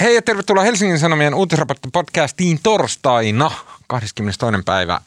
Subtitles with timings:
[0.00, 3.50] Hei ja tervetuloa Helsingin Sanomien uutisraportti-podcastiin torstaina
[3.86, 4.62] 22.
[4.64, 5.00] päivä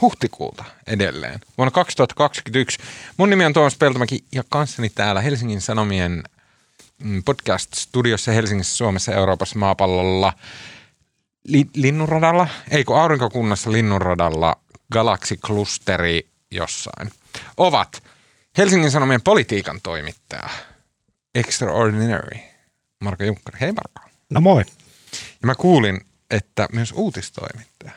[0.00, 2.78] huhtikuuta edelleen vuonna 2021.
[3.16, 6.22] Mun nimi on Tuomas Peltomäki ja kanssani täällä Helsingin Sanomien
[7.02, 10.32] mm, podcast-studiossa Helsingissä, Suomessa, Euroopassa, maapallolla,
[11.44, 14.56] li- linnunradalla, ei kun aurinkokunnassa linnunradalla,
[14.92, 17.10] galaksiklusteri jossain,
[17.56, 18.02] ovat
[18.58, 20.48] Helsingin Sanomien politiikan toimittaja,
[21.34, 22.53] Extraordinary,
[23.04, 23.58] Marko Junkkari.
[23.60, 24.10] Hei Marko.
[24.30, 24.62] No moi.
[25.12, 27.92] Ja mä kuulin, että myös uutistoimittaja.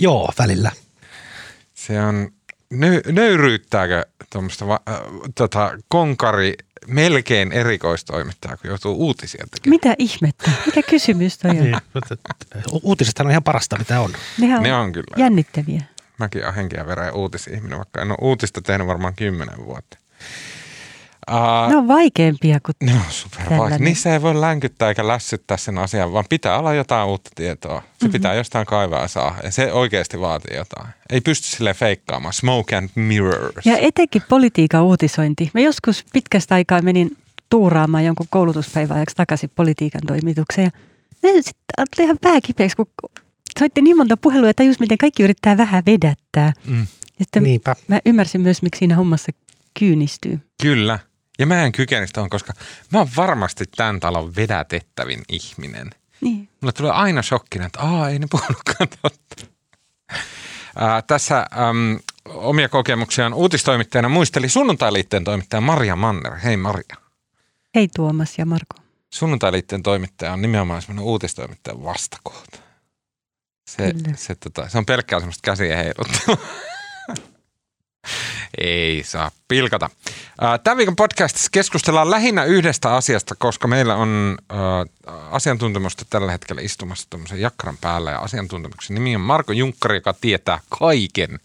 [0.00, 0.72] Joo, välillä.
[1.74, 2.28] Se on,
[2.70, 4.96] nö, nöyryyttääkö tuommoista va, äh,
[5.34, 6.54] tota, konkari
[6.86, 9.70] melkein erikoistoimittaja, kun joutuu uutisia tekemään?
[9.70, 10.50] Mitä ihmettä?
[10.66, 11.56] Mikä kysymys toi on?
[11.56, 12.16] Niin, mutta
[12.72, 14.12] u- uutisethan on ihan parasta, mitä on.
[14.38, 15.14] Nehän Ne on kyllä.
[15.16, 15.82] jännittäviä.
[16.18, 19.98] Mäkin olen henkeä verran uutisihminen, vaikka en ole uutista tehnyt varmaan kymmenen vuotta.
[21.30, 23.84] Uh, Ne on vaikeampia kuin Ne on supervaikeita.
[23.84, 27.80] Niissä ei voi länkyttää eikä lässyttää sen asian, vaan pitää olla jotain uutta tietoa.
[27.80, 28.12] Se mm-hmm.
[28.12, 29.36] pitää jostain kaivaa ja saa.
[29.42, 30.88] Ja se oikeasti vaatii jotain.
[31.10, 32.32] Ei pysty sille feikkaamaan.
[32.32, 33.66] Smoke and mirrors.
[33.66, 35.50] Ja etenkin politiikan uutisointi.
[35.54, 37.16] Mä joskus pitkästä aikaa menin
[37.50, 40.72] tuuraamaan jonkun koulutuspäiväajaksi takaisin politiikan toimitukseen.
[41.22, 42.86] Ja sitten tuli ihan pää kipeäksi, kun
[43.58, 46.52] soitti niin monta puhelua ja tajus, miten kaikki yrittää vähän vedättää.
[46.66, 46.86] Mm.
[47.18, 47.76] Ja sitten Niinpä.
[47.88, 49.32] mä ymmärsin myös, miksi siinä hommassa
[49.78, 50.40] kyynistyy.
[50.62, 50.98] Kyllä.
[51.38, 52.52] Ja mä en kykene tuohon, koska
[52.92, 55.90] mä oon varmasti tämän talon vedätettävin ihminen.
[56.20, 56.48] Niin.
[56.60, 59.46] Mulle tulee aina shokkina, että aa, ei ne puhunutkaan totta.
[60.76, 66.34] Ää, tässä äm, omia kokemuksiaan uutistoimittajana muisteli sunnuntailiitteen toimittaja Maria Manner.
[66.34, 66.96] Hei Maria.
[67.74, 68.76] Hei Tuomas ja Marko.
[69.10, 72.58] Sunnuntailiitteen toimittaja on nimenomaan semmoinen uutistoimittajan vastakohta.
[73.70, 74.16] Se, Kyllä.
[74.16, 76.38] se, tota, se on pelkkää semmoista käsiä heiluttelua.
[78.58, 79.90] Ei saa pilkata.
[80.64, 84.38] Tämän viikon podcastissa keskustellaan lähinnä yhdestä asiasta, koska meillä on
[85.30, 88.10] asiantuntemusta tällä hetkellä istumassa tämmöisen jakkaran päällä.
[88.10, 91.40] Ja asiantuntemuksen nimi on Marko Junkkari, joka tietää kaiken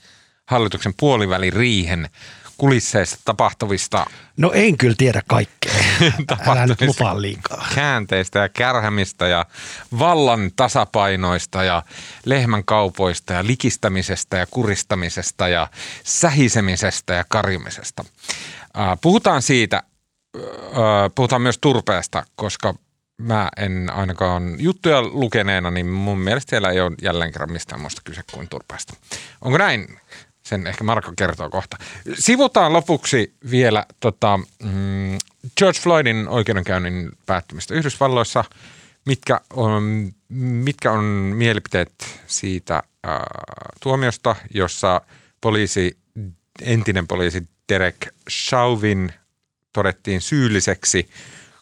[0.46, 2.10] hallituksen puoliväliriihen
[2.62, 4.06] kulisseista tapahtuvista
[4.38, 5.74] No en kyllä tiedä kaikkea.
[6.48, 7.68] Älä nyt lupaa liikaa.
[7.76, 9.46] käänteistä ja kärhämistä ja
[10.00, 11.84] vallan tasapainoista ja
[12.26, 15.68] lehmän kaupoista ja likistämisestä ja kuristamisesta ja
[16.04, 18.06] sähisemisestä ja karimisesta.
[19.02, 19.84] Puhutaan siitä,
[21.16, 22.74] puhutaan myös turpeesta, koska
[23.22, 28.02] mä en ainakaan juttuja lukeneena, niin mun mielestä siellä ei ole jälleen kerran mistään muusta
[28.06, 28.94] kyse kuin turpeesta.
[29.42, 30.00] Onko näin?
[30.52, 31.78] Sen ehkä Marko kertoo kohta.
[32.14, 35.18] Sivutaan lopuksi vielä tota, mm,
[35.58, 38.44] George Floydin oikeudenkäynnin päättymistä Yhdysvalloissa.
[39.06, 41.04] Mitkä on, mitkä on
[41.36, 43.24] mielipiteet siitä ää,
[43.80, 45.02] tuomiosta, jossa
[45.42, 45.98] poliisi,
[46.62, 49.14] entinen poliisi Derek Chauvin
[49.74, 51.10] todettiin syylliseksi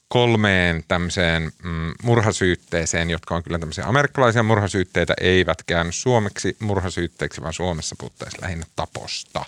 [0.10, 7.54] kolmeen tämmöiseen mm, murhasyytteeseen, jotka on kyllä tämmöisiä amerikkalaisia murhasyytteitä, eivät käänny suomeksi murhasyytteeksi, vaan
[7.54, 9.46] Suomessa puhuttaisiin lähinnä taposta.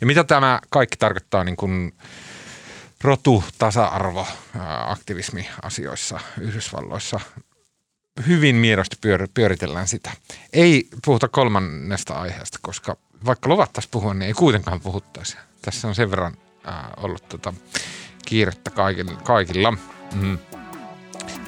[0.00, 1.94] Ja mitä tämä kaikki tarkoittaa niin kuin
[3.00, 4.26] rotu, tasa-arvo,
[4.86, 7.20] aktivismi asioissa Yhdysvalloissa?
[8.26, 10.10] Hyvin miedosti pyör, pyöritellään sitä.
[10.52, 12.96] Ei puhuta kolmannesta aiheesta, koska
[13.26, 15.36] vaikka luvattaisiin puhua, niin ei kuitenkaan puhuttaisi.
[15.62, 17.54] Tässä on sen verran ää, ollut tota,
[18.26, 18.70] kiirettä
[19.22, 19.72] kaikilla.
[20.14, 20.38] Mm.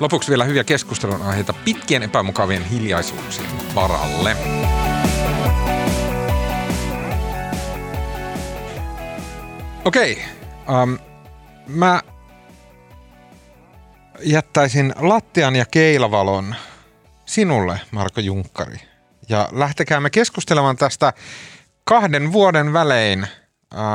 [0.00, 4.36] Lopuksi vielä hyviä keskustelun aiheita pitkien epämukavien hiljaisuuksien varalle.
[9.84, 10.24] Okei,
[10.82, 10.98] um,
[11.66, 12.02] mä
[14.20, 16.54] jättäisin lattian ja keilavalon
[17.26, 18.80] sinulle, Marko Junkkari.
[19.28, 21.12] Ja lähtekäämme keskustelemaan tästä
[21.84, 23.28] kahden vuoden välein, äh,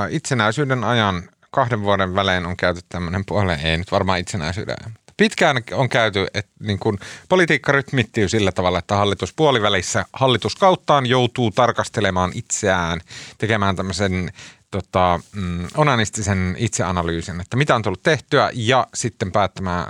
[0.09, 4.75] itsenäisyyden ajan kahden vuoden välein on käyty tämmöinen puolen, ei nyt varmaan itsenäisyyden
[5.17, 6.99] pitkään on käyty, että niin kun
[7.29, 13.01] politiikka rytmittyy sillä tavalla, että hallitus puolivälissä hallituskauttaan joutuu tarkastelemaan itseään,
[13.37, 14.31] tekemään tämmöisen
[14.71, 19.85] tota, mm, onanistisen itseanalyysin, että mitä on tullut tehtyä ja sitten päättämään,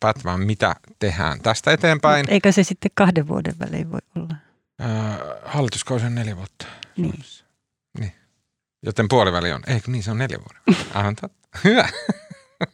[0.00, 2.26] päättämään mitä tehdään tästä eteenpäin.
[2.28, 4.34] Eikö se sitten kahden vuoden välein voi olla?
[4.80, 6.66] Äh, hallituskausi on neljä vuotta.
[6.96, 7.24] Niin.
[8.86, 9.62] Joten puoliväli on.
[9.66, 10.86] Eikö niin, se on neljä vuoden.
[10.94, 11.58] Aivan totta.
[11.64, 11.88] Hyvä.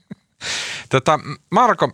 [0.90, 1.20] tota,
[1.50, 1.92] Marko,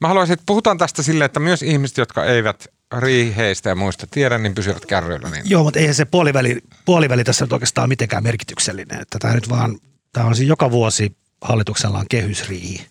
[0.00, 2.66] mä haluaisin, että puhutaan tästä silleen, että myös ihmiset, jotka eivät
[2.98, 5.30] riiheistä ja muista tiedä, niin pysyvät kärryillä.
[5.30, 5.50] Niin.
[5.50, 9.00] Joo, mutta eihän se puoliväli, puoliväli tässä nyt oikeastaan mitenkään merkityksellinen.
[9.00, 9.78] Että tämä nyt vaan,
[10.12, 12.86] tämä on siis joka vuosi hallituksella on kehysriihi.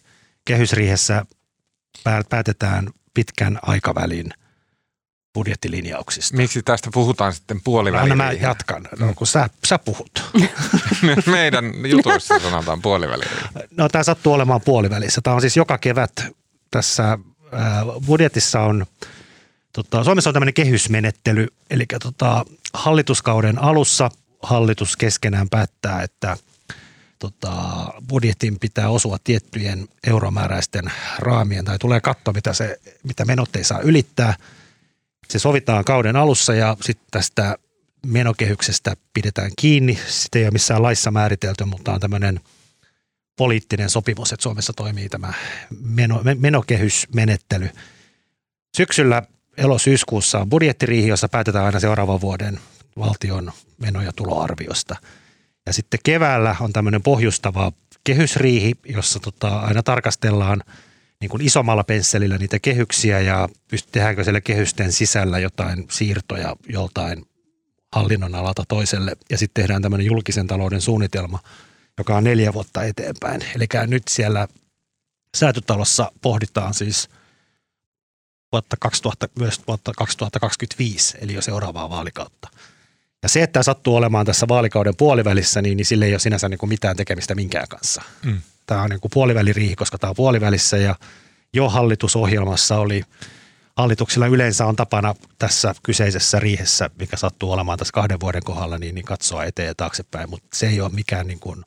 [0.46, 1.26] Kehysriihessä
[2.04, 4.34] pää- päätetään pitkän aikavälin
[5.36, 6.38] budjettilinjauksista.
[6.38, 8.02] Miksi tästä puhutaan sitten puoliväli?
[8.04, 10.24] Anna mä jatkan, no, kun sä, sä puhut.
[11.26, 13.24] Meidän jutuissa sanotaan puoliväli.
[13.78, 15.22] No tämä sattuu olemaan puolivälissä.
[15.22, 16.12] Tämä on siis joka kevät
[16.72, 17.18] tässä
[18.06, 18.86] budjetissa on,
[19.74, 24.10] tota, Suomessa on tämmöinen kehysmenettely, eli tota, hallituskauden alussa
[24.44, 26.38] hallitus keskenään päättää, että
[27.20, 27.54] tota,
[28.08, 33.80] budjetin pitää osua tiettyjen euromääräisten raamien tai tulee katto, mitä, se, mitä menot ei saa
[33.80, 34.34] ylittää.
[35.30, 37.56] Se sovitaan kauden alussa ja sitten tästä
[38.06, 40.00] menokehyksestä pidetään kiinni.
[40.08, 42.40] Sitä ei ole missään laissa määritelty, mutta on tämmöinen
[43.36, 45.34] poliittinen sopimus, että Suomessa toimii tämä
[45.82, 47.70] meno, menokehysmenettely.
[48.78, 49.24] Syksyllä
[49.58, 52.60] elosyyskuussa on budjettiriihi, jossa päätetään aina seuraavan vuoden
[52.98, 54.96] valtion meno- ja tuloarviosta.
[55.66, 57.72] Ja sitten keväällä on tämmöinen pohjustava
[58.04, 60.64] kehysriihi, jossa tota, aina tarkastellaan
[61.26, 63.50] niin kuin isommalla pensselillä niitä kehyksiä ja
[63.92, 67.26] tehdäänkö siellä kehysten sisällä jotain siirtoja joltain
[67.92, 69.16] hallinnon alalta toiselle.
[69.30, 71.40] Ja sitten tehdään tämmöinen julkisen talouden suunnitelma,
[71.98, 73.42] joka on neljä vuotta eteenpäin.
[73.56, 74.48] Eli nyt siellä
[75.38, 77.10] säätötalossa pohditaan siis
[78.52, 82.48] vuotta 2000, myös vuotta 2025, eli jo seuraavaa vaalikautta.
[83.24, 86.58] Ja se, että sattuu olemaan tässä vaalikauden puolivälissä, niin, niin sille ei ole sinänsä niin
[86.58, 88.02] kuin mitään tekemistä minkään kanssa.
[88.26, 88.42] Mm.
[88.66, 90.96] Tämä on niin kuin puoliväliriihi, koska tämä on puolivälissä ja
[91.54, 93.04] jo hallitusohjelmassa oli–
[93.76, 98.96] hallituksilla yleensä on tapana tässä kyseisessä riihessä, mikä sattuu olemaan tässä kahden vuoden kohdalla, niin,
[98.96, 101.66] niin katsoa eteen ja taaksepäin, mutta se ei ole mikään niin kuin,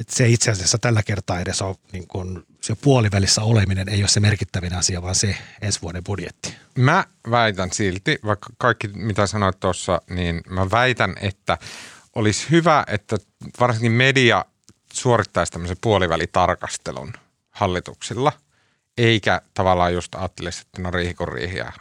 [0.00, 4.08] että se itse asiassa tällä kertaa edes on niin kuin, se puolivälissä oleminen ei ole
[4.08, 6.54] se merkittävin asia, vaan se ensi vuoden budjetti.
[6.78, 11.58] Mä väitän silti, vaikka kaikki mitä sanoit tuossa, niin mä väitän, että
[12.14, 13.16] olisi hyvä, että
[13.60, 14.44] varsinkin media
[15.00, 17.12] suorittaisi tämmöisen puolivälitarkastelun
[17.50, 18.32] hallituksilla–
[18.98, 21.72] eikä tavallaan just ajattelisi, että no riihi kuin riihi ja.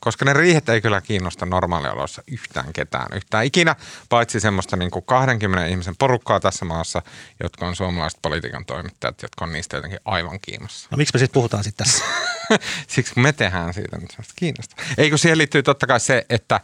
[0.00, 3.76] Koska ne riihet ei kyllä kiinnosta normaalioloissa yhtään ketään, yhtään ikinä,
[4.08, 7.02] paitsi semmoista niin kuin 20 ihmisen porukkaa tässä maassa,
[7.42, 10.88] jotka on suomalaiset politiikan toimittajat, jotka on niistä jotenkin aivan kiinnossa.
[10.90, 12.04] No miksi me sitten puhutaan sitten tässä?
[12.94, 14.76] Siksi kun me tehdään siitä nyt semmoista kiinnosta.
[14.98, 16.60] Eikö siihen liittyy totta kai se, että äh,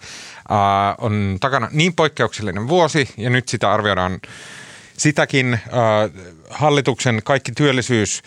[0.99, 4.21] on takana niin poikkeuksellinen vuosi ja nyt sitä arvioidaan
[5.03, 5.61] sitäkin äh,
[6.51, 8.23] hallituksen kaikki työllisyys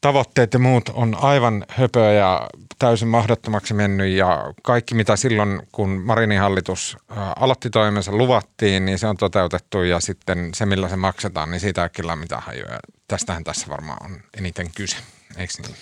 [0.00, 2.48] tavoitteet ja muut on aivan höpöä ja
[2.78, 6.96] täysin mahdottomaksi mennyt ja kaikki mitä silloin, kun Marinin hallitus
[7.36, 11.82] aloitti toimensa, luvattiin, niin se on toteutettu ja sitten se, millä se maksetaan, niin siitä
[11.82, 12.80] ei kyllä mitään hajoja.
[13.08, 14.96] Tästähän tässä varmaan on eniten kyse,
[15.36, 15.76] eikö niin?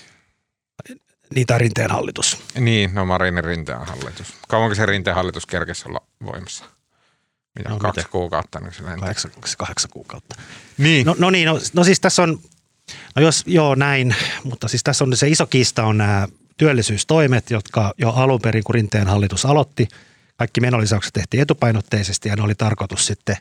[1.35, 2.43] Niin, tai Rinteen hallitus.
[2.59, 4.35] Niin, no Marinin Rinteen hallitus.
[4.49, 6.65] Kauanko se Rinteen hallitus kerkesi olla voimassa?
[7.59, 8.11] Mitä, no, kaksi miten?
[8.11, 8.61] kuukautta?
[8.61, 10.37] Niin se kahdeksan, kahdeksan kuukautta.
[10.79, 11.07] Niin.
[11.07, 12.41] No, no niin, no, no siis tässä on
[13.17, 17.95] No jos joo näin, mutta siis tässä on se iso kiista on nämä työllisyystoimet, jotka
[17.99, 19.89] jo alun perin, kun Rinteen hallitus aloitti,
[20.37, 23.37] kaikki menolisäykset tehtiin etupainotteisesti ja ne oli tarkoitus sitten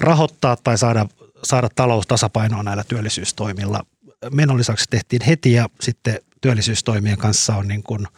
[0.00, 1.06] rahoittaa tai saada,
[1.42, 3.86] saada talous tasapainoa näillä työllisyystoimilla.
[4.32, 8.06] Menolisäykset tehtiin heti ja sitten työllisyystoimien kanssa on niin kuin–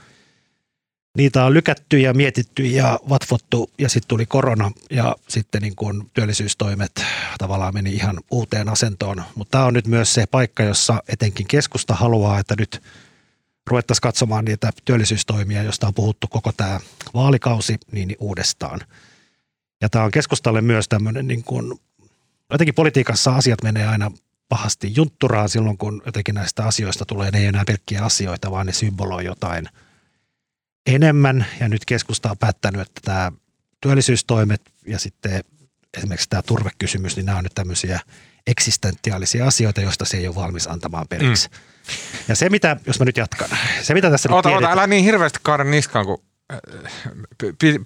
[1.19, 6.11] niitä on lykätty ja mietitty ja vatvottu ja sitten tuli korona ja sitten niin kuin
[6.15, 7.05] työllisyystoimet
[7.38, 9.23] tavallaan meni ihan uuteen asentoon.
[9.35, 12.82] Mutta tämä on nyt myös se paikka, jossa etenkin keskusta haluaa, että nyt
[13.67, 16.81] ruvettaisiin katsomaan niitä työllisyystoimia, joista on puhuttu koko tämä
[17.15, 18.81] vaalikausi niin uudestaan.
[19.81, 21.81] Ja tämä on keskustalle myös tämmöinen niin kuin,
[22.53, 24.11] jotenkin politiikassa asiat menee aina
[24.49, 28.73] pahasti juntturaan silloin, kun jotenkin näistä asioista tulee, ne ei enää pelkkiä asioita, vaan ne
[28.73, 29.69] symboloi jotain–
[30.89, 33.33] enemmän ja nyt keskusta on päättänyt, että tämä
[33.81, 35.45] työllisyystoimet ja sitten
[35.97, 38.01] esimerkiksi tämä turvekysymys, niin nämä on nyt tämmöisiä
[38.47, 41.49] eksistentiaalisia asioita, joista se ei ole valmis antamaan periksi.
[41.49, 41.55] Mm.
[42.29, 43.49] Ja se mitä, jos mä nyt jatkan,
[43.83, 46.59] se mitä tässä oota, nyt tiedetään, älä niin hirveästi kaada niskaan, kun äh,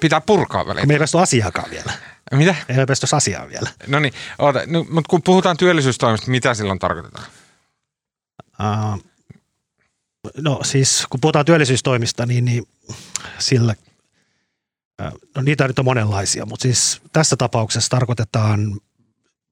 [0.00, 0.88] pitää purkaa väliin.
[0.88, 1.92] Me ei päästy asiaakaan vielä.
[2.32, 2.54] Mitä?
[2.68, 3.70] Ei ole päästy asiaan vielä.
[3.86, 4.14] No niin,
[4.66, 7.26] no, mutta kun puhutaan työllisyystoimista, mitä silloin tarkoitetaan?
[8.60, 9.11] Uh,
[10.40, 12.64] No siis kun puhutaan työllisyystoimista, niin, niin
[13.38, 13.74] sillä,
[15.34, 18.80] no niitä nyt on monenlaisia, mutta siis tässä tapauksessa tarkoitetaan,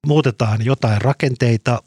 [0.06, 1.82] muutetaan jotain rakenteita,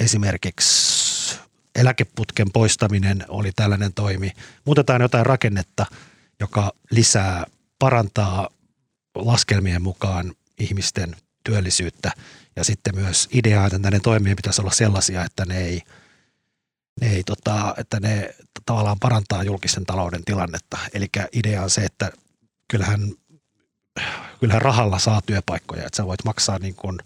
[0.00, 1.38] esimerkiksi
[1.74, 4.32] eläkeputken poistaminen oli tällainen toimi.
[4.64, 5.86] Muutetaan jotain rakennetta,
[6.40, 7.44] joka lisää,
[7.78, 8.48] parantaa
[9.14, 12.12] laskelmien mukaan ihmisten työllisyyttä
[12.56, 15.82] ja sitten myös ideaa, että näiden toimien pitäisi olla sellaisia, että ne ei–
[17.00, 18.34] ne ei, tota, että ne
[18.66, 20.78] tavallaan parantaa julkisen talouden tilannetta.
[20.92, 22.12] Eli idea on se, että
[22.68, 23.12] kyllähän,
[24.40, 26.98] kyllähän rahalla saa työpaikkoja, että sä voit maksaa niin kuin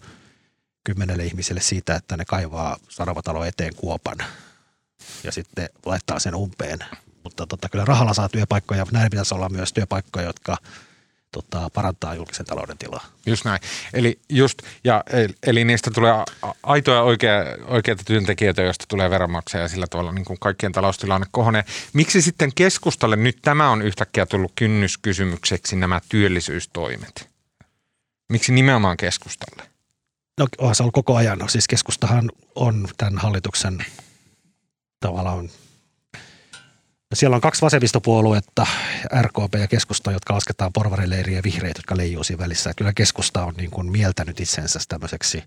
[0.83, 4.17] kymmenelle ihmiselle siitä, että ne kaivaa Saravatalo eteen kuopan
[5.23, 6.79] ja sitten laittaa sen umpeen.
[7.23, 10.57] Mutta tota, kyllä rahalla saa työpaikkoja, näin pitäisi olla myös työpaikkoja, jotka
[11.33, 13.05] tota, parantaa julkisen talouden tilaa.
[13.25, 13.59] Just näin.
[13.93, 15.03] Eli, just, ja,
[15.47, 16.13] eli niistä tulee
[16.63, 17.35] aitoja oikea,
[17.65, 21.65] oikeita työntekijöitä, joista tulee veronmaksaja ja sillä tavalla niin kuin kaikkien taloustilanne kohonee.
[21.93, 27.29] Miksi sitten keskustalle nyt tämä on yhtäkkiä tullut kynnyskysymykseksi nämä työllisyystoimet?
[28.29, 29.63] Miksi nimenomaan keskustalle?
[30.37, 31.39] No onhan se ollut koko ajan.
[31.39, 33.85] No, siis keskustahan on tämän hallituksen
[34.99, 35.49] tavallaan
[37.13, 38.67] siellä on kaksi vasemmistopuoluetta,
[39.21, 42.73] RKP ja keskusta, jotka lasketaan porvarileiriä ja vihreitä, jotka leijuu siinä välissä.
[42.77, 45.43] Kyllä keskusta on niin kuin mieltänyt itsensä tämmöiseksi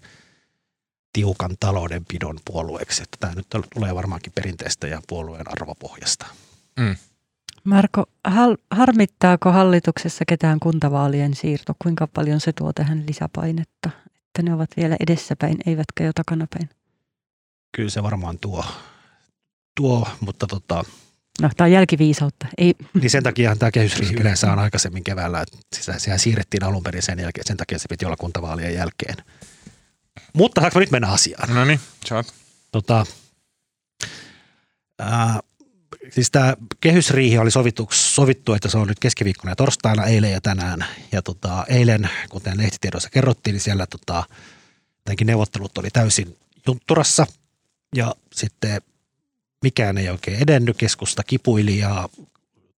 [1.12, 3.02] tiukan taloudenpidon puolueeksi.
[3.02, 6.26] Että tämä nyt tulee varmaankin perinteistä ja puolueen arvopohjasta.
[6.80, 6.96] Mm.
[7.64, 8.04] Marko,
[8.70, 11.74] harmittaako hallituksessa ketään kuntavaalien siirto?
[11.82, 13.90] Kuinka paljon se tuo tähän lisäpainetta?
[14.16, 16.70] Että ne ovat vielä edessäpäin, eivätkä jo takanapäin.
[17.76, 18.64] Kyllä se varmaan tuo,
[19.76, 20.84] tuo mutta tota,
[21.42, 22.46] No, tämä on jälkiviisautta.
[22.58, 22.74] Ei.
[22.94, 25.40] Niin sen takia tämä kehysriihi yleensä on aikaisemmin keväällä.
[25.40, 27.46] Että sehän siirrettiin alun perin sen jälkeen.
[27.46, 29.16] Sen takia se piti olla kuntavaalien jälkeen.
[30.32, 31.54] Mutta saanko nyt mennä asiaan?
[31.54, 32.34] No niin, saat.
[32.72, 33.06] Tota,
[34.98, 35.40] ää,
[36.10, 40.40] siis tämä kehysriihi oli sovittu, sovittu, että se on nyt keskiviikkona ja torstaina, eilen ja
[40.40, 40.84] tänään.
[41.12, 44.24] Ja tota, eilen, kuten lehtitiedoissa kerrottiin, niin siellä tota,
[45.24, 47.26] neuvottelut oli täysin juntturassa.
[47.96, 48.82] Ja sitten
[49.62, 52.08] mikään ei oikein edennyt, keskusta kipuili ja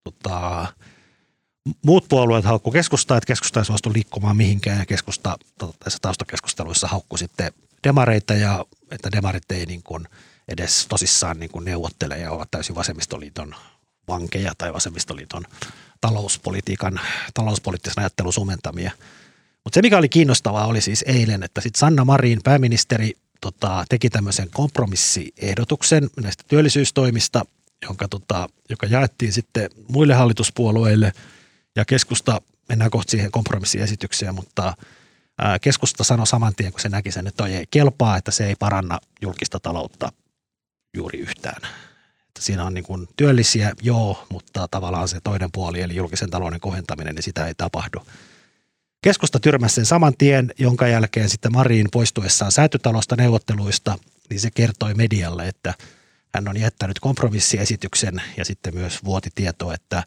[0.05, 0.67] tota,
[1.85, 5.39] muut puolueet haukku keskustaa, että keskusta ei suostu liikkumaan mihinkään ja keskusta
[5.85, 7.53] tässä taustakeskusteluissa haukku sitten
[7.85, 10.09] demareita ja että demarit ei niin kuin
[10.49, 13.55] edes tosissaan niin kuin neuvottele ja ovat täysin vasemmistoliiton
[14.09, 15.45] vankeja tai vasemmistoliiton
[16.01, 17.01] talouspolitiikan,
[17.35, 18.93] talouspoliittisen ajattelun sumentamia.
[19.65, 24.11] Mutta se, mikä oli kiinnostavaa, oli siis eilen, että sitten Sanna Marin, pääministeri, tota, teki
[24.11, 27.45] tämmöisen kompromissiehdotuksen näistä työllisyystoimista,
[27.83, 31.13] jonka, tota, joka jaettiin sitten muille hallituspuolueille
[31.77, 34.75] ja keskusta, mennään kohta siihen kompromissiesitykseen, mutta
[35.39, 38.47] ää, keskusta sanoi saman tien, kun se näki sen, että toi ei kelpaa, että se
[38.47, 40.13] ei paranna julkista taloutta
[40.97, 41.63] juuri yhtään.
[42.29, 46.61] Että siinä on niin kuin työllisiä, joo, mutta tavallaan se toinen puoli, eli julkisen talouden
[46.61, 48.03] kohentaminen, niin sitä ei tapahdu.
[49.03, 53.99] Keskusta tyrmäsi sen saman tien, jonka jälkeen sitten Marin poistuessaan säätytalosta neuvotteluista,
[54.31, 55.75] niin se kertoi medialle, että
[56.35, 60.03] hän on jättänyt kompromissiesityksen ja sitten myös vuoti tietoa, että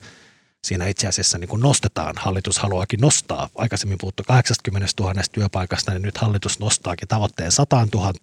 [0.64, 6.02] siinä itse asiassa niin kuin nostetaan, hallitus haluaakin nostaa, aikaisemmin puhuttu 80 000 työpaikasta, niin
[6.02, 8.14] nyt hallitus nostaakin tavoitteen 100 000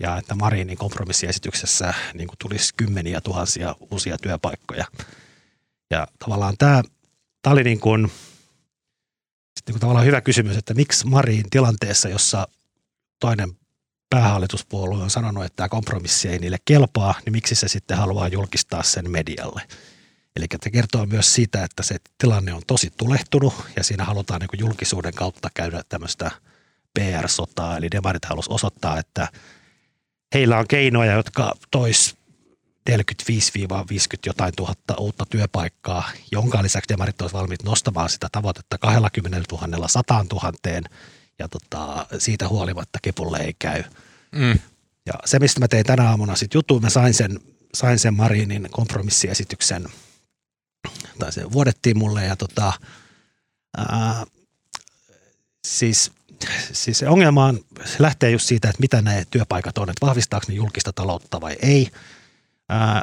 [0.00, 4.84] ja että Marinin kompromissiesityksessä niin kuin tulisi kymmeniä tuhansia uusia työpaikkoja.
[5.90, 6.82] Ja tavallaan tämä,
[7.42, 8.10] tämä oli niin kuin–
[9.68, 12.48] niin tavallaan hyvä kysymys, että miksi Marin tilanteessa, jossa
[13.20, 13.52] toinen
[14.10, 18.82] päähallituspuolue on sanonut, että tämä kompromissi ei niille kelpaa, niin miksi se sitten haluaa julkistaa
[18.82, 19.62] sen medialle.
[20.36, 24.60] Eli se kertoo myös siitä, että se tilanne on tosi tulehtunut ja siinä halutaan niin
[24.60, 26.30] julkisuuden kautta käydä tämmöistä
[26.94, 27.76] PR-sotaa.
[27.76, 29.28] Eli demarit halusi osoittaa, että
[30.34, 32.16] heillä on keinoja, jotka tois
[32.90, 32.92] 45-50
[34.26, 40.24] jotain tuhatta uutta työpaikkaa, jonka lisäksi demarit olisivat valmiit nostamaan sitä tavoitetta 20 000 100
[40.32, 40.52] 000
[41.38, 43.82] ja tota, siitä huolimatta kepulle ei käy.
[44.32, 44.58] Mm.
[45.06, 47.40] Ja se, mistä mä tein tänä aamuna sitten jutun, mä sain sen,
[47.74, 49.88] sain sen Marinin kompromissiesityksen,
[51.18, 52.72] tai se vuodettiin mulle ja tota,
[53.76, 54.26] ää,
[55.66, 56.12] siis,
[56.72, 60.46] siis se ongelma on, se lähtee just siitä, että mitä nämä työpaikat on, että vahvistaako
[60.48, 61.90] ne julkista taloutta vai ei–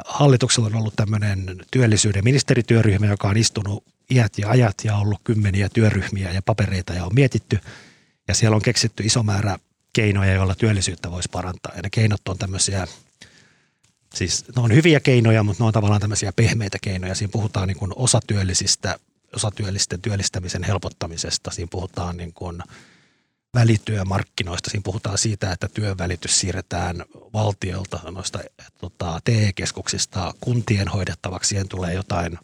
[0.05, 5.69] Hallituksella on ollut tämmöinen työllisyyden ministerityöryhmä, joka on istunut iät ja ajat ja ollut kymmeniä
[5.69, 7.59] työryhmiä ja papereita ja on mietitty.
[8.27, 9.57] Ja siellä on keksitty iso määrä
[9.93, 11.73] keinoja, joilla työllisyyttä voisi parantaa.
[11.75, 12.87] Ja ne keinot on tämmöisiä,
[14.15, 17.15] siis ne on hyviä keinoja, mutta ne on tavallaan tämmöisiä pehmeitä keinoja.
[17.15, 18.99] Siinä puhutaan niin kuin osatyöllisistä,
[19.35, 21.51] osatyöllisten työllistämisen helpottamisesta.
[21.51, 22.63] Siinä puhutaan niin kuin–
[23.53, 24.69] välityömarkkinoista.
[24.69, 28.39] Siinä puhutaan siitä, että työvälitys siirretään valtiolta noista
[28.79, 31.49] tota, TE-keskuksista kuntien hoidettavaksi.
[31.49, 32.39] Siihen tulee jotain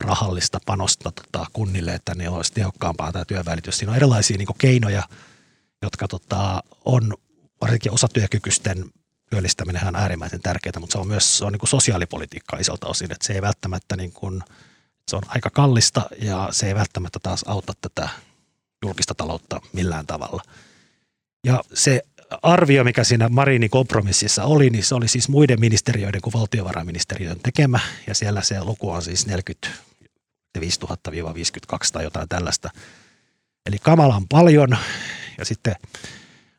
[0.00, 3.78] rahallista panosta tota, kunnille, että ne olisi tehokkaampaa tämä työvälitys.
[3.78, 5.02] Siinä on erilaisia niin keinoja,
[5.82, 7.14] jotka tota, on
[7.60, 8.84] varsinkin osatyökykyisten
[9.30, 13.12] työllistäminen on äärimmäisen tärkeää, mutta se on myös se on niin kuin sosiaalipolitiikkaa isolta osin,
[13.12, 14.42] että se ei välttämättä niin kuin,
[15.10, 18.08] se on aika kallista ja se ei välttämättä taas auta tätä
[18.84, 20.42] julkista taloutta millään tavalla.
[21.46, 22.02] Ja se
[22.42, 27.80] arvio, mikä siinä Marinin kompromississa oli, niin se oli siis muiden ministeriöiden kuin valtiovarainministeriön tekemä.
[28.06, 32.70] Ja siellä se luku on siis 45 000-52 tai jotain tällaista.
[33.66, 34.76] Eli kamalan paljon.
[35.38, 35.74] Ja sitten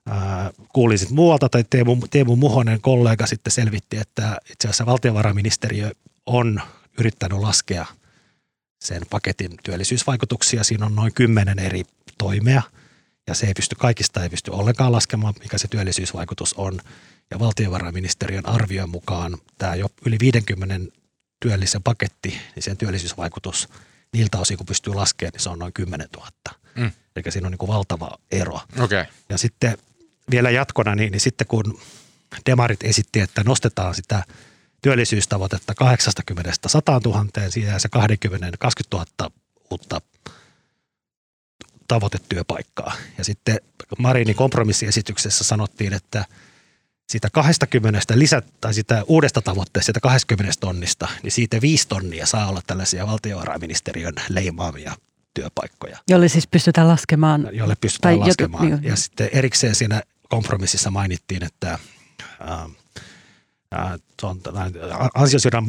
[0.10, 5.92] ää, kuulin sitten muualta, tai Teemu, Teemu Muhonen kollega sitten selvitti, että itse asiassa valtiovarainministeriö
[6.26, 6.62] on
[7.00, 7.86] yrittänyt laskea
[8.86, 10.64] sen paketin työllisyysvaikutuksia.
[10.64, 11.84] Siinä on noin kymmenen eri
[12.18, 12.62] toimea
[13.28, 16.80] ja se ei pysty, kaikista ei pysty ollenkaan laskemaan, mikä se työllisyysvaikutus on.
[17.32, 20.80] Ja valtiovarainministeriön arvion mukaan tämä jo yli 50
[21.40, 23.70] työllisen paketti, niin sen työllisyysvaikutus
[24.14, 26.30] niiltä osin, kun pystyy laskemaan, niin se on noin 10 000.
[26.76, 26.92] Mm.
[27.16, 28.60] Eli siinä on niin kuin valtava ero.
[28.80, 29.06] Okay.
[29.30, 29.78] Ja sitten
[30.32, 31.80] vielä jatkona, niin, niin sitten kun
[32.46, 34.24] demarit esitti, että nostetaan sitä
[34.86, 39.32] työllisyystavoitetta 80 100 000, siihen jää se 20 20 000
[39.72, 40.02] uutta
[41.88, 42.94] tavoitetyöpaikkaa.
[43.18, 43.58] Ja sitten
[43.98, 46.26] Marinin kompromissiesityksessä sanottiin, että
[47.10, 52.50] sitä 20 lisä, tai sitä uudesta tavoitteesta, sitä 20 tonnista, niin siitä 5 tonnia saa
[52.50, 54.96] olla tällaisia valtiovarainministeriön leimaamia
[55.34, 55.98] työpaikkoja.
[56.10, 57.50] Jolle siis pystytään laskemaan.
[57.52, 58.64] Jolle pystytään tai laskemaan.
[58.64, 58.90] Joku, niin.
[58.90, 61.80] Ja sitten erikseen siinä kompromississa mainittiin, että
[62.40, 62.70] ää,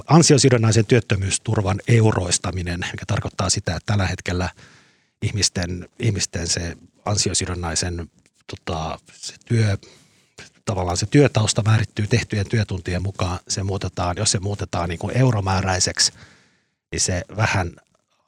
[0.07, 4.51] ansiosidonnaisen työttömyysturvan euroistaminen, mikä tarkoittaa sitä, että tällä hetkellä
[5.23, 8.11] ihmisten, ihmisten se ansiosidonnaisen
[8.47, 9.79] tota, se työ,
[10.65, 13.39] tavallaan se työtausta määrittyy tehtyjen työtuntien mukaan.
[13.49, 16.13] Se muutetaan, jos se muutetaan niin kuin euromääräiseksi,
[16.93, 17.77] niin se vähän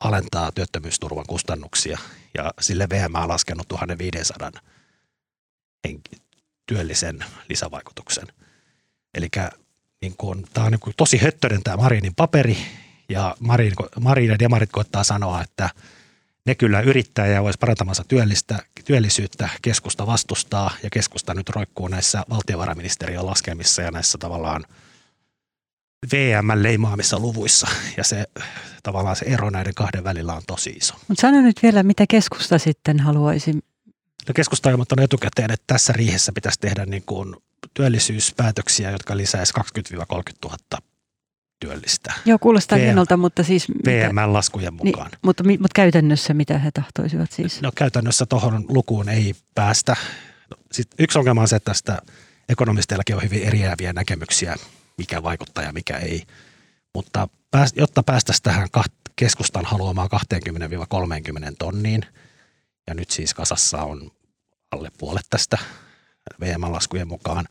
[0.01, 1.99] alentaa työttömyysturvan kustannuksia
[2.35, 4.51] ja sille VM on laskenut 1500
[6.67, 8.27] työllisen lisävaikutuksen.
[9.15, 9.29] Eli
[10.01, 12.57] niin kuin, tämä on niin tosi höttöinen tämä Marinin paperi
[13.09, 15.71] ja Marin, Marin ja Demarit koittaa sanoa, että
[16.47, 19.49] ne kyllä yrittää ja voisi parantamassa työllistä, työllisyyttä.
[19.63, 24.65] Keskusta vastustaa ja keskusta nyt roikkuu näissä valtiovarainministeriön laskemissa ja näissä tavallaan
[26.13, 28.25] VM-leimaamissa luvuissa ja se
[28.83, 30.95] tavallaan se ero näiden kahden välillä on tosi iso.
[31.09, 33.65] Mutta sano nyt vielä, mitä keskusta sitten haluaisi
[34.29, 37.37] No keskusta on ilmoittanut etukäteen, että tässä riihessä pitäisi tehdä niin kuin
[37.75, 39.63] työllisyyspäätöksiä, jotka lisäisi 20-30
[40.45, 40.57] 000
[41.61, 42.13] työllistä.
[42.25, 43.69] Joo, kuulostaa VM, hienolta, mutta siis...
[43.87, 45.11] VM-laskujen mukaan.
[45.11, 47.63] Niin, mutta, mutta käytännössä mitä he tahtoisivat siis?
[47.63, 49.97] No käytännössä tuohon lukuun ei päästä.
[50.51, 51.99] No, sit yksi ongelma on se, että tästä
[52.49, 54.57] ekonomisteillakin on hyvin eriäviä näkemyksiä,
[54.99, 56.23] mikä vaikuttaa ja mikä ei.
[56.95, 57.29] Mutta
[57.77, 58.69] jotta päästäisiin tähän
[59.17, 60.09] keskustan haluamaan
[61.53, 62.03] 20-30 tonniin,
[62.87, 64.11] ja nyt siis kasassa on
[64.71, 65.59] alle puolet tästä
[66.41, 67.45] VM-laskujen mukaan,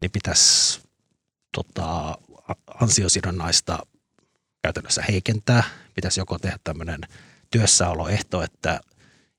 [0.00, 0.80] niin pitäisi
[1.54, 2.18] tota,
[2.80, 3.78] ansiosidonnaista
[4.62, 5.64] käytännössä heikentää.
[5.94, 7.00] Pitäisi joko tehdä tämmöinen
[7.50, 8.80] työssäoloehto, että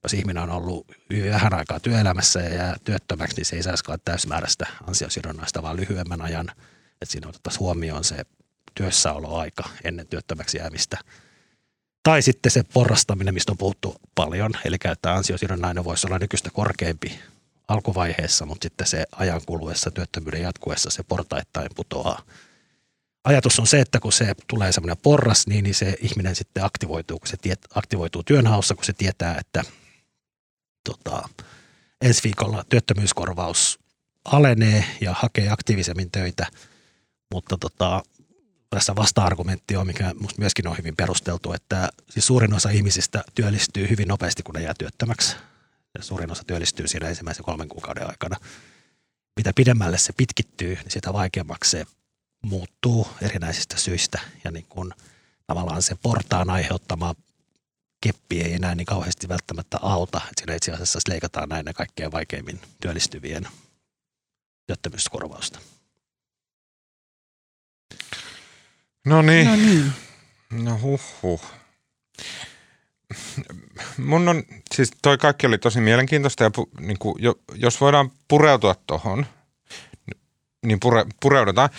[0.03, 0.87] jos ihminen on ollut
[1.31, 6.49] vähän aikaa työelämässä ja jää työttömäksi, niin se ei saisikaan täysmääräistä ansiosidonnaista, vaan lyhyemmän ajan.
[7.01, 8.25] Että siinä otettaisiin huomioon se
[8.75, 10.97] työssäoloaika ennen työttömäksi jäämistä.
[12.05, 17.19] Tai sitten se porrastaminen, mistä on puhuttu paljon, eli että ansiosidonnainen voisi olla nykyistä korkeampi
[17.67, 22.21] alkuvaiheessa, mutta sitten se ajan kuluessa, työttömyyden jatkuessa se portaittain putoaa.
[23.23, 27.19] Ajatus on se, että kun se tulee semmoinen porras, niin, niin se ihminen sitten aktivoituu,
[27.19, 29.63] kun se tiet, aktivoituu työnhaussa, kun se tietää, että
[30.83, 31.29] tota,
[32.01, 33.79] ensi viikolla työttömyyskorvaus
[34.25, 36.47] alenee ja hakee aktiivisemmin töitä,
[37.33, 38.03] mutta tota,
[38.75, 43.89] tässä vasta-argumentti on, mikä minusta myöskin on hyvin perusteltu, että siis suurin osa ihmisistä työllistyy
[43.89, 45.35] hyvin nopeasti, kun ne jää työttömäksi
[45.99, 48.37] suurin osa työllistyy siinä ensimmäisen kolmen kuukauden aikana.
[49.35, 51.85] Mitä pidemmälle se pitkittyy, niin sitä vaikeammaksi se
[52.43, 54.93] muuttuu erinäisistä syistä ja niin kun
[55.47, 57.15] tavallaan se portaan aiheuttama
[58.01, 60.17] keppi ei enää niin kauheasti välttämättä auta.
[60.17, 63.47] Että siinä itse asiassa leikataan näin kaikkein vaikeimmin työllistyvien
[64.67, 65.59] työttömyyskorvausta.
[69.05, 69.47] No niin.
[69.47, 69.93] No niin.
[70.51, 71.41] No huh huh
[73.97, 74.43] mun on,
[74.75, 79.25] siis toi kaikki oli tosi mielenkiintoista ja pu, niin kuin, jo, jos voidaan pureutua tuohon,
[80.65, 81.69] niin pure, pureudutaan.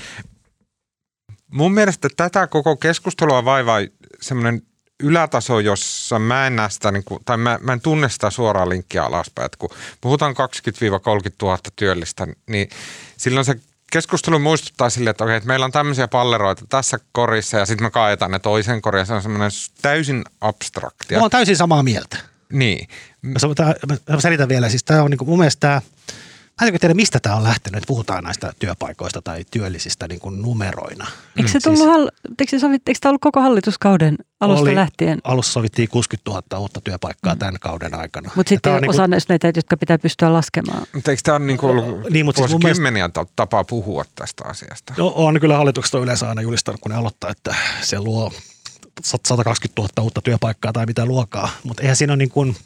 [1.53, 3.79] Mun mielestä tätä koko keskustelua vaivaa
[4.21, 4.63] semmoinen
[5.03, 8.69] ylätaso, jossa mä en näe sitä, niin kuin, tai mä, mä en tunne sitä suoraa
[8.69, 9.47] linkkiä alaspäin.
[9.47, 10.37] Että kun puhutaan 20-30
[11.43, 12.69] 000 työllistä, niin
[13.17, 13.57] silloin se
[13.93, 17.91] keskustelu muistuttaa sille, että, okei, että meillä on tämmöisiä palleroita tässä korissa ja sitten me
[17.91, 19.07] kaajetaan ne toisen korin.
[19.07, 19.51] Se on semmoinen
[19.83, 21.19] täysin abstraktia.
[21.19, 22.17] Mä oon täysin samaa mieltä.
[22.53, 22.89] Niin.
[23.23, 23.33] Mä,
[24.11, 24.69] mä selitän vielä.
[24.69, 25.81] Siis tämä on niin kuin mun mielestä tämä
[26.61, 30.43] Mä en tiedä, mistä tämä on lähtenyt, että puhutaan näistä työpaikoista tai työllisistä niin kuin
[30.43, 31.07] numeroina.
[31.37, 35.19] Eikö se tullut, siis, eikö, se sovit, eikö tämä ollut koko hallituskauden alusta oli, lähtien?
[35.25, 37.39] Alussa sovittiin 60 000 uutta työpaikkaa mm.
[37.39, 38.31] tämän kauden aikana.
[38.35, 40.87] Mutta sitten on osa niin kuin, näitä, jotka pitää pystyä laskemaan.
[40.95, 44.45] Mutta eikö tämä ole niin kuin ollut niin, mutta siis kymmeniä mielestä, tapaa puhua tästä
[44.45, 44.95] asiasta?
[44.99, 48.33] No on kyllä hallitukset on yleensä aina julistanut, kun ne aloittaa, että se luo
[49.05, 51.49] 120 000 uutta työpaikkaa tai mitä luokaa.
[51.65, 52.57] Mutta eihän siinä ole niin kuin–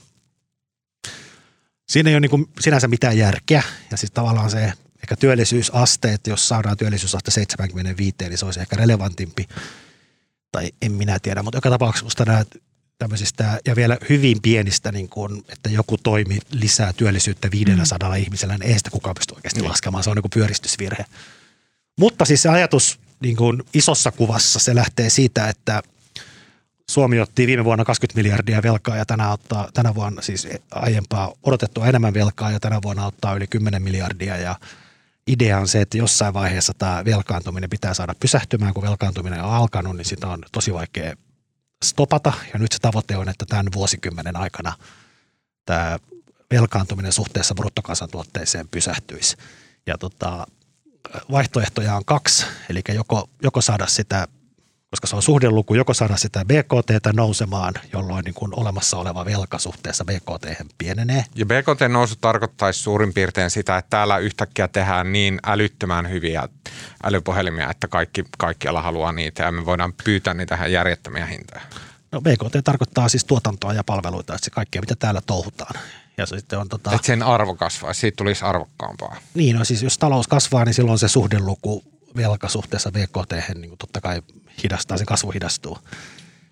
[1.91, 3.63] siinä ei ole niin kuin sinänsä mitään järkeä.
[3.91, 4.73] Ja siis tavallaan se
[5.03, 9.49] ehkä työllisyysaste, että jos saadaan työllisyysaste 75, niin se olisi ehkä relevantimpi.
[10.53, 12.45] Tai en minä tiedä, mutta joka tapauksessa nämä
[12.99, 18.17] tämmöisistä ja vielä hyvin pienistä, niin kuin, että joku toimi lisää työllisyyttä 500 mm.
[18.17, 19.69] ihmisellä, niin ei sitä kukaan pysty oikeasti mm.
[19.69, 20.05] laskemaan.
[20.05, 21.05] Se on niin kuin pyöristysvirhe.
[21.99, 25.83] Mutta siis se ajatus niin kuin isossa kuvassa, se lähtee siitä, että
[26.91, 31.87] Suomi otti viime vuonna 20 miljardia velkaa ja tänä, ottaa, tänä vuonna siis aiempaa odotettua
[31.87, 34.37] enemmän velkaa ja tänä vuonna ottaa yli 10 miljardia.
[34.37, 34.57] Ja
[35.27, 39.97] idea on se, että jossain vaiheessa tämä velkaantuminen pitää saada pysähtymään, kun velkaantuminen on alkanut,
[39.97, 41.15] niin sitä on tosi vaikea
[41.85, 42.33] stopata.
[42.53, 44.73] Ja nyt se tavoite on, että tämän vuosikymmenen aikana
[45.67, 45.99] tämä
[46.51, 49.37] velkaantuminen suhteessa bruttokansantuotteeseen pysähtyisi.
[49.87, 50.47] Ja tota,
[51.31, 54.29] vaihtoehtoja on kaksi, eli joko, joko saada sitä,
[54.91, 59.59] koska se on suhdeluku, joko saada sitä BKT nousemaan, jolloin niin kuin olemassa oleva velka
[59.59, 61.25] suhteessa BKT pienenee.
[61.35, 66.49] Ja BKT-nousu tarkoittaisi suurin piirtein sitä, että täällä yhtäkkiä tehdään niin älyttömän hyviä
[67.05, 71.61] älypuhelimia, että kaikki, kaikkialla haluaa niitä ja me voidaan pyytää niitä ihan järjettömiä hintoja.
[72.13, 75.75] No BKT tarkoittaa siis tuotantoa ja palveluita, että se kaikkea mitä täällä touhutaan.
[76.17, 76.95] Ja se sitten on tota...
[76.95, 79.17] Että sen arvo kasvaa, siitä tulisi arvokkaampaa.
[79.35, 81.85] Niin, no siis jos talous kasvaa, niin silloin se suhdeluku
[82.17, 84.23] velka suhteessa BKT, niin totta kai
[84.63, 85.79] hidastaa, se kasvu hidastuu.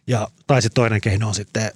[0.07, 1.71] Ja, tai sitten toinen keino on sitten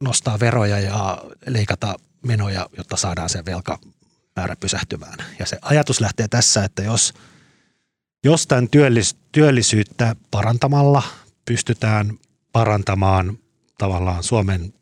[0.00, 5.18] nostaa veroja ja leikata menoja, jotta saadaan se velkamäärä pysähtymään.
[5.38, 7.14] Ja se ajatus lähtee tässä, että jos,
[8.24, 11.02] jos tämän työllis, työllisyyttä parantamalla
[11.44, 12.18] pystytään
[12.52, 13.38] parantamaan
[13.78, 14.74] tavallaan Suomen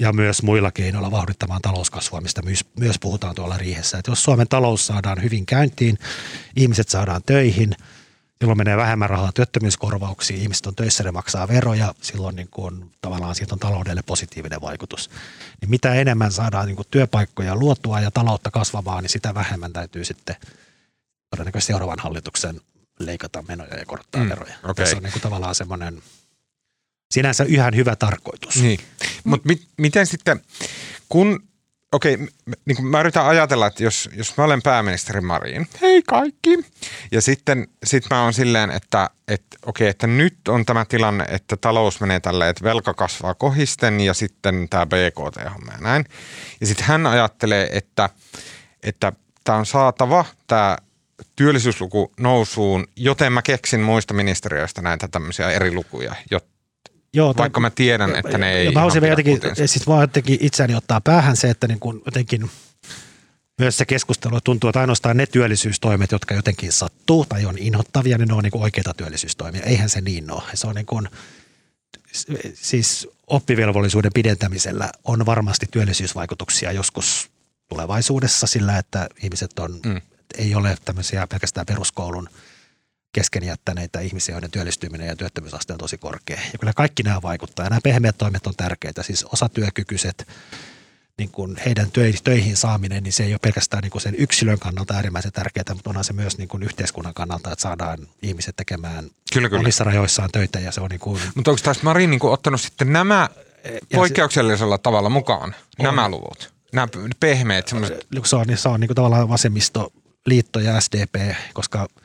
[0.00, 3.98] ja myös muilla keinoilla vauhdittamaan talouskasvua, mistä myös, myös puhutaan tuolla riihessä.
[3.98, 5.98] Että jos Suomen talous saadaan hyvin käyntiin,
[6.56, 7.74] ihmiset saadaan töihin,
[8.42, 13.34] silloin menee vähemmän rahaa työttömyyskorvauksiin, ihmiset on töissä, ne maksaa veroja, silloin niin kuin, tavallaan
[13.34, 15.10] siitä on taloudelle positiivinen vaikutus.
[15.60, 20.04] Niin mitä enemmän saadaan niin kuin työpaikkoja luotua ja taloutta kasvamaan, niin sitä vähemmän täytyy
[20.04, 20.36] sitten
[21.30, 22.60] todennäköisesti seuraavan hallituksen
[22.98, 24.54] leikata menoja ja korottaa mm, veroja.
[24.64, 24.86] Okay.
[24.86, 26.02] Se on niin kuin tavallaan semmoinen–
[27.12, 28.62] sinänsä ihan hyvä tarkoitus.
[28.62, 28.80] Niin.
[29.24, 30.40] Mutta mi- miten sitten,
[31.08, 31.48] kun,
[31.92, 32.18] okei,
[32.64, 36.58] niin mä yritän ajatella, että jos, jos mä olen pääministeri Marin, hei kaikki,
[37.12, 41.56] ja sitten sit mä oon silleen, että, että okei, että nyt on tämä tilanne, että
[41.56, 46.04] talous menee tälle, että velka kasvaa kohisten ja sitten tämä BKT-homma ja näin.
[46.60, 48.08] Ja sitten hän ajattelee, että
[48.82, 49.12] että
[49.44, 50.76] tämä on saatava, tämä
[51.36, 56.14] työllisyysluku nousuun, joten mä keksin muista ministeriöistä näitä tämmöisiä eri lukuja,
[57.14, 58.72] Joo, Vaikka mä tiedän, että ne ei...
[58.72, 62.50] Mä haluaisin jotenkin, siis vaan jotenkin itseäni ottaa päähän se, että niin kuin jotenkin
[63.58, 68.28] myös se keskustelu tuntuu, että ainoastaan ne työllisyystoimet, jotka jotenkin sattuu tai on inhottavia, niin
[68.28, 69.62] ne on niin kuin oikeita työllisyystoimia.
[69.62, 70.42] Eihän se niin ole.
[70.54, 71.08] Se on niin kuin,
[72.54, 77.30] siis oppivelvollisuuden pidentämisellä on varmasti työllisyysvaikutuksia joskus
[77.68, 80.00] tulevaisuudessa sillä, että ihmiset on, mm.
[80.38, 82.28] ei ole tämmöisiä pelkästään peruskoulun–
[83.12, 86.40] kesken jättäneitä ihmisiä, joiden työllistyminen ja työttömyysaste on tosi korkea.
[86.52, 87.66] Ja kyllä kaikki nämä vaikuttaa.
[87.66, 89.02] Ja nämä pehmeät toimet on tärkeitä.
[89.02, 90.28] Siis osatyökykyiset,
[91.18, 91.90] niin kuin heidän
[92.24, 95.90] töihin saaminen, niin se ei ole pelkästään niin kuin sen yksilön kannalta äärimmäisen tärkeää, mutta
[95.90, 99.60] onhan se myös niin kuin yhteiskunnan kannalta, että saadaan ihmiset tekemään kyllä, kyllä.
[99.60, 100.58] omissa rajoissaan töitä.
[100.58, 101.20] Ja se on niin kuin...
[101.34, 103.28] Mutta onko taas Marin niin kuin ottanut sitten nämä
[103.94, 105.84] poikkeuksellisella se, tavalla mukaan, on.
[105.84, 106.52] nämä luvut?
[106.72, 106.88] Nämä
[107.20, 108.06] pehmeät semmoiset?
[108.24, 111.88] Se on, se on niin kuin tavallaan vasemmistoliitto ja SDP, koska–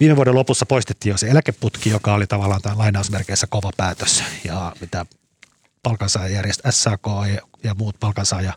[0.00, 4.72] Viime vuoden lopussa poistettiin jo se eläkeputki, joka oli tavallaan tämä lainausmerkeissä kova päätös ja
[4.80, 5.06] mitä
[5.82, 7.02] palkansaajajärjestö SAK
[7.34, 8.52] ja, ja muut palkansaaja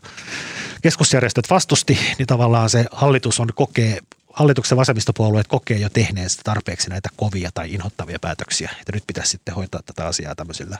[0.82, 3.98] keskusjärjestöt vastusti, niin tavallaan se hallitus on kokee,
[4.32, 8.70] hallituksen vasemmistopuolueet kokee jo tehneensä tarpeeksi näitä kovia tai inhottavia päätöksiä.
[8.80, 10.78] Että nyt pitäisi sitten hoitaa tätä asiaa tämmöisillä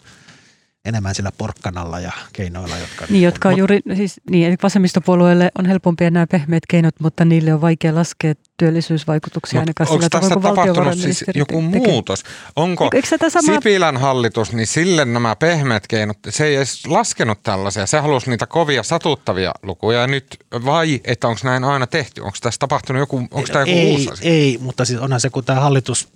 [0.85, 3.07] enemmän sillä porkkanalla ja keinoilla, jotka...
[3.11, 7.55] Niin, jotka on juuri, siis niin, eli vasemmistopuolueelle on helpompia nämä pehmeät keinot, mutta niille
[7.55, 11.93] on vaikea laskea työllisyysvaikutuksia no, ainakaan sillä tavalla, kun tapahtunut siis joku tekee.
[11.93, 12.23] muutos?
[12.57, 13.55] Onko Eikö sama...
[13.55, 18.47] Sipilän hallitus, niin sille nämä pehmeät keinot, se ei edes laskenut tällaisia, se halusi niitä
[18.47, 22.21] kovia satuttavia lukuja nyt, vai että onko näin aina tehty?
[22.21, 24.31] Onko tässä tapahtunut joku, onko tämä joku ei, uusi asia?
[24.31, 26.09] Ei, mutta siis onhan se, kun tämä hallitus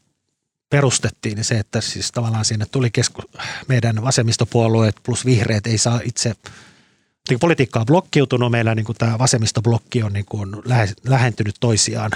[0.70, 3.22] perustettiin, niin se, että siis tavallaan sinne tuli kesku,
[3.68, 6.34] meidän vasemmistopuolueet plus vihreät ei saa itse,
[7.30, 10.56] niin politiikka on blokkiutunut, meillä niin kuin tämä vasemmistoblokki on niin kuin
[11.04, 12.10] lähentynyt toisiaan,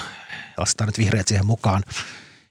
[0.57, 1.83] lasketaan nyt vihreät siihen mukaan,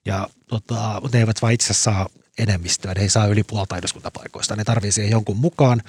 [0.06, 4.64] ja tota, ne eivät vain itse saa enemmistöä, ne ei saa yli puolta eduskuntapaikoista, ne
[4.64, 5.82] tarvii siihen jonkun mukaan.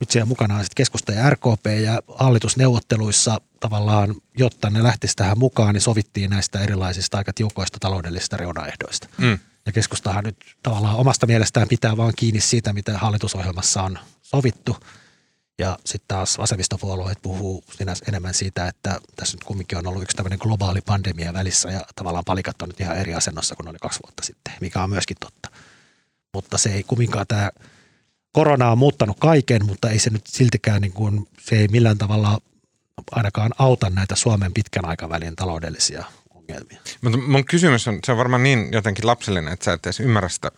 [0.00, 5.38] Nyt siellä mukana on sitten keskusta ja RKP ja hallitusneuvotteluissa tavallaan, jotta ne lähtisi tähän
[5.38, 9.08] mukaan, niin sovittiin näistä erilaisista aika tiukoista taloudellisista reunaehdoista.
[9.18, 9.38] Mm.
[9.66, 14.76] Ja keskustahan nyt tavallaan omasta mielestään pitää vaan kiinni siitä, mitä hallitusohjelmassa on sovittu.
[15.58, 17.64] Ja sitten taas vasemmistopuolueet puhuu
[18.08, 22.24] enemmän siitä, että tässä nyt kumminkin on ollut yksi tämmöinen globaali pandemia välissä ja tavallaan
[22.24, 25.50] palikat on nyt ihan eri asennossa kuin oli kaksi vuotta sitten, mikä on myöskin totta.
[26.34, 27.50] Mutta se ei kumminkaan tämä
[28.36, 32.38] korona on muuttanut kaiken, mutta ei se nyt siltikään niin kuin, se ei millään tavalla
[33.10, 36.80] ainakaan auta näitä Suomen pitkän aikavälin taloudellisia ongelmia.
[37.00, 40.28] Mutta mun kysymys on, se on varmaan niin jotenkin lapsellinen, että sä et edes ymmärrä
[40.28, 40.50] sitä,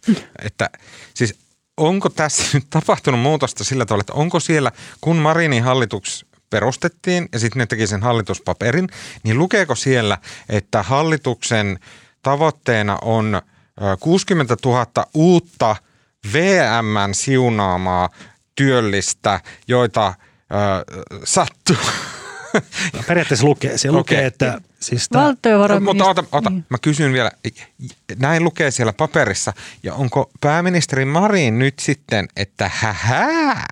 [0.43, 0.71] että
[1.15, 1.35] siis
[1.77, 7.39] onko tässä nyt tapahtunut muutosta sillä tavalla, että onko siellä, kun Marinin hallitus perustettiin ja
[7.39, 8.89] sitten ne teki sen hallituspaperin,
[9.23, 11.79] niin lukeeko siellä, että hallituksen
[12.23, 15.77] tavoitteena on ö, 60 000 uutta
[16.33, 18.09] VMn siunaamaa
[18.55, 21.77] työllistä, joita ö, sattuu.
[22.93, 23.79] No, periaatteessa lukee.
[23.79, 24.17] Siellä Okei.
[24.17, 26.51] lukee, että siis Valtiovarainministeri- Mutta ota, ota.
[26.51, 26.67] Niin.
[26.69, 27.31] mä kysyn vielä,
[28.19, 29.53] näin lukee siellä paperissa,
[29.83, 33.67] ja onko pääministeri Marin nyt sitten, että hähää,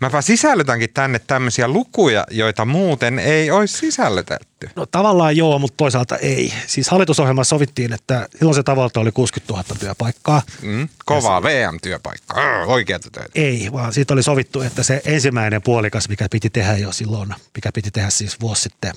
[0.00, 4.70] mäpä sisällytänkin tänne tämmöisiä lukuja, joita muuten ei olisi sisällytetty.
[4.76, 6.52] No tavallaan joo, mutta toisaalta ei.
[6.66, 10.42] Siis hallitusohjelmassa sovittiin, että silloin se tavoite oli 60 000 työpaikkaa.
[10.62, 13.30] Mm, kovaa VM-työpaikkaa, Arr, oikeata töitä.
[13.34, 17.70] Ei, vaan siitä oli sovittu, että se ensimmäinen puolikas, mikä piti tehdä jo silloin, mikä
[17.74, 18.92] piti tehdä siis vuosi sitten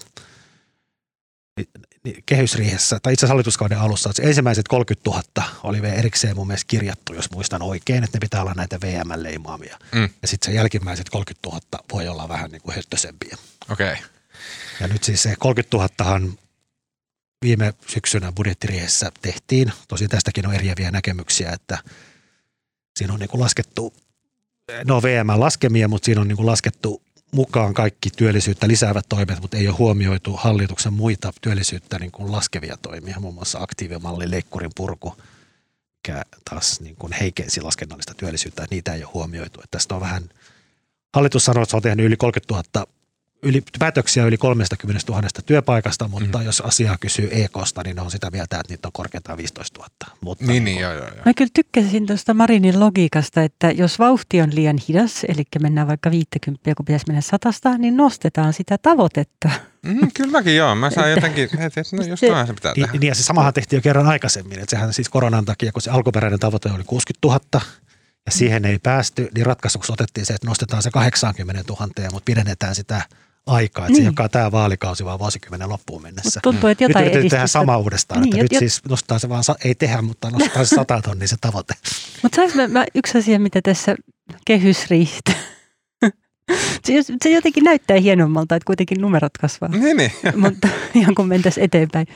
[2.26, 6.48] kehysriihessä, tai itse asiassa hallituskauden alussa, että se ensimmäiset 30 000 oli vielä erikseen mun
[6.48, 9.80] mielestä kirjattu, jos muistan oikein, että ne pitää olla näitä VM-leimaamia.
[9.92, 13.38] Mm, Ja sitten se jälkimmäiset 30 000 voi olla vähän niin kuin höttösempiä.
[13.70, 13.94] Okei.
[13.94, 14.06] Okay.
[14.80, 16.30] Ja nyt siis se 30 000
[17.42, 19.72] viime syksynä budjettiriihessä tehtiin.
[19.88, 21.78] Tosin tästäkin on eriäviä näkemyksiä, että
[23.00, 23.94] siinä on niin kuin laskettu,
[24.86, 27.02] no VM-laskemia, mutta siinä on niin kuin laskettu
[27.34, 32.78] mukaan kaikki työllisyyttä lisäävät toimet, mutta ei ole huomioitu hallituksen muita työllisyyttä niin kuin laskevia
[32.82, 35.16] toimia, muun muassa aktiivimallin leikkurin purku,
[35.94, 39.60] mikä taas niin kuin heikensi laskennallista työllisyyttä, niitä ei ole huomioitu.
[39.60, 40.30] Että tästä on vähän,
[41.14, 42.88] hallitus sanoo, että se on tehnyt yli 30 000
[43.44, 46.46] yli, päätöksiä yli 30 000 työpaikasta, mutta mm.
[46.46, 49.90] jos asiaa kysyy EKsta, niin ne on sitä mieltä, että niitä on korkeintaan 15 000.
[50.22, 51.16] Mutta Niin, niin, joo, joo, joo.
[51.26, 56.12] Mä kyllä tykkäsin tuosta Marinin logiikasta, että jos vauhti on liian hidas, eli mennään vaikka
[56.12, 59.50] 50, kun pitäisi mennä satasta, niin nostetaan sitä tavoitetta.
[59.86, 60.76] Mm, kyllä mäkin joo.
[60.76, 63.00] Mä sain Että- jotenkin, että et, no just Se- se pitää Niin, tehdä.
[63.00, 65.92] niin ja se samahan tehtiin jo kerran aikaisemmin, että sehän siis koronan takia, kun se
[65.92, 67.66] alkuperäinen tavoite oli 60 000
[68.26, 72.76] ja siihen ei päästy, niin ratkaisuksi otettiin se, että nostetaan se 80 000, mutta pidennetään
[72.76, 73.02] sitä
[73.48, 74.04] aikaa, että niin.
[74.04, 76.28] se jakaa tämä vaalikausi vaan vuosikymmenen loppuun mennessä.
[76.28, 79.20] Mutta tuntuu, että Nyt jotain yritetään tehdä sama uudestaan, niin, että jot- nyt siis nostaa
[79.20, 81.74] se vaan, ei tehdä, mutta nostetaan se 100 tonnia se tavoite.
[82.24, 83.96] Mutta saanko mä, mä, yksi asia, mitä tässä
[84.46, 85.32] kehysriihtä,
[86.86, 89.70] se, se jotenkin näyttää hienommalta, että kuitenkin numerot kasvaa.
[89.70, 90.12] Niin, niin.
[90.36, 92.08] mutta ihan kun mentäisiin eteenpäin.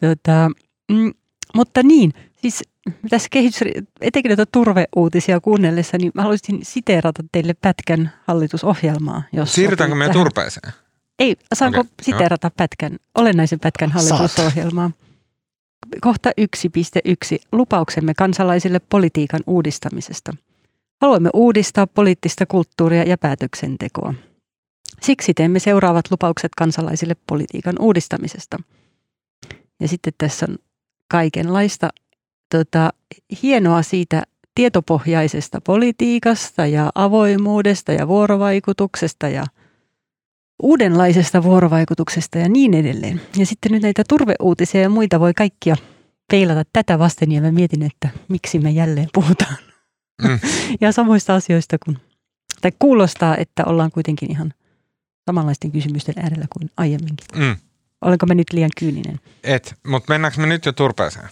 [0.00, 0.50] Tota,
[0.92, 1.12] mm,
[1.54, 2.62] mutta niin, siis
[3.10, 3.60] tässä kehitys,
[4.00, 9.22] etenkin näitä turveuutisia kuunnellessa, niin mä haluaisin siteerata teille pätkän hallitusohjelmaa.
[9.32, 10.72] Jos Siirrytäänkö me turpeeseen?
[11.18, 14.10] Ei, saanko okay, siteerata pätkän, olennaisen pätkän Saat.
[14.10, 14.90] hallitusohjelmaa?
[16.00, 17.38] Kohta 1.1.
[17.52, 20.32] Lupauksemme kansalaisille politiikan uudistamisesta.
[21.00, 24.14] Haluamme uudistaa poliittista kulttuuria ja päätöksentekoa.
[25.00, 28.56] Siksi teemme seuraavat lupaukset kansalaisille politiikan uudistamisesta.
[29.80, 30.58] Ja sitten tässä on
[31.10, 31.88] kaikenlaista
[32.52, 32.92] tota,
[33.42, 34.22] hienoa siitä
[34.54, 39.44] tietopohjaisesta politiikasta ja avoimuudesta ja vuorovaikutuksesta ja
[40.62, 43.20] uudenlaisesta vuorovaikutuksesta ja niin edelleen.
[43.36, 45.76] Ja sitten nyt näitä turveuutisia ja muita voi kaikkia
[46.30, 49.56] peilata tätä vasten ja mä mietin, että miksi me jälleen puhutaan.
[50.22, 50.38] Mm.
[50.80, 51.98] ja samoista asioista kuin,
[52.60, 54.54] tai kuulostaa, että ollaan kuitenkin ihan
[55.26, 57.26] samanlaisten kysymysten äärellä kuin aiemminkin.
[57.36, 57.56] Mm.
[58.00, 59.20] Olenko mä nyt liian kyyninen?
[59.42, 61.28] Et, mutta mennäänkö me nyt jo turpeeseen?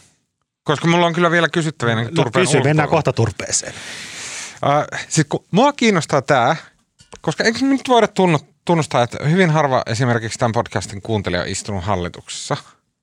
[0.65, 3.75] Koska mulla on kyllä vielä kysyttäviä niin No, turpeen kysy, mennään kohta turpeeseen.
[4.65, 6.57] Äh, sit kun mua kiinnostaa tämä,
[7.21, 11.85] koska eikö nyt voida tunnu- tunnustaa, että hyvin harva esimerkiksi tämän podcastin kuuntelija on istunut
[11.85, 12.57] hallituksessa.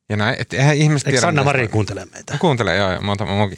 [0.09, 1.27] Ja näin, että eihän ihmiset Eikö tiedä.
[1.27, 2.37] Sanna Marin kuuntele meitä?
[2.37, 3.55] Kuuntelee, joo, joo, monta, monta,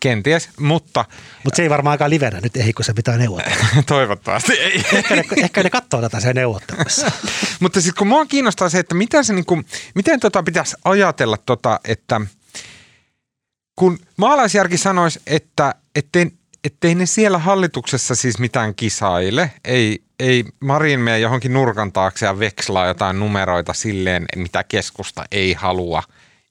[0.00, 1.04] kenties, mutta
[1.44, 3.66] Mutta se ei varmaan aika livenä nyt, ei kun se pitää neuvotella.
[3.86, 4.84] toivottavasti ei.
[4.92, 7.10] ehkä, ne, ehkä ne katsoo tätä sen neuvottelussa.
[7.60, 9.62] Mutta sitten kun mua kiinnostaa se, että mitä se niinku,
[9.94, 12.20] miten tota pitäisi ajatella, tota, että
[13.78, 16.30] kun maalaisjärki sanoisi, että ettei,
[16.64, 22.38] ettei ne siellä hallituksessa siis mitään kisaile, ei, ei Marin mene johonkin nurkan taakse ja
[22.38, 26.02] vekslaa jotain numeroita silleen, mitä keskusta ei halua.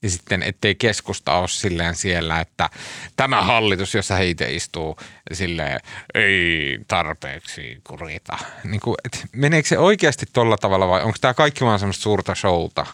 [0.01, 2.69] Ja sitten, ettei keskusta ole silleen siellä, että
[3.15, 4.97] tämä hallitus, jossa he itse istuu,
[5.33, 5.79] silleen,
[6.13, 8.37] ei tarpeeksi kurita.
[8.63, 12.35] Niin kuin, et meneekö se oikeasti tolla tavalla vai onko tämä kaikki vaan semmoista suurta
[12.35, 12.85] showta?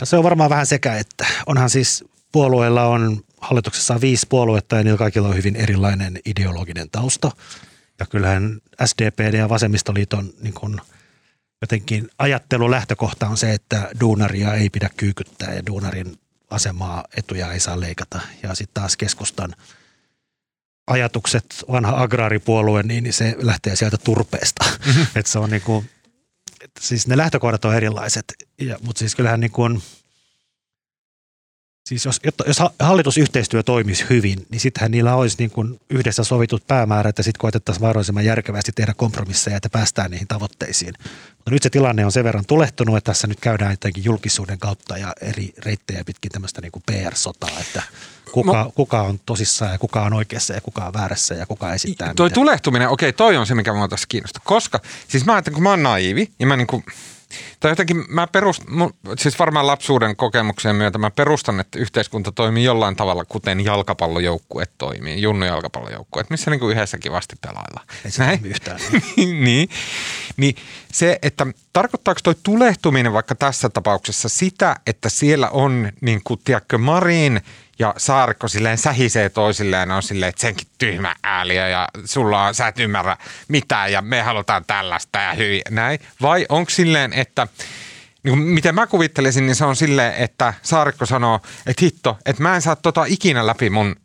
[0.00, 2.04] No se on varmaan vähän sekä, että onhan siis
[2.34, 7.30] puolueilla on hallituksessa on viisi puoluetta ja niillä kaikilla on hyvin erilainen ideologinen tausta.
[8.00, 10.80] Ja kyllähän SDP ja Vasemmistoliiton niin kun
[11.62, 16.18] jotenkin ajattelu lähtökohta on se, että duunaria ei pidä kyykyttää ja duunarin
[16.50, 18.20] asemaa, etuja ei saa leikata.
[18.42, 19.54] Ja sitten taas keskustan
[20.86, 24.64] ajatukset, vanha agraaripuolue, niin se lähtee sieltä turpeesta.
[24.86, 25.02] Mm-hmm.
[25.16, 25.90] että se on niin kuin,
[26.80, 28.24] siis ne lähtökohdat on erilaiset,
[28.60, 29.82] ja, mutta siis kyllähän niin kuin,
[31.88, 37.18] Siis jos, jos hallitusyhteistyö toimisi hyvin, niin sittenhän niillä olisi niin kuin yhdessä sovitut päämäärät
[37.18, 40.94] ja sitten koetettaisiin mahdollisimman järkevästi tehdä kompromisseja, että päästään niihin tavoitteisiin.
[41.36, 44.98] Mutta nyt se tilanne on sen verran tulehtunut, että tässä nyt käydään jotenkin julkisuuden kautta
[44.98, 47.82] ja eri reittejä pitkin tämmöistä niin kuin PR-sotaa, että
[48.32, 51.74] kuka, no, kuka on tosissaan ja kuka on oikeassa ja kuka on väärässä ja kuka
[51.74, 52.34] esittää Toi mitä.
[52.34, 54.42] tulehtuminen, okei, toi on se, mikä mua tässä kiinnostaa.
[54.44, 56.84] Koska, siis mä ajattelen, kun mä oon naivi ja mä niin kuin–
[57.60, 58.62] tai jotenkin mä perust,
[59.18, 65.22] siis varmaan lapsuuden kokemuksen myötä mä perustan, että yhteiskunta toimii jollain tavalla, kuten jalkapallojoukkue toimii,
[65.22, 67.80] junnu jalkapallojoukkue, missä niin kuin yhdessä kivasti pelailla.
[68.04, 68.40] Ei se Näin?
[68.44, 68.80] yhtään.
[69.16, 69.44] Niin.
[69.44, 69.68] niin,
[70.36, 70.56] niin
[70.92, 76.78] se, että tarkoittaako toi tulehtuminen vaikka tässä tapauksessa sitä, että siellä on niin kuin, tiedätkö,
[76.78, 77.40] Marin–
[77.78, 82.68] ja Saarikko silleen sähisee toisilleen on silleen, että senkin tyhmä ääliö ja sulla on, sä
[82.68, 83.16] et ymmärrä
[83.48, 85.98] mitään ja me halutaan tällaista ja hyvin näin.
[86.22, 87.46] Vai onko silleen, että
[88.24, 92.42] niin kuin miten mä kuvittelisin, niin se on silleen, että Saarikko sanoo, että hitto, että
[92.42, 93.96] mä en saa tota ikinä läpi mun,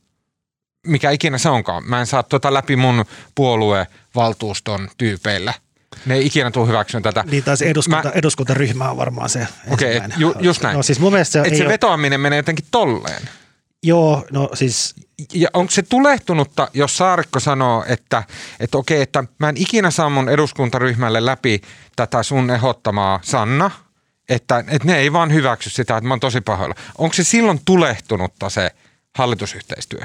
[0.87, 3.05] mikä ikinä se onkaan, mä en saa tota läpi mun
[3.35, 5.53] puoluevaltuuston tyypeillä.
[6.05, 7.23] Ne ei ikinä tule hyväksyä tätä.
[7.31, 8.11] Niin taas eduskunta, mä...
[8.15, 10.75] eduskuntaryhmä on varmaan se Okei, okay, ju, just näin.
[10.75, 11.71] No siis mun mielestä se, Et se ole...
[11.71, 13.21] vetoaminen menee jotenkin tolleen.
[13.83, 14.95] Joo, no siis...
[15.33, 18.23] Ja onko se tulehtunutta, jos Saarikko sanoo, että,
[18.59, 21.61] että okei, että mä en ikinä saa mun eduskuntaryhmälle läpi
[21.95, 23.71] tätä sun ehdottamaa Sanna,
[24.29, 26.75] että, että ne ei vaan hyväksy sitä, että mä oon tosi pahoilla.
[26.97, 28.71] Onko se silloin tulehtunutta se
[29.15, 30.01] hallitusyhteistyö?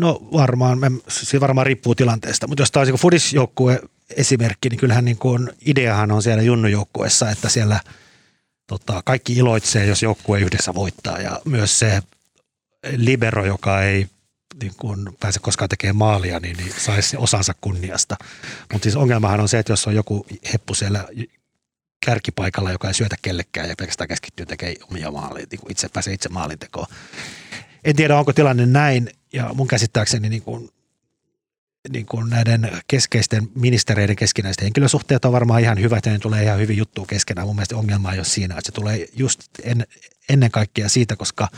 [0.00, 3.80] No varmaan, se varmaan riippuu tilanteesta, mutta jos olisi Fudis-joukkue
[4.16, 7.80] esimerkki, niin kyllähän niin kuin ideahan on siellä junnujoukkueessa, että siellä–
[8.68, 12.02] tota, kaikki iloitsee, jos joukkue yhdessä voittaa ja myös se
[12.96, 14.06] libero, joka ei
[14.62, 18.16] niin kun pääse koskaan tekemään maalia, niin, niin saisi osansa kunniasta.
[18.72, 21.08] Mutta siis ongelmahan on se, että jos on joku heppu siellä
[22.06, 26.28] kärkipaikalla, joka ei syötä kellekään ja pelkästään keskittyy tekemään omia maaleja, niin itse pääsee itse
[26.28, 26.86] maalintekoon.
[27.84, 30.70] En tiedä, onko tilanne näin, ja mun käsittääkseni niin kun
[31.92, 36.58] niin kuin näiden keskeisten ministereiden keskinäiset henkilösuhteet on varmaan ihan hyvät ja ne tulee ihan
[36.58, 37.46] hyvin juttu keskenään.
[37.46, 39.86] Mun mielestä ongelma ei ole siinä, että se tulee just en,
[40.28, 41.48] ennen kaikkea siitä, koska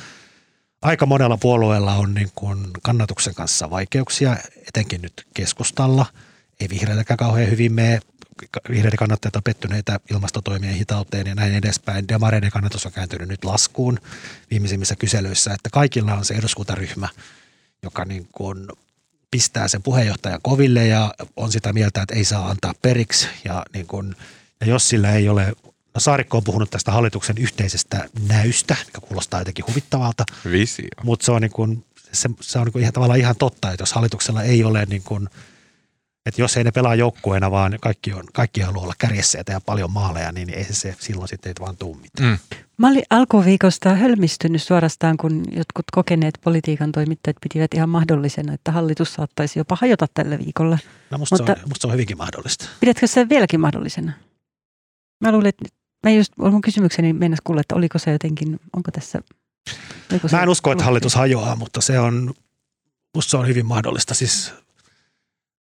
[0.82, 4.36] aika monella puolueella on niin kuin kannatuksen kanssa vaikeuksia,
[4.68, 6.06] etenkin nyt keskustalla.
[6.60, 8.00] Ei vihreilläkään kauhean hyvin mene.
[8.70, 12.08] Vihreiden kannattajat on pettyneitä ilmastotoimien hitauteen ja näin edespäin.
[12.08, 13.98] Demareiden kannatus on kääntynyt nyt laskuun
[14.50, 17.08] viimeisimmissä kyselyissä, että kaikilla on se eduskuntaryhmä,
[17.82, 18.68] joka niin kuin
[19.30, 23.28] pistää sen puheenjohtaja koville ja on sitä mieltä, että ei saa antaa periksi.
[23.44, 24.16] Ja, niin kun,
[24.60, 25.52] ja jos sillä ei ole,
[25.94, 30.24] no Saarikko on puhunut tästä hallituksen yhteisestä näystä, mikä kuulostaa jotenkin huvittavalta.
[30.50, 30.88] Visio.
[31.02, 33.82] Mutta se on, niin kun, se, se on niin kun ihan, tavallaan ihan totta, että
[33.82, 35.30] jos hallituksella ei ole niin kun,
[36.26, 39.60] että jos ei ne pelaa joukkueena, vaan kaikki, on, kaikki haluaa olla kärjessä ja tehdä
[39.60, 42.30] paljon maaleja, niin ei se silloin sitten ei vaan tuu mitään.
[42.30, 42.38] Mm.
[42.76, 49.14] Mä olin alkuviikosta hölmistynyt suorastaan, kun jotkut kokeneet politiikan toimittajat pitivät ihan mahdollisena, että hallitus
[49.14, 50.78] saattaisi jopa hajota tällä viikolla.
[51.10, 52.68] No musta, Mutta, se, on, musta se on hyvinkin mahdollista.
[52.80, 54.12] Pidätkö se vieläkin mahdollisena?
[55.20, 55.64] Mä luulen, että
[56.04, 59.20] mä just, mun kysymykseni mennessä kuulla, että oliko se jotenkin, onko tässä...
[60.12, 62.34] Oliko mä en usko, että hallitus hajoaa, mutta se on,
[63.14, 64.14] musta se on hyvin mahdollista.
[64.14, 64.52] Siis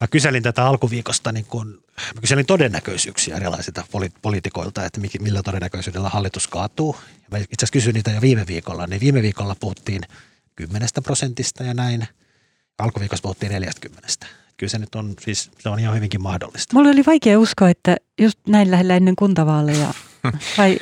[0.01, 1.83] Mä kyselin tätä alkuviikosta, niin kun,
[2.15, 6.97] mä kyselin todennäköisyyksiä erilaisilta poli- poliitikoilta, että millä todennäköisyydellä hallitus kaatuu.
[7.31, 10.03] Mä itse asiassa kysyin niitä jo viime viikolla, niin viime viikolla puhuttiin
[10.57, 12.09] 10 prosentista ja näin.
[12.79, 14.09] Alkuviikossa puhuttiin 40.
[14.57, 16.77] Kyllä se nyt on, siis se on ihan hyvinkin mahdollista.
[16.77, 19.95] Mulla oli vaikea uskoa, että just näin lähellä ennen kuntavaaleja,
[20.59, 20.79] vai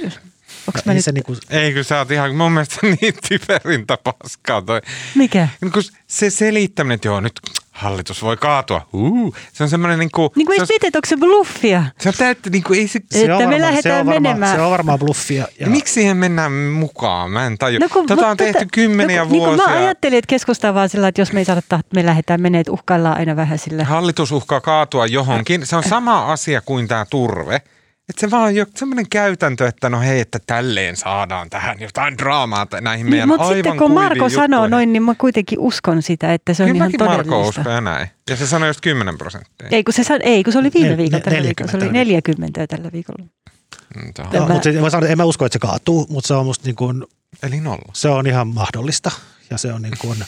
[0.66, 1.04] Onks no, ei, nyt...
[1.04, 1.36] se niinku...
[1.50, 4.80] ei, kun sä oot ihan mun mielestä niin typerintä paskaa toi.
[5.14, 5.48] Mikä?
[5.60, 7.40] Niin kun se selittäminen, että joo nyt
[7.74, 8.88] hallitus voi kaatua.
[8.92, 10.30] Uh, se on semmoinen niin kuin...
[10.36, 11.84] Niin kuin ei se, onko se bluffia?
[12.00, 13.00] Se on täyttä, niin kuin ei se...
[13.10, 14.56] se että me varma, lähdetään se on varma, menemään.
[14.56, 15.48] Se on varmaan bluffia.
[15.60, 15.66] Ja...
[15.66, 17.30] Miksi siihen mennään mukaan?
[17.30, 17.78] Mä en tajua.
[17.78, 19.66] No kun, tota on tehty kymmeniä no, vuosia.
[19.66, 22.40] Niin mä ajattelin, että keskustaa vaan sillä, että jos me ei saada tahtoa, me lähdetään
[22.40, 23.84] menee, että uhkaillaan aina vähän sillä.
[23.84, 25.66] Hallitus uhkaa kaatua johonkin.
[25.66, 27.62] Se on sama asia kuin tämä turve.
[28.08, 32.66] Että se vaan on semmoinen käytäntö, että no hei, että tälleen saadaan tähän jotain draamaa
[32.80, 34.36] näihin meidän niin, Mutta sitten kun Marko juttuihin.
[34.36, 37.30] sanoo noin, niin mä kuitenkin uskon sitä, että se on Kyllä ihan todellista.
[37.30, 38.08] Marko uskoo näin.
[38.30, 39.68] Ja se sanoi just 10 prosenttia.
[39.70, 41.70] Ei kun se, san, ei, kun se oli viime viikolla tällä viikolla.
[41.70, 43.24] Se oli 40 tällä viikolla.
[44.32, 46.66] No, mutta se, mä sanon, en mä usko, että se kaatuu, mutta se on musta
[46.66, 47.04] niin kuin,
[47.42, 47.92] Eli nolla.
[47.92, 49.10] Se on ihan mahdollista.
[49.50, 50.18] Ja se on niin kuin,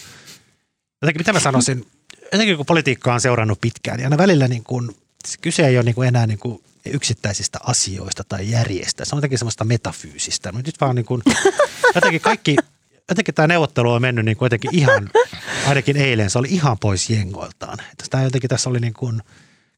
[1.02, 1.86] jotenkin mitä mä sanoisin,
[2.32, 4.90] jotenkin kun politiikkaa on seurannut pitkään, niin aina välillä niin kuin,
[5.40, 9.04] kyse ei ole niin kuin enää niin kuin yksittäisistä asioista tai järjestä.
[9.04, 10.52] Se on jotenkin semmoista metafyysistä.
[10.52, 11.22] Nyt vaan niin kuin,
[11.94, 12.56] jotenkin kaikki,
[13.08, 15.10] jotenkin tämä neuvottelu on mennyt niin kuin jotenkin ihan,
[15.66, 17.80] ainakin eilen se oli ihan pois jengoiltaan.
[17.80, 19.22] Että tämä jotenkin tässä oli niin kuin,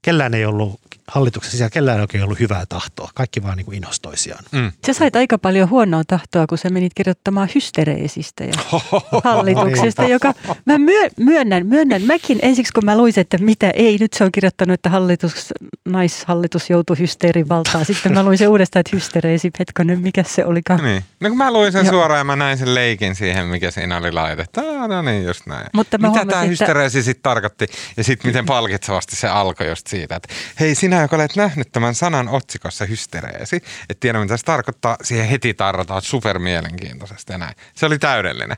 [0.03, 3.11] kellään ei ollut hallituksen sisällä, kellään ei oikein ollut hyvää tahtoa.
[3.14, 4.44] Kaikki vaan niin kuin inhostoisiaan.
[4.53, 4.72] Mm.
[4.86, 8.53] Sä sait aika paljon huonoa tahtoa, kun sä menit kirjoittamaan hystereesistä ja
[9.24, 10.34] hallituksesta, joka
[10.66, 14.32] mä myö, myönnän, myönnän mäkin ensiksi, kun mä luin, että mitä ei, nyt se on
[14.32, 15.53] kirjoittanut, että hallitus,
[15.88, 17.84] naishallitus joutui hysteerin valtaan.
[17.84, 20.84] Sitten mä luin se uudestaan, että hystereesi, hetkonen, mikä se olikaan.
[20.84, 21.05] Niin.
[21.20, 21.92] No kun mä luin sen Joo.
[21.92, 24.61] suoraan ja mä näin sen leikin siihen, mikä siinä oli laitettu.
[24.88, 25.66] No niin, just näin.
[25.72, 29.86] Mutta mä Mitä tämä että- hystereesi sitten tarkoitti ja sitten miten palkitsevasti se alkoi just
[29.89, 34.45] siitä, että hei sinä, joka olet nähnyt tämän sanan otsikossa hystereesi, että tiedä mitä se
[34.45, 37.55] tarkoittaa, siihen heti tarrotaan super mielenkiintoisesti ja näin.
[37.74, 38.57] Se oli täydellinen.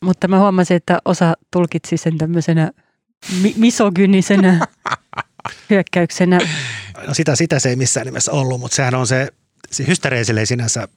[0.00, 2.70] Mutta mä huomasin, että osa tulkitsi sen tämmöisenä
[3.42, 4.66] mi- misogynisenä
[5.70, 6.38] hyökkäyksenä.
[7.06, 9.28] No sitä, sitä se ei missään nimessä ollut, mutta sehän on se,
[9.70, 10.88] se hystereesille ei sinänsä,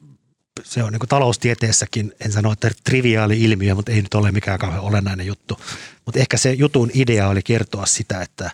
[0.63, 4.59] se on niin kuin taloustieteessäkin, en sano, että triviaali ilmiö, mutta ei nyt ole mikään
[4.59, 5.59] kauhean olennainen juttu.
[6.05, 8.51] Mutta ehkä se jutun idea oli kertoa sitä, että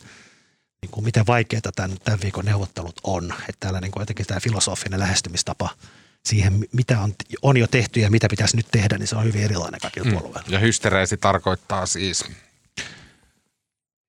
[0.85, 3.33] niin kuin miten vaikeaa tämän, tämän viikon neuvottelut on.
[3.49, 5.69] Että täällä niin kuin jotenkin tämä filosofinen lähestymistapa
[6.25, 9.43] siihen, mitä on, on jo tehty ja mitä pitäisi nyt tehdä, niin se on hyvin
[9.43, 10.17] erilainen kaikilla mm.
[10.17, 10.49] puolueilla.
[10.49, 12.25] Ja hystereesi tarkoittaa siis,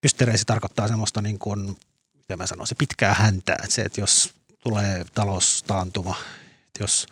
[0.03, 1.77] hystereesi tarkoittaa semmoista niin kuin,
[2.15, 3.57] mitä mä sanoisin, pitkää häntää.
[3.63, 6.17] Että se, että jos tulee taloustaantuma,
[6.67, 7.07] että jos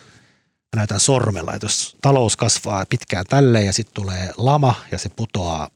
[0.77, 5.09] mä näytän sormella, että jos talous kasvaa pitkään tälleen ja sitten tulee lama ja se
[5.09, 5.71] putoaa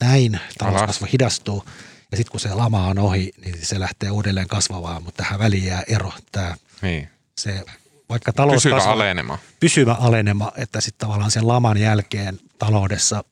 [0.00, 1.64] näin, talouskasvu hidastuu
[2.12, 5.64] ja sitten kun se lama on ohi, niin se lähtee uudelleen kasvavaan, mutta tähän väliin
[5.64, 6.12] jää ero.
[6.32, 7.08] Tämä, niin,
[7.38, 7.64] se,
[8.08, 9.38] vaikka talous pysyvä kasvaa, alenema.
[9.60, 13.24] pysyvä alenema, että sitten tavallaan sen laman jälkeen taloudessa,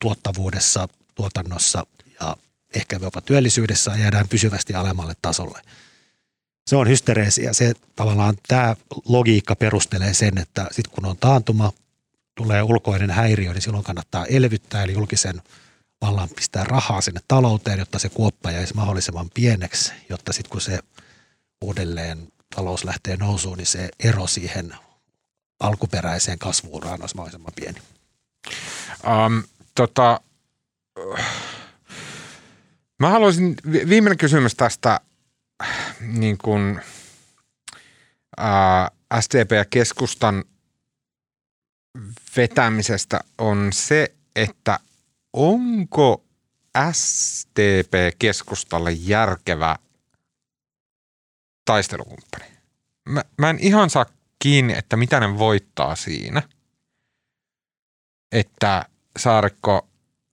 [0.00, 1.86] tuottavuudessa, tuotannossa
[2.20, 2.36] ja
[2.74, 5.60] ehkä jopa työllisyydessä jäädään pysyvästi alemmalle tasolle.
[6.66, 8.76] Se on hystereesi ja se tavallaan tämä
[9.08, 11.72] logiikka perustelee sen, että sitten kun on taantuma,
[12.34, 15.42] tulee ulkoinen häiriö, niin silloin kannattaa elvyttää, eli julkisen
[16.06, 20.78] vallan pistää rahaa sinne talouteen, jotta se kuoppa jäisi mahdollisimman pieneksi, jotta sitten kun se
[21.60, 24.76] uudelleen talous lähtee nousuun, niin se ero siihen
[25.60, 27.82] alkuperäiseen kasvuuraan olisi mahdollisimman pieni.
[29.26, 29.42] Um,
[29.74, 30.20] tota,
[32.98, 35.00] mä haluaisin, vi- viimeinen kysymys tästä
[36.00, 36.80] niin kuin,
[38.36, 38.90] ää,
[39.20, 40.44] SDP ja keskustan
[42.36, 44.80] vetämisestä on se, että
[45.34, 46.24] onko
[46.92, 49.76] SDP keskustalle järkevä
[51.64, 52.44] taistelukumppani?
[53.08, 54.06] Mä, mä en ihan saa
[54.38, 56.42] kiinni, että mitä ne voittaa siinä–
[58.34, 58.84] että
[59.18, 59.88] Saarikko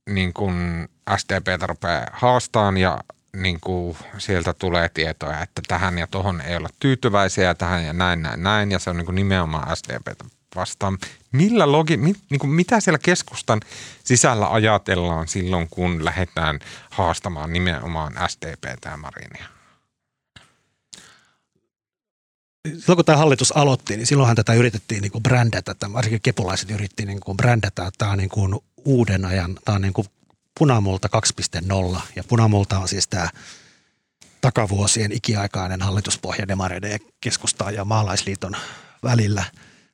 [0.10, 0.88] niin kuin
[1.18, 3.00] SDPtä rupeaa haastaan ja
[3.36, 7.94] niin kuin sieltä tulee tietoja, että tähän ja tohon ei olla tyytyväisiä ja tähän ja
[7.94, 8.72] näin, näin, näin.
[8.72, 10.26] Ja se on niin kuin nimenomaan SDPtä
[10.56, 10.98] vastaan.
[11.32, 13.62] Millä logi, mit, niin kuin mitä siellä keskustan
[14.04, 19.46] sisällä ajatellaan silloin, kun lähdetään haastamaan nimenomaan SDPtä ja Marinia?
[22.68, 27.06] silloin kun tämä hallitus aloitti, niin silloinhan tätä yritettiin niin kuin brändätä, varsinkin kepulaiset yritti
[27.06, 30.08] niin kuin brändätä, että tämä on niin kuin uuden ajan, tämä on niin kuin
[30.60, 31.10] punamulta
[31.94, 33.30] 2.0 ja punamulta on siis tämä
[34.42, 38.56] takavuosien ikiaikainen hallituspohja demareiden ja keskustaa ja maalaisliiton
[39.04, 39.44] välillä.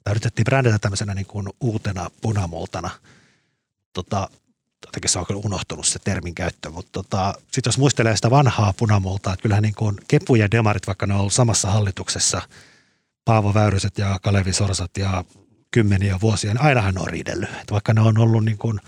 [0.08, 2.90] Tämä yritettiin brändätä tämmöisenä niin kuin uutena punamultana.
[3.94, 4.30] Tota,
[4.86, 8.74] jotenkin se on kyllä unohtunut se termin käyttö, mutta tota, sitten jos muistelee sitä vanhaa
[8.74, 12.42] punamultaa, että kyllähän niin kuin Kepu ja Demarit, vaikka ne on ollut samassa hallituksessa,
[13.26, 15.24] Paavo Väyryset ja Kalevi Sorsat ja
[15.72, 17.50] kymmeniä vuosia, niin ainahan ne on riidellyt.
[17.50, 18.80] Että vaikka ne on ollut niin kuin,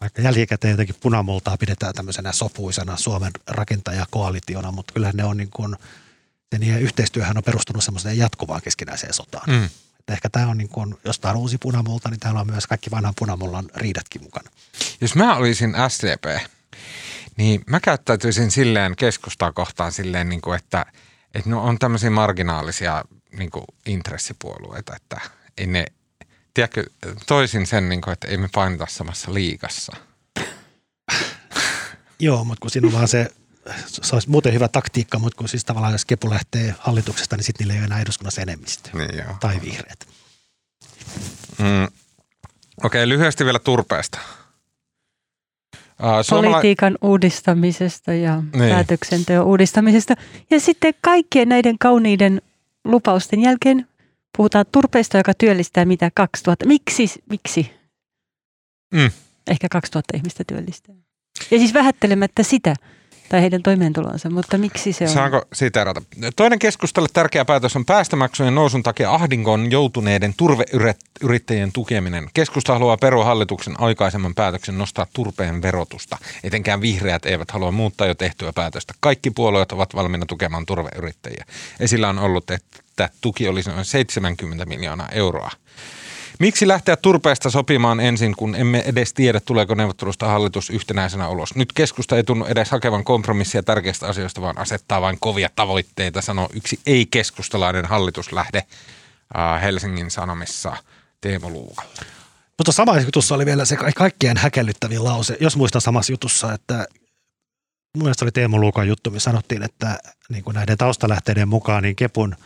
[0.00, 5.76] vaikka jälkikäteen jotenkin punamultaa pidetään tämmöisenä sopuisena Suomen rakentajakoalitiona, mutta kyllähän ne on niin kuin,
[6.52, 9.50] se niiden yhteistyöhän on perustunut semmoiseen jatkuvaan keskinäiseen sotaan.
[9.50, 9.68] Mm.
[10.12, 12.90] Ehkä tämä on niin kuin, jos tämä on uusi punamulta, niin täällä on myös kaikki
[12.90, 14.50] vanhan punamullan riidatkin mukana.
[15.00, 16.48] Jos mä olisin SDP,
[17.36, 20.86] niin mä käyttäytyisin silleen keskustaa kohtaan silleen, niin kuin, että,
[21.34, 23.04] että no on tämmöisiä marginaalisia
[23.38, 25.20] niin kuin intressipuolueita, että
[25.58, 25.84] ei ne,
[26.54, 26.84] tiedätkö,
[27.26, 29.96] toisin sen, niin kuin, että ei me painita samassa liigassa.
[32.18, 33.30] Joo, mutta kun siinä on vaan se,
[33.86, 37.64] se olisi muuten hyvä taktiikka, mutta kun siis tavallaan jos Kepu lähtee hallituksesta, niin sitten
[37.64, 38.90] niillä ei ole enää eduskunnassa enemmistö.
[38.94, 39.36] Niin joo.
[39.40, 40.06] Tai vihreät.
[41.58, 41.88] Mm.
[42.84, 44.18] Okei, lyhyesti vielä turpeesta.
[46.22, 48.70] Suomala- Politiikan uudistamisesta ja niin.
[48.70, 50.14] päätöksenteon uudistamisesta.
[50.50, 52.42] Ja sitten kaikkien näiden kauniiden
[52.84, 53.88] lupausten jälkeen
[54.36, 56.66] puhutaan turpeesta, joka työllistää mitä 2000.
[56.66, 57.12] Miksi?
[57.30, 57.70] Miksi?
[58.94, 59.10] Mm.
[59.50, 60.94] Ehkä 2000 ihmistä työllistää.
[61.50, 62.74] Ja siis vähättelemättä sitä,
[63.32, 65.10] tai heidän toimeentulonsa, mutta miksi se on?
[65.10, 66.02] Saanko siteerata?
[66.36, 72.28] Toinen keskustalle tärkeä päätös on päästömaksujen nousun takia ahdinkoon joutuneiden turveyrittäjien tukeminen.
[72.34, 76.18] Keskusta haluaa perua hallituksen aikaisemman päätöksen nostaa turpeen verotusta.
[76.44, 78.94] Etenkään vihreät eivät halua muuttaa jo tehtyä päätöstä.
[79.00, 81.44] Kaikki puolueet ovat valmiina tukemaan turveyrittäjiä.
[81.80, 85.50] Esillä on ollut, että tuki olisi noin 70 miljoonaa euroa.
[86.42, 91.54] Miksi lähteä turpeesta sopimaan ensin, kun emme edes tiedä, tuleeko neuvottelusta hallitus yhtenäisenä ulos?
[91.54, 96.48] Nyt keskusta ei tunnu edes hakevan kompromissia tärkeistä asioista, vaan asettaa vain kovia tavoitteita, sanoo
[96.54, 98.62] yksi ei-keskustalainen hallituslähde
[99.38, 100.76] äh, Helsingin Sanomissa
[101.20, 101.92] Teemu Luukalla.
[102.58, 106.86] Mutta samassa jutussa oli vielä se kaikkien häkellyttävin lause, jos muistan samassa jutussa, että
[107.96, 111.96] mun mielestä oli Teemu Luukan juttu, missä sanottiin, että niin kuin näiden taustalähteiden mukaan niin
[111.96, 112.36] Kepun–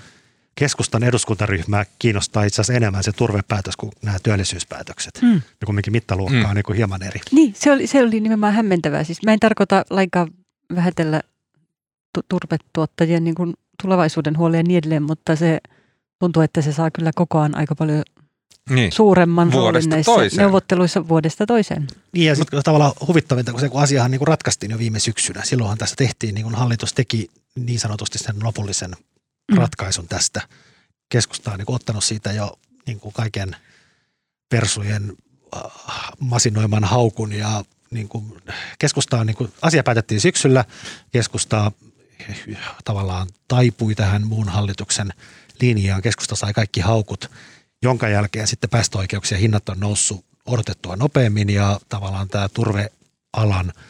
[0.58, 5.18] keskustan eduskuntaryhmää kiinnostaa itse asiassa enemmän se turvepäätös kuin nämä työllisyyspäätökset.
[5.22, 5.34] Mm.
[5.34, 6.44] Ja kumminkin mittaluokka mm.
[6.44, 7.20] on niin kuin hieman eri.
[7.32, 9.04] Niin, se oli, se oli nimenomaan hämmentävää.
[9.04, 10.28] Siis mä en tarkoita lainkaan
[10.74, 11.22] vähätellä
[12.28, 15.60] turvetuottajien niin kuin tulevaisuuden huolia ja niin edelleen, mutta se
[16.18, 18.02] tuntuu, että se saa kyllä koko ajan aika paljon
[18.70, 18.92] niin.
[18.92, 20.42] suuremman roolin näissä toiseen.
[20.42, 21.86] neuvotteluissa vuodesta toiseen.
[22.12, 25.44] Niin ja sitten tavallaan huvittavinta, kun se kun asiahan niin kuin ratkaistiin jo viime syksynä.
[25.44, 27.28] Silloinhan tässä tehtiin, niin kuin hallitus teki
[27.58, 28.90] niin sanotusti sen lopullisen.
[29.56, 30.48] Ratkaisun tästä.
[31.08, 33.56] Keskusta on niin ottanut siitä jo niin kuin kaiken
[34.48, 35.12] persujen
[35.56, 35.62] äh,
[36.20, 38.42] masinoiman haukun ja niin kuin
[38.78, 40.64] keskusta on, niin kuin, asia päätettiin syksyllä,
[41.12, 41.72] keskusta
[42.84, 45.12] tavallaan taipui tähän muun hallituksen
[45.60, 47.30] linjaan, keskusta sai kaikki haukut,
[47.82, 53.72] jonka jälkeen sitten päästöoikeuksien hinnat on noussut odotettua nopeammin ja tavallaan tämä turvealan–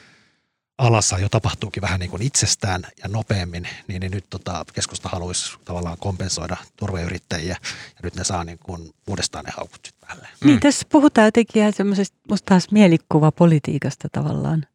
[0.79, 5.57] alassa jo tapahtuukin vähän niin kuin itsestään ja nopeammin, niin, niin nyt tota, keskusta haluaisi
[5.65, 10.29] tavallaan kompensoida turveyrittäjiä ja nyt ne saa niin kuin uudestaan ne haukut sitten päälle.
[10.41, 10.47] Mm.
[10.47, 14.67] Niin, tässä puhutaan jotenkin ihan semmoisesta musta taas mielikuva politiikasta tavallaan.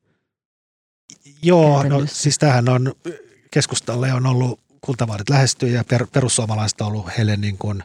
[1.41, 2.93] Joo, no siis tämähän on,
[3.51, 7.83] keskustalle on ollut kultavaarit lähestyä ja per, perussuomalaiset on ollut heille niin kuin,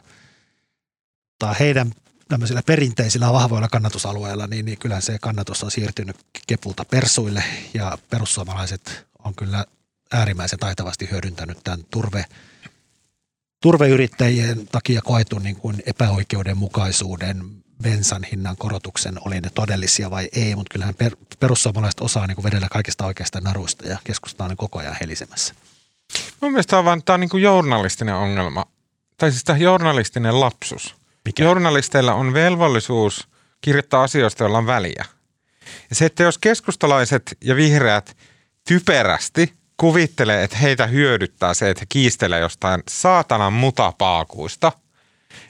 [1.39, 1.91] tai heidän
[2.27, 6.15] tämmöisillä perinteisillä vahvoilla kannatusalueilla, niin, niin kyllä se kannatus on siirtynyt
[6.47, 9.65] kepulta persuille ja perussuomalaiset on kyllä
[10.11, 12.25] äärimmäisen taitavasti hyödyntänyt tämän turve,
[13.61, 17.43] turveyrittäjien takia koetun niin kuin epäoikeudenmukaisuuden
[17.83, 22.43] bensan hinnan korotuksen, oli ne todellisia vai ei, mutta kyllähän per, perussuomalaiset osaa niin kuin
[22.43, 25.53] vedellä kaikista oikeista naruista ja keskusta on koko ajan helisemässä.
[26.41, 28.65] Mun mielestä on vaan tämä niin kuin journalistinen ongelma,
[29.17, 30.95] tai siis tämä journalistinen lapsus.
[31.27, 31.43] Mikä?
[31.43, 33.27] Journalisteilla on velvollisuus
[33.61, 35.05] kirjoittaa asioista, joilla on väliä.
[35.89, 38.17] Ja se, että jos keskustalaiset ja vihreät
[38.67, 44.71] typerästi kuvittelee, että heitä hyödyttää se, että he kiistelee jostain saatanan mutapaakuista–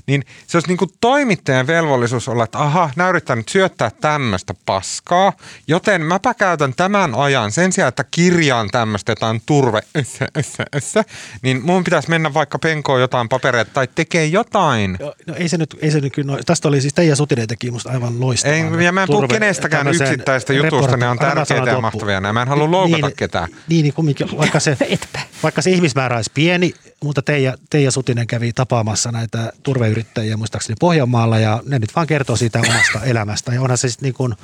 [0.07, 4.53] niin se olisi niin kuin toimittajan velvollisuus olla, että aha, nämä yrittää nyt syöttää tämmöistä
[4.65, 5.33] paskaa,
[5.67, 11.03] joten mäpä käytän tämän ajan sen sijaan, että kirjaan tämmöistä jotain turve, össä, össä, össä,
[11.41, 14.97] niin mun pitäisi mennä vaikka penkoon jotain papereita tai tekee jotain.
[15.27, 17.71] No, ei se nyt, ei se nyt kyllä, no, tästä oli siis Teija Sutinen teki
[17.71, 18.55] musta aivan loistavaa.
[18.55, 22.21] Ei, ja mä en puhu kenestäkään yksittäistä jutusta, ne on tärkeitä ja mahtavia.
[22.21, 23.47] Mä en halua loukata niin, ketään.
[23.67, 24.77] Niin, niin kumminkin, vaikka se,
[25.43, 26.73] vaikka se ihmismäärä olisi pieni,
[27.03, 32.35] mutta Teija, Teija Sutinen kävi tapaamassa näitä turveyrittäjiä muistaakseni Pohjanmaalla ja ne nyt vaan kertoo
[32.35, 33.53] siitä omasta elämästä.
[33.53, 34.35] Ja onhan se sitten niin kuin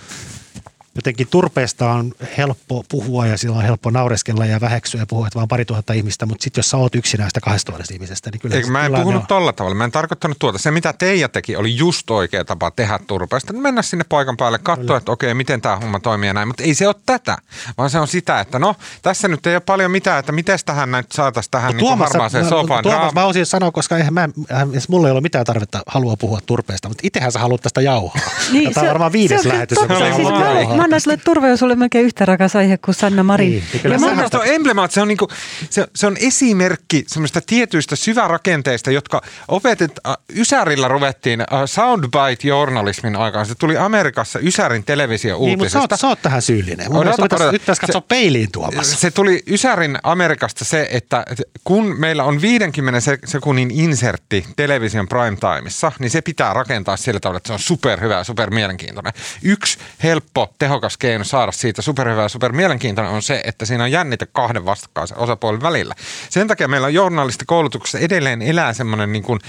[0.95, 5.37] jotenkin turpeesta on helppo puhua ja sillä on helppo naureskella ja väheksyä ja puhua, että
[5.37, 8.39] vaan pari tuhatta ihmistä, mutta sitten jos sä oot yksi näistä kahdesta tuhannesta ihmisestä, niin
[8.39, 10.57] kyllä Eikö, mä en puhunut tolla tavalla, mä en tarkoittanut tuota.
[10.57, 14.97] Se mitä Teija teki oli just oikea tapa tehdä turpeesta, mennä sinne paikan päälle, katsoa,
[14.97, 17.37] että okei, miten tämä homma toimii ja näin, mutta ei se ole tätä,
[17.77, 20.91] vaan se on sitä, että no, tässä nyt ei ole paljon mitään, että miten tähän
[20.91, 22.83] näin saataisiin tähän no, niin harmaaseen sofaan.
[22.83, 24.29] Tuomas, mä osin sanoa, koska eihän mä,
[24.87, 28.21] mulla ei ole mitään tarvetta halua puhua turpeesta, mutta itsehän sä haluat tästä jauhaa.
[28.51, 29.77] Niin, tämä on varmaan viides lähetys.
[30.77, 33.49] Mä annan sulle turve on sulle melkein yhtä rakas aihe kuin Sanna Marin.
[33.49, 35.27] Niin, ja on emblemaat, se on, niinku,
[35.69, 43.45] se, se on esimerkki semmoista tietyistä syvärakenteista, jotka opetet, äh, Ysärillä ruvettiin äh, soundbite-journalismin aikaan.
[43.45, 45.47] Se tuli Amerikassa Ysärin televisio-uutisesta.
[45.47, 46.91] Niin, mutta sä oot, sä oot tähän syyllinen.
[46.91, 48.97] Mun odota, odota, nyt tässä katsoa peiliin tuomassa.
[48.97, 51.25] Se tuli Ysärin Amerikasta se, että
[51.63, 57.47] kun meillä on 50 sekunnin insertti television primetimeissa, niin se pitää rakentaa sillä tavalla, että
[57.47, 59.13] se on superhyvä ja mielenkiintoinen.
[59.43, 64.25] Yksi helppo, tehokas keino saada siitä superhyvä ja supermielenkiintoinen on se, että siinä on jännite
[64.25, 65.95] kahden vastakkaisen osapuolen välillä.
[66.29, 69.39] Sen takia meillä on journalistikoulutuksessa edelleen elää semmoinen niin kuin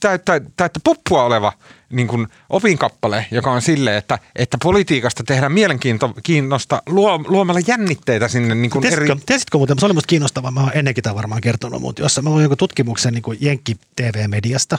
[0.00, 1.52] täyttä, täyttä puppua oleva
[1.90, 8.54] niin kuin opinkappale, joka on sille, että, että politiikasta tehdään mielenkiinnosta luo, luomalla jännitteitä sinne
[8.54, 9.20] niin kuin tiesitkö, eri...
[9.26, 12.30] Tiesitkö muuten, se oli musta kiinnostavaa, mä oon ennenkin tämä varmaan kertonut, mutta jossa mä
[12.30, 14.78] luin jonkun tutkimuksen niin kuin Jenkki TV-mediasta,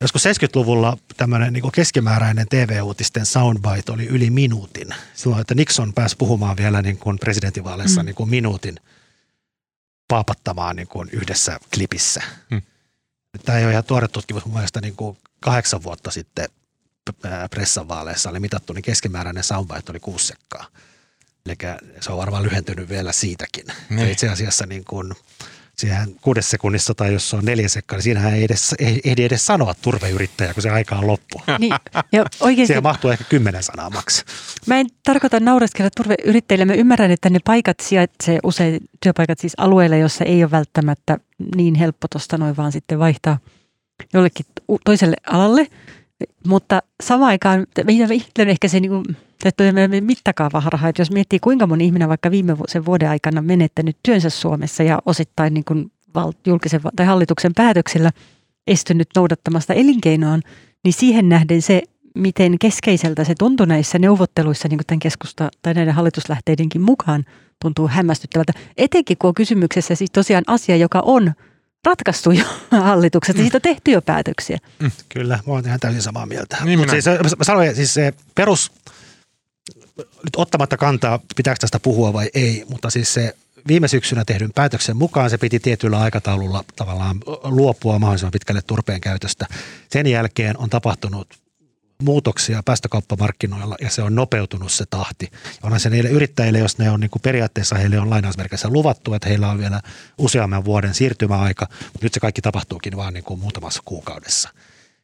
[0.00, 4.88] Joskus 70-luvulla tämmöinen niin keskimääräinen TV-uutisten soundbite oli yli minuutin.
[5.14, 8.06] Silloin, että Nixon pääsi puhumaan vielä niin kuin presidentinvaaleissa mm.
[8.06, 8.76] niin kuin minuutin
[10.08, 12.22] paapattamaan niin kuin yhdessä klipissä.
[12.50, 12.62] Mm.
[13.44, 16.48] Tämä ei ole ihan tuore tutkimus mun mielestä niin kuin kahdeksan vuotta sitten
[17.50, 20.66] pressanvaaleissa oli mitattu, niin keskimääräinen soundbite oli kuusi sekkaa.
[21.46, 21.56] Eli
[22.00, 23.66] se on varmaan lyhentynyt vielä siitäkin.
[23.90, 24.10] Niin.
[24.10, 25.14] Itse asiassa niin kuin,
[25.80, 29.24] siihen kuudes sekunnissa tai jos se on neljä sekkaa, niin siinähän ei edes, ei, ehdi
[29.24, 31.42] edes sanoa turveyrittäjä, kun se aika on loppu.
[31.58, 31.74] Niin,
[32.12, 34.24] ja oikeasti, Siihen mahtuu ehkä kymmenen sanaa maks.
[34.66, 36.64] Mä en tarkoita naureskella turveyrittäjille.
[36.64, 41.18] Mä ymmärrän, että ne paikat sijaitsee usein työpaikat siis alueilla, jossa ei ole välttämättä
[41.56, 43.38] niin helppo tuosta noin vaan sitten vaihtaa
[44.12, 44.46] jollekin
[44.84, 45.66] toiselle alalle.
[46.46, 49.04] Mutta samaan aikaan, mitä ehkä se niin kuin,
[50.00, 54.30] mittakaava harha, että jos miettii kuinka moni ihminen vaikka viime sen vuoden aikana menettänyt työnsä
[54.30, 58.10] Suomessa ja osittain niin kuin val, julkisen tai hallituksen päätöksellä
[58.66, 60.42] estynyt noudattamasta elinkeinoaan,
[60.84, 61.82] niin siihen nähden se,
[62.14, 67.24] miten keskeiseltä se tuntui näissä neuvotteluissa niin kuin tämän keskusta tai näiden hallituslähteidenkin mukaan,
[67.62, 68.52] tuntuu hämmästyttävältä.
[68.76, 71.32] Etenkin kun on kysymyksessä siis tosiaan asia, joka on
[71.84, 72.44] ratkaistu jo
[72.84, 73.42] hallitukset, mm.
[73.42, 74.58] siitä on tehty jo päätöksiä.
[74.78, 74.90] Mm.
[75.08, 76.56] Kyllä, mä oon ihan täysin samaa mieltä.
[76.64, 77.06] Niin Mutta siis,
[77.38, 78.72] mä sanoin, siis se perus
[79.96, 83.36] nyt ottamatta kantaa, pitääkö tästä puhua vai ei, mutta siis se
[83.68, 89.46] viime syksynä tehdyn päätöksen mukaan se piti tietyllä aikataululla tavallaan luopua mahdollisimman pitkälle turpeen käytöstä.
[89.90, 91.28] Sen jälkeen on tapahtunut
[92.02, 95.30] muutoksia päästökauppamarkkinoilla ja se on nopeutunut se tahti.
[95.62, 99.28] Onhan se niille yrittäjille, jos ne on niin kuin periaatteessa heille on lainausmerkeissä luvattu, että
[99.28, 99.80] heillä on vielä
[100.18, 104.48] useamman vuoden siirtymäaika, mutta nyt se kaikki tapahtuukin vaan niin kuin muutamassa kuukaudessa.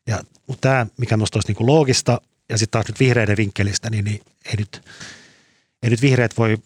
[0.07, 0.20] Ja,
[0.61, 4.20] tämä, mikä minusta olisi niin kuin loogista, ja sitten taas nyt vihreiden vinkkelistä, niin, niin
[4.44, 4.82] ei, nyt,
[5.82, 6.59] ei nyt vihreät voi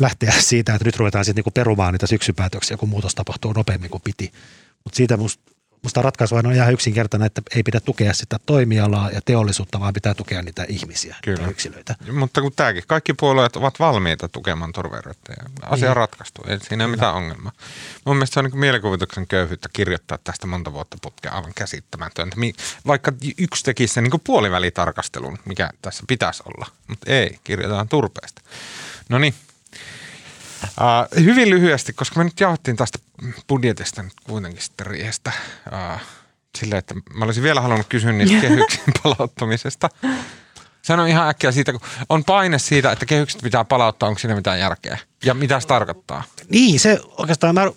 [0.00, 4.02] lähteä siitä, että nyt ruvetaan sitten niinku perumaan niitä syksypäätöksiä, kun muutos tapahtuu nopeammin kuin
[4.02, 4.32] piti.
[4.84, 5.53] Mutta siitä musta
[5.84, 10.14] Musta ratkaisu on ihan yksinkertainen, että ei pidä tukea sitä toimialaa ja teollisuutta, vaan pitää
[10.14, 11.42] tukea niitä ihmisiä Kyllä.
[11.42, 11.94] ja yksilöitä.
[12.12, 15.46] Mutta kun tämäkin, kaikki puolueet ovat valmiita tukemaan turveyrittäjää.
[15.62, 15.90] Asia niin.
[15.90, 17.52] on ratkaistu, ei siinä ole mitään ongelmaa.
[18.04, 22.36] Mun mielestä se on niin mielikuvituksen köyhyyttä kirjoittaa tästä monta vuotta putkea aivan käsittämätöntä.
[22.86, 28.42] Vaikka yksi tekisi sen niin puolivälitarkastelun, mikä tässä pitäisi olla, mutta ei, kirjoitetaan turpeesta.
[29.08, 29.34] No niin,
[30.80, 32.98] Uh, hyvin lyhyesti, koska me nyt jauhattiin tästä
[33.48, 35.32] budjetista nyt kuitenkin sitten riihestä
[35.72, 36.00] uh,
[36.58, 39.90] silleen, että mä olisin vielä halunnut kysyä niistä kehyksien palauttamisesta.
[40.82, 44.60] Sano ihan äkkiä siitä, kun on paine siitä, että kehykset pitää palauttaa, onko siinä mitään
[44.60, 44.98] järkeä?
[45.24, 46.22] Ja mitä se tarkoittaa?
[46.48, 47.70] Niin, se oikeastaan mä,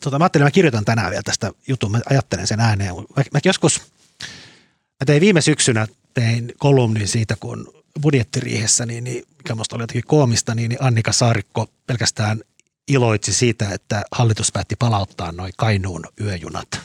[0.00, 2.94] tota, mä ajattelin, mä kirjoitan tänään vielä tästä jutun, mä ajattelen sen ääneen.
[2.94, 3.80] Mä, mä joskus,
[5.00, 10.06] mä tein viime syksynä, tein kolumnin siitä, kun budjettiriihessä, niin, niin mikä minusta oli jotenkin
[10.06, 12.40] koomista, niin, niin Annika Saarikko pelkästään
[12.88, 16.80] iloitsi siitä, että hallitus päätti palauttaa noin Kainuun yöjunat,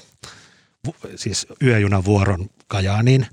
[1.16, 3.28] siis yöjunavuoron Kajaaniin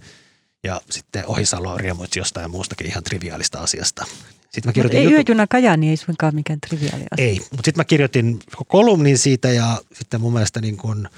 [0.64, 4.04] ja sitten Ohisalo riemuitsi jostain muustakin ihan triviaalista asiasta.
[4.40, 5.14] Sitten mä kirjoitin ei jutu...
[5.14, 7.24] yöjuna Kajaani ei suinkaan mikään triviaali asia.
[7.26, 11.08] Ei, mutta sitten mä kirjoitin kolumnin siitä ja sitten mun mielestä niin kuin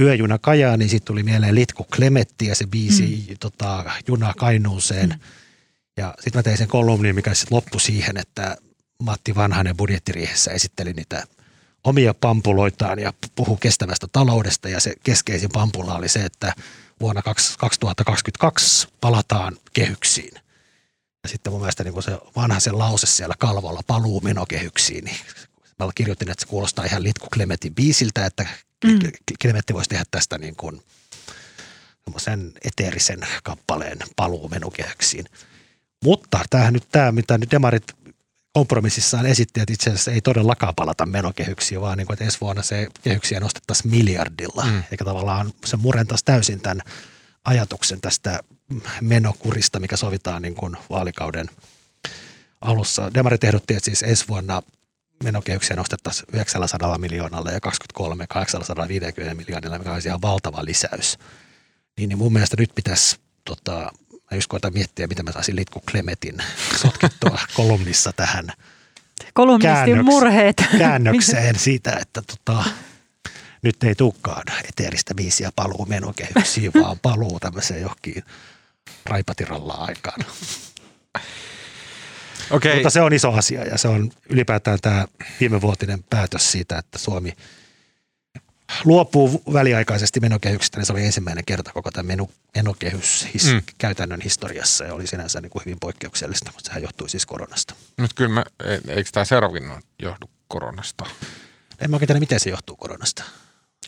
[0.00, 3.36] yöjuna Kajaani, sitten tuli mieleen Litku Klemetti ja se biisi mm.
[3.40, 5.08] tota, Juna Kainuuseen.
[5.08, 5.41] Mm
[5.96, 8.56] ja sitten mä tein sen kolumnin, mikä sitten loppui siihen, että
[8.98, 11.24] Matti Vanhanen budjettiriihessä esitteli niitä
[11.84, 16.54] omia pampuloitaan ja puhui kestävästä taloudesta ja se keskeisin pampula oli se, että
[17.00, 20.34] vuonna 2022 palataan kehyksiin.
[21.22, 25.16] Ja sitten mun mielestä niin se vanha se lause siellä kalvolla paluu menokehyksiin, niin
[25.78, 28.46] mä kirjoitin, että se kuulostaa ihan Litku Klemetin biisiltä, että
[28.84, 28.98] mm.
[29.42, 30.82] Klemetti voisi tehdä tästä niin kuin
[32.18, 35.24] sen eteerisen kappaleen paluu menokehyksiin.
[36.02, 37.84] Mutta tämähän nyt tämä, mitä nyt demarit
[38.52, 42.62] kompromississaan esitti, että itse asiassa ei todellakaan palata menokehyksiin, vaan niin kuin, että ensi vuonna
[42.62, 44.64] se kehyksiä nostettaisiin miljardilla.
[44.64, 44.82] Mm.
[44.90, 46.80] Eikä tavallaan se murentaisi täysin tämän
[47.44, 48.40] ajatuksen tästä
[49.00, 51.46] menokurista, mikä sovitaan niin kuin vaalikauden
[52.60, 53.14] alussa.
[53.14, 54.62] Demarit ehdotti, että siis ensi vuonna
[55.24, 61.18] menokehyksiä nostettaisiin 900 miljoonalla ja 23 850 miljoonalla, mikä olisi ihan valtava lisäys.
[61.98, 63.92] Niin, niin mun mielestä nyt pitäisi tota,
[64.32, 66.36] Mä just koitan miettiä, miten mä saisin Litku Klemetin
[66.76, 68.52] sotkettua kolumnissa tähän
[69.34, 70.56] Kolumnistin murheet.
[70.78, 72.64] käännökseen siitä, että tota,
[73.62, 78.22] nyt ei tulekaan eteeristä biisiä paluu menokehyksiin, vaan paluu tämmöiseen johonkin
[79.06, 80.24] raipatiralla aikaan.
[82.50, 82.74] Okay.
[82.74, 85.06] Mutta se on iso asia ja se on ylipäätään tämä
[85.40, 87.32] viimevuotinen päätös siitä, että Suomi–
[88.84, 93.62] luopuu väliaikaisesti menokehyksestä, niin se oli ensimmäinen kerta koko tämä menu, menokehys his, mm.
[93.78, 97.74] käytännön historiassa ja oli sinänsä niin kuin hyvin poikkeuksellista, mutta sehän johtui siis koronasta.
[97.98, 101.04] Nyt kyllä, mä, e, eikö tämä seuraavakin johdu koronasta?
[101.80, 103.24] En mä oikein tiedä, miten se johtuu koronasta.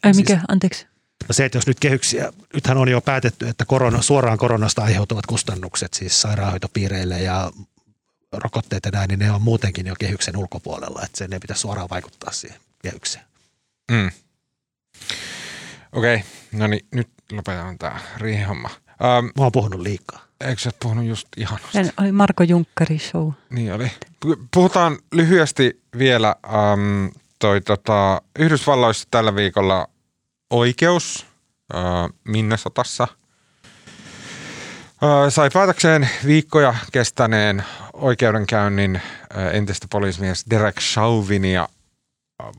[0.02, 0.86] Ai siis, mikä, anteeksi?
[1.28, 5.26] No se, että jos nyt kehyksiä, nythän on jo päätetty, että korona, suoraan koronasta aiheutuvat
[5.26, 7.52] kustannukset siis sairaanhoitopiireille ja
[8.32, 11.90] rokotteet ja näin, niin ne on muutenkin jo kehyksen ulkopuolella, että sen ei pitäisi suoraan
[11.90, 13.24] vaikuttaa siihen kehykseen.
[13.90, 14.10] Mm.
[15.92, 16.26] Okei, okay.
[16.52, 18.68] no niin, nyt lopetetaan tämä riihomma.
[18.68, 20.24] Um, Mä oon puhunut liikaa.
[20.40, 21.72] eikö sä puhunut just ihanasti?
[21.72, 23.30] Se oli Marko Junkkari show.
[23.50, 23.90] Niin oli.
[24.54, 29.88] Puhutaan lyhyesti vielä um, toi, tota, Yhdysvalloissa tällä viikolla
[30.50, 31.26] oikeus
[31.74, 33.08] uh, Minnesotassa
[35.02, 41.68] uh, sai päätökseen viikkoja kestäneen oikeudenkäynnin uh, entistä poliisimies Derek Chauvinia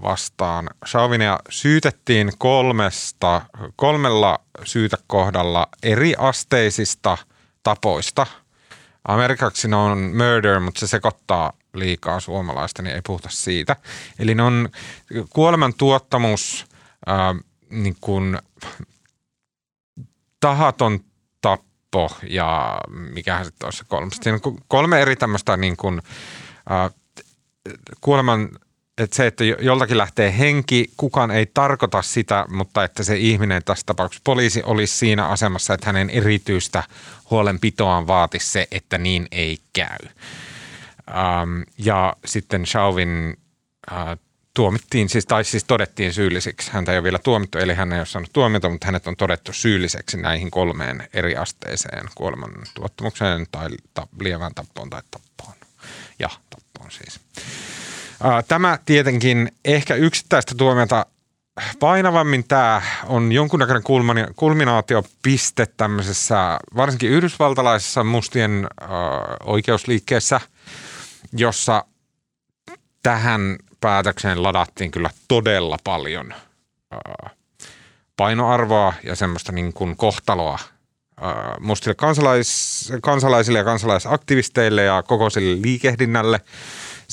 [0.01, 0.69] vastaan.
[0.85, 3.41] Chauvinia syytettiin kolmesta,
[3.75, 7.17] kolmella syytekohdalla eri asteisista
[7.63, 8.27] tapoista.
[9.07, 13.75] Amerikaksi ne on murder, mutta se sekoittaa liikaa suomalaista, niin ei puhuta siitä.
[14.19, 14.69] Eli ne on
[15.29, 16.65] kuoleman tuottamus,
[17.09, 17.15] äh,
[17.69, 18.39] niin kuin
[20.39, 20.99] tahaton
[21.41, 24.17] tappo ja mikähän sitten olisi se kolmas.
[24.21, 26.01] Siinä on kolme eri tämmöistä niin kuin,
[26.71, 26.91] äh,
[28.01, 28.49] kuoleman
[28.97, 33.83] että se, että joltakin lähtee henki, kukaan ei tarkoita sitä, mutta että se ihminen tässä
[33.85, 36.83] tapauksessa, poliisi olisi siinä asemassa, että hänen erityistä
[37.29, 39.97] huolenpitoaan vaatisi se, että niin ei käy.
[41.09, 43.37] Ähm, ja sitten Chauvin
[43.91, 44.17] äh,
[44.53, 46.71] tuomittiin, siis, tai siis todettiin syylliseksi.
[46.71, 49.53] Häntä ei ole vielä tuomittu, eli hän ei ole saanut tuomita, mutta hänet on todettu
[49.53, 55.55] syylliseksi näihin kolmeen eri asteeseen kuoleman tuottamukseen tai ta- lievään tappoon tai tappoon.
[56.19, 57.19] Ja tappoon siis.
[58.47, 61.05] Tämä tietenkin ehkä yksittäistä tuomiota.
[61.79, 63.83] Painavammin tämä on jonkunnäköinen
[64.35, 68.89] kulminaatiopiste tämmöisessä varsinkin yhdysvaltalaisessa mustien äh,
[69.43, 70.41] oikeusliikkeessä,
[71.33, 71.85] jossa
[73.03, 76.33] tähän päätökseen ladattiin kyllä todella paljon
[78.17, 80.59] painoarvoa ja semmoista niin kuin kohtaloa
[81.59, 86.41] mustille kansalais, kansalaisille ja kansalaisaktivisteille ja koko sille liikehdinnälle–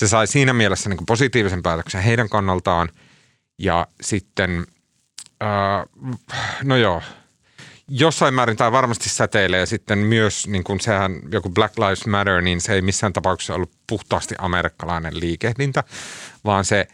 [0.03, 2.89] se sai siinä mielessä niin positiivisen päätöksen heidän kannaltaan.
[3.59, 4.67] Ja sitten,
[5.41, 5.87] ää,
[6.65, 7.03] no joo,
[7.89, 12.61] jossain määrin tämä varmasti säteilee sitten myös niin kuin sehän joku Black Lives Matter, niin
[12.61, 15.85] se ei missään tapauksessa ollut puhtaasti amerikkalainen liikehdintä,
[16.45, 16.89] vaan se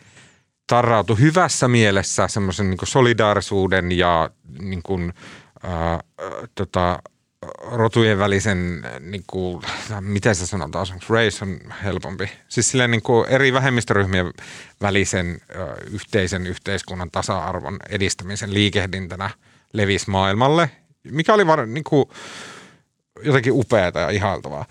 [0.66, 5.12] tarrautui hyvässä mielessä semmoisen niin solidaarisuuden ja niin kuin,
[5.62, 6.00] ää,
[6.54, 6.98] tota,
[7.72, 9.62] rotujen välisen, niin kuin,
[10.01, 12.30] miten se sanotaan, onko race on helpompi?
[12.49, 14.32] Siis silleen niin kuin eri vähemmistöryhmien
[14.80, 15.40] välisen
[15.90, 19.30] yhteisen yhteiskunnan tasa-arvon edistämisen liikehdintänä
[19.72, 20.70] levisi maailmalle,
[21.05, 22.09] mikä oli var, niin kuin,
[23.22, 24.66] jotenkin upeaa ja ihailtavaa.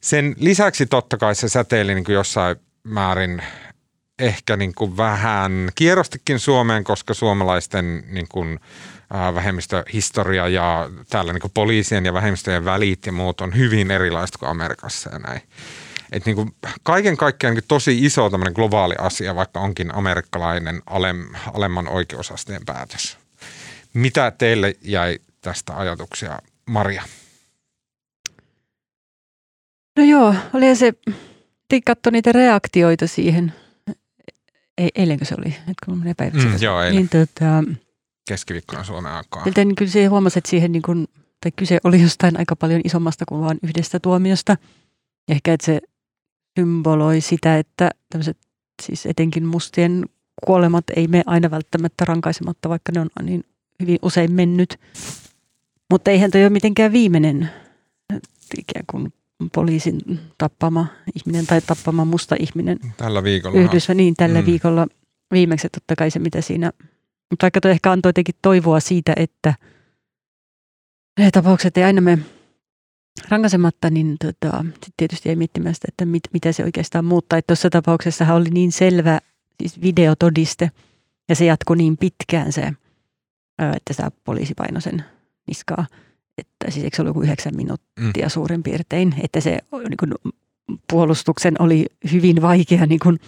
[0.00, 3.42] Sen lisäksi totta kai se säteili niin kuin jossain määrin
[4.18, 8.60] ehkä niin kuin vähän kierrostikin Suomeen, koska suomalaisten niin kuin,
[9.34, 15.10] vähemmistöhistoria ja täällä niin poliisien ja vähemmistöjen välit ja muut on hyvin erilaista kuin Amerikassa
[15.10, 15.40] ja näin.
[16.12, 21.24] Et niin kuin kaiken kaikkiaan niin tosi iso tämmöinen globaali asia, vaikka onkin amerikkalainen alem,
[21.54, 23.18] alemman oikeusasteen päätös.
[23.94, 27.02] Mitä teille jäi tästä ajatuksia, Maria?
[29.96, 30.92] No joo, oli se,
[31.84, 33.52] katso niitä reaktioita siihen,
[34.78, 36.96] ei, eilenkö se oli, että kun menee mm, Joo, eilen.
[36.96, 37.64] Niin, tota,
[38.28, 39.42] keskiviikkona Suomen aikaa.
[39.46, 41.08] Joten niin kyllä se huomasi, että siihen niin kuin,
[41.40, 44.56] tai kyse oli jostain aika paljon isommasta kuin vain yhdestä tuomiosta.
[45.28, 45.80] Ehkä että se
[46.58, 48.38] symboloi sitä, että tämmöiset
[48.82, 50.04] siis etenkin mustien
[50.46, 53.44] kuolemat ei mene aina välttämättä rankaisematta, vaikka ne on niin
[53.80, 54.80] hyvin usein mennyt.
[55.90, 57.50] Mutta eihän toi ole mitenkään viimeinen
[58.58, 59.12] ikään kuin
[59.50, 60.86] poliisin tappama
[61.16, 62.78] ihminen tai tappama musta ihminen.
[62.96, 63.60] Tällä viikolla.
[63.60, 64.46] Yhdessä, niin tällä mm.
[64.46, 64.86] viikolla
[65.32, 66.72] viimeksi totta kai se, mitä siinä
[67.32, 69.54] mutta vaikka toi ehkä antoi jotenkin toivoa siitä, että
[71.18, 72.18] ne tapaukset ei aina me
[73.28, 77.38] rankaisematta, niin tota, sit tietysti ei miettimään sitä, että mit, mitä se oikeastaan muuttaa.
[77.38, 79.20] Että tuossa tapauksessa oli niin selvä
[79.60, 80.70] siis videotodiste
[81.28, 82.72] ja se jatkui niin pitkään se,
[83.76, 85.04] että tämä poliisi painoi sen
[85.46, 85.86] niskaa.
[86.38, 88.30] Että siis eikö se ollut joku yhdeksän minuuttia mm.
[88.30, 89.58] suurin piirtein, että se
[89.88, 90.14] niin kuin,
[90.90, 93.20] puolustuksen oli hyvin vaikea niin kuin,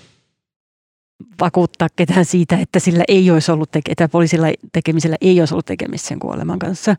[1.41, 5.67] vakuuttaa ketään siitä, että sillä ei olisi ollut, teke- että poliisilla tekemisellä ei olisi ollut
[5.67, 6.97] tekemistä sen kuoleman kanssa.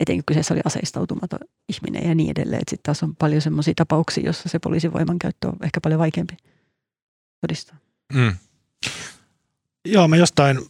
[0.00, 1.38] Etenkin kyseessä oli aseistautumaton
[1.68, 2.60] ihminen ja niin edelleen.
[2.60, 6.36] Sitten taas on paljon sellaisia tapauksia, jossa se poliisin voimankäyttö on ehkä paljon vaikeampi
[7.40, 7.76] todistaa.
[8.12, 8.36] Mm.
[9.84, 10.60] Joo, mä jostain,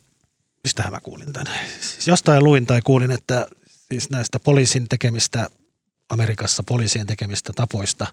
[0.64, 1.54] mistähän mä kuulin tämän?
[1.80, 3.46] Siis jostain luin tai kuulin, että
[3.92, 5.50] siis näistä poliisin tekemistä,
[6.08, 8.06] Amerikassa poliisien tekemistä tapoista,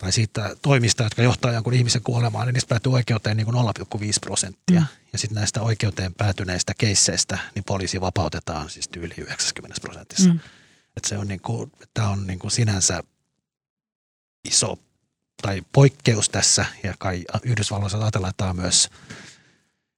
[0.00, 4.00] tai siitä toimista, jotka johtaa jonkun ihmisen kuolemaan, niin niistä päätyy oikeuteen niin kuin 0,5
[4.20, 4.80] prosenttia.
[4.80, 4.86] Mm.
[5.12, 10.28] Ja sitten näistä oikeuteen päätyneistä keisseistä, niin poliisi vapautetaan siis yli 90 prosentissa.
[10.28, 10.40] Mm.
[10.96, 13.02] Et se on, niin kuin, tämä on niin kuin sinänsä
[14.44, 14.78] iso
[15.42, 18.90] tai poikkeus tässä, ja kai Yhdysvalloissa ajatellaan, että tämä on myös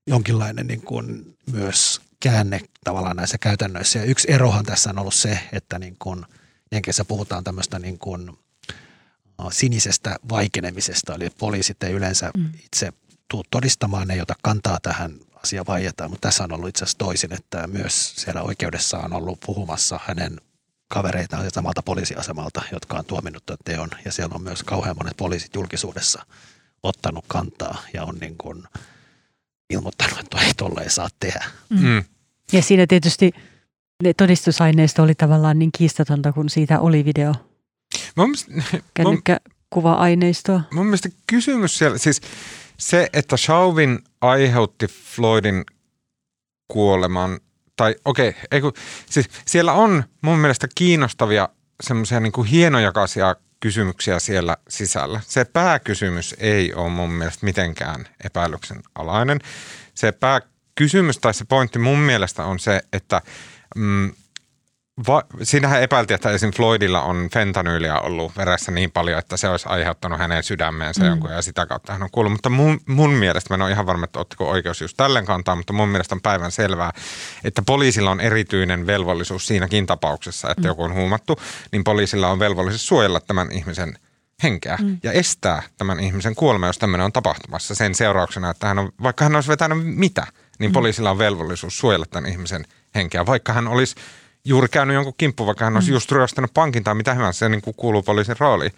[0.06, 3.98] jonkinlainen niin kuin myös käänne tavallaan näissä käytännöissä.
[3.98, 6.24] Ja yksi erohan tässä on ollut se, että niin kuin
[6.72, 8.38] Jenkeissä puhutaan tämmöistä niin kuin
[9.50, 12.50] sinisestä vaikenemisesta, eli poliisit ei yleensä mm.
[12.64, 12.92] itse
[13.30, 16.98] tuu todistamaan, ne ei ota kantaa tähän asia vaietaan, mutta tässä on ollut itse asiassa
[16.98, 20.40] toisin, että myös siellä oikeudessa on ollut puhumassa hänen
[20.88, 25.54] kavereitaan samalta poliisiasemalta, jotka on tuominnut tämän teon, ja siellä on myös kauhean monet poliisit
[25.54, 26.26] julkisuudessa
[26.82, 28.64] ottanut kantaa ja on niin kuin
[29.70, 31.44] ilmoittanut, että ei tolle ei saa tehdä.
[31.68, 32.04] Mm.
[32.52, 33.32] Ja siinä tietysti
[34.16, 37.34] todistusaineisto oli tavallaan niin kiistatonta, kun siitä oli video.
[38.94, 40.60] Kännykkäkuva-aineistoa.
[40.72, 42.20] Mun mielestä kysymys siellä, siis
[42.78, 45.64] se, että Chauvin aiheutti Floydin
[46.68, 47.40] kuoleman,
[47.76, 48.72] tai okei, okay,
[49.10, 51.48] siis siellä on mun mielestä kiinnostavia
[51.82, 55.20] semmoisia niin kuin hienojakaisia kysymyksiä siellä sisällä.
[55.26, 59.38] Se pääkysymys ei ole mun mielestä mitenkään epäilyksen alainen.
[59.94, 60.12] Se
[60.74, 63.22] pääkysymys tai se pointti mun mielestä on se, että
[63.76, 64.12] mm,
[65.06, 66.50] Va, siinähän epäiltiin, että esim.
[66.52, 71.08] Floydilla on fentanyyliä ollut veressä niin paljon, että se olisi aiheuttanut hänen sydämeensä mm.
[71.08, 72.32] jonkun ja sitä kautta hän on kuullut.
[72.32, 75.56] Mutta mun, mun mielestä, mä en ole ihan varma, että ottiko oikeus just tällen kantaa,
[75.56, 76.92] mutta mun mielestä on päivän selvää,
[77.44, 80.66] että poliisilla on erityinen velvollisuus siinäkin tapauksessa, että mm.
[80.66, 81.36] joku on huumattu,
[81.72, 83.98] niin poliisilla on velvollisuus suojella tämän ihmisen
[84.42, 84.98] henkeä mm.
[85.02, 89.24] ja estää tämän ihmisen kuolema, jos tämmöinen on tapahtumassa sen seurauksena, että hän on, vaikka
[89.24, 90.26] hän olisi vetänyt mitä,
[90.58, 90.72] niin mm.
[90.72, 93.94] poliisilla on velvollisuus suojella tämän ihmisen henkeä, vaikka hän olisi
[94.44, 95.94] juuri käynyt jonkun kimppu, vaikka hän olisi mm.
[95.94, 98.72] just ryöstänyt pankin tai mitä hyvänsä, se niin kuin kuuluu poliisin rooliin.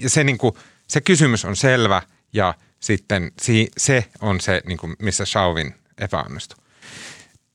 [0.00, 0.54] Ja se, niin kuin,
[0.86, 2.02] se kysymys on selvä
[2.32, 6.58] ja sitten si, se on se, niin kuin, missä Chauvin epäonnistui.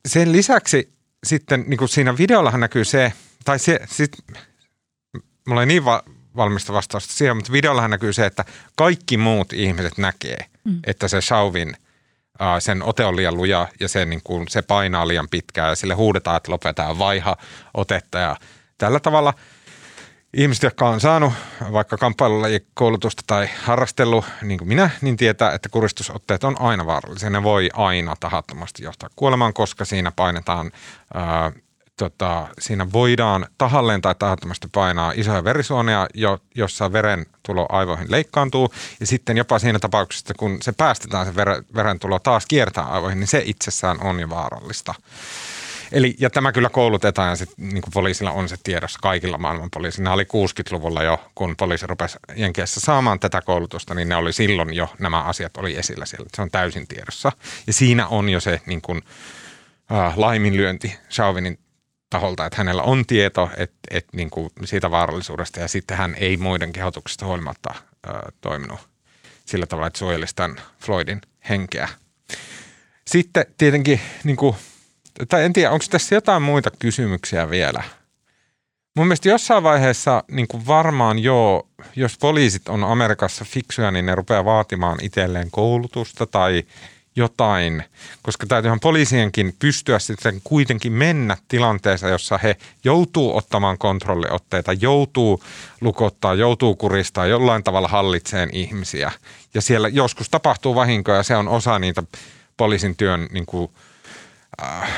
[0.07, 0.93] Sen lisäksi
[1.23, 3.13] sitten niin kuin siinä videollahan näkyy se,
[3.45, 4.11] tai se, sit,
[5.47, 6.03] mulla ei niin va-
[6.35, 8.45] valmista vastausta siihen, mutta videollahan näkyy se, että
[8.75, 10.79] kaikki muut ihmiset näkee, mm.
[10.83, 11.77] että se Chauvin–
[12.59, 15.93] sen ote on liian luja ja se, niin kuin, se painaa liian pitkään ja sille
[15.93, 17.37] huudetaan, että lopetetaan vaiha
[17.73, 18.35] otetta ja
[18.77, 19.33] tällä tavalla
[20.33, 21.33] ihmiset, jotka on saanut
[21.71, 21.97] vaikka
[22.73, 27.29] koulutusta tai harrastellut, niin kuin minä, niin tietää, että kuristusotteet on aina vaarallisia.
[27.29, 30.71] Ne voi aina tahattomasti johtaa kuolemaan, koska siinä painetaan
[31.13, 31.51] ää,
[31.97, 38.73] tota, siinä voidaan tahalleen tai tahattomasti painaa isoja verisuonia, jo, jossa veren tulo aivoihin leikkaantuu.
[38.99, 43.27] Ja sitten jopa siinä tapauksessa, kun se päästetään se veren, verentulo taas kiertää aivoihin, niin
[43.27, 44.93] se itsessään on jo vaarallista.
[45.91, 49.69] Eli, ja tämä kyllä koulutetaan ja sit, niin kuin poliisilla on se tiedossa kaikilla maailman
[49.73, 50.11] poliisilla.
[50.11, 54.89] oli 60-luvulla jo, kun poliisi rupesi Jenkeissä saamaan tätä koulutusta, niin ne oli silloin jo,
[54.99, 56.29] nämä asiat oli esillä siellä.
[56.35, 57.31] Se on täysin tiedossa.
[57.67, 59.01] Ja siinä on jo se niin kuin,
[59.91, 61.59] äh, laiminlyönti Chauvinin
[62.11, 66.37] taholta, että hänellä on tieto että, että niin kuin siitä vaarallisuudesta ja sitten hän ei
[66.37, 67.73] muiden kehotuksesta huolimatta
[68.07, 68.09] ö,
[68.41, 68.79] toiminut
[69.45, 71.89] sillä tavalla, että suojelisi tämän Floydin henkeä.
[73.07, 74.55] Sitten tietenkin, niin kuin,
[75.29, 77.83] tai en tiedä, onko tässä jotain muita kysymyksiä vielä?
[78.95, 84.15] Mun mielestä jossain vaiheessa niin kuin varmaan joo, jos poliisit on Amerikassa fiksuja, niin ne
[84.15, 86.63] rupeaa vaatimaan itselleen koulutusta tai–
[87.15, 87.83] jotain,
[88.21, 95.43] koska täytyyhän poliisienkin pystyä sitten kuitenkin mennä tilanteessa, jossa he joutuu ottamaan kontrolliotteita, joutuu
[95.81, 99.11] lukottaa, joutuu kuristaa, jollain tavalla hallitseen ihmisiä.
[99.53, 102.03] Ja siellä joskus tapahtuu vahinkoja ja se on osa niitä
[102.57, 103.71] poliisin työn niin kuin,
[104.63, 104.91] äh,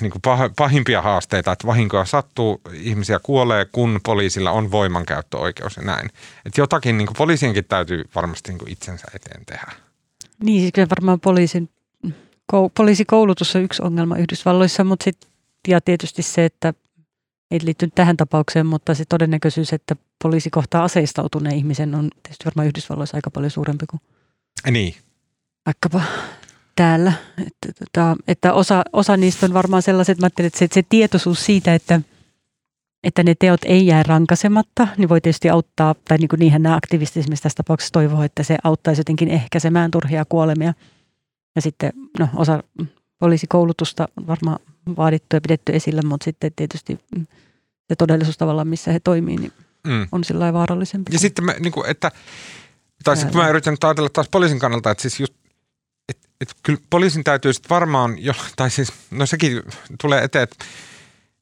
[0.00, 5.82] niin kuin pah, pahimpia haasteita, että vahinkoja sattuu, ihmisiä kuolee, kun poliisilla on voimankäyttöoikeus ja
[5.82, 6.10] näin.
[6.46, 9.85] Että jotakin niin kuin poliisienkin täytyy varmasti niin kuin itsensä eteen tehdä.
[10.42, 11.68] Niin, siis kyllä varmaan poliisin,
[12.50, 15.28] kou, poliisikoulutus on yksi ongelma Yhdysvalloissa, mutta sit,
[15.68, 16.74] ja tietysti se, että
[17.50, 22.66] ei liittynyt tähän tapaukseen, mutta se todennäköisyys, että poliisi kohtaa aseistautuneen ihmisen on tietysti varmaan
[22.66, 24.00] Yhdysvalloissa aika paljon suurempi kuin
[24.70, 24.94] niin.
[25.66, 26.02] vaikkapa
[26.76, 27.12] täällä.
[27.46, 31.74] Että, tota, että osa, osa niistä on varmaan sellaiset, mä että se, se tietoisuus siitä,
[31.74, 32.00] että–
[33.06, 36.76] että ne teot ei jää rankasematta, niin voi tietysti auttaa, tai niin kuin niinhän nämä
[36.76, 40.74] aktivistit esimerkiksi tässä tapauksessa toivoo, että se auttaisi jotenkin ehkäisemään turhia kuolemia.
[41.56, 42.62] Ja sitten no, osa
[43.18, 44.58] poliisikoulutusta on varmaan
[44.96, 46.98] vaadittu ja pidetty esillä, mutta sitten tietysti
[47.88, 49.52] se todellisuus tavallaan, missä he toimii, niin
[49.86, 50.08] mm.
[50.12, 51.12] on sillä vaarallisempi.
[51.12, 52.10] Ja sitten mä, niin kuin, että,
[53.04, 55.34] tai sitten mä yritän ajatella taas poliisin kannalta, että siis just
[56.08, 59.62] et, et kyllä poliisin täytyy sitten varmaan, jo, tai siis, no sekin
[60.00, 60.64] tulee eteen, että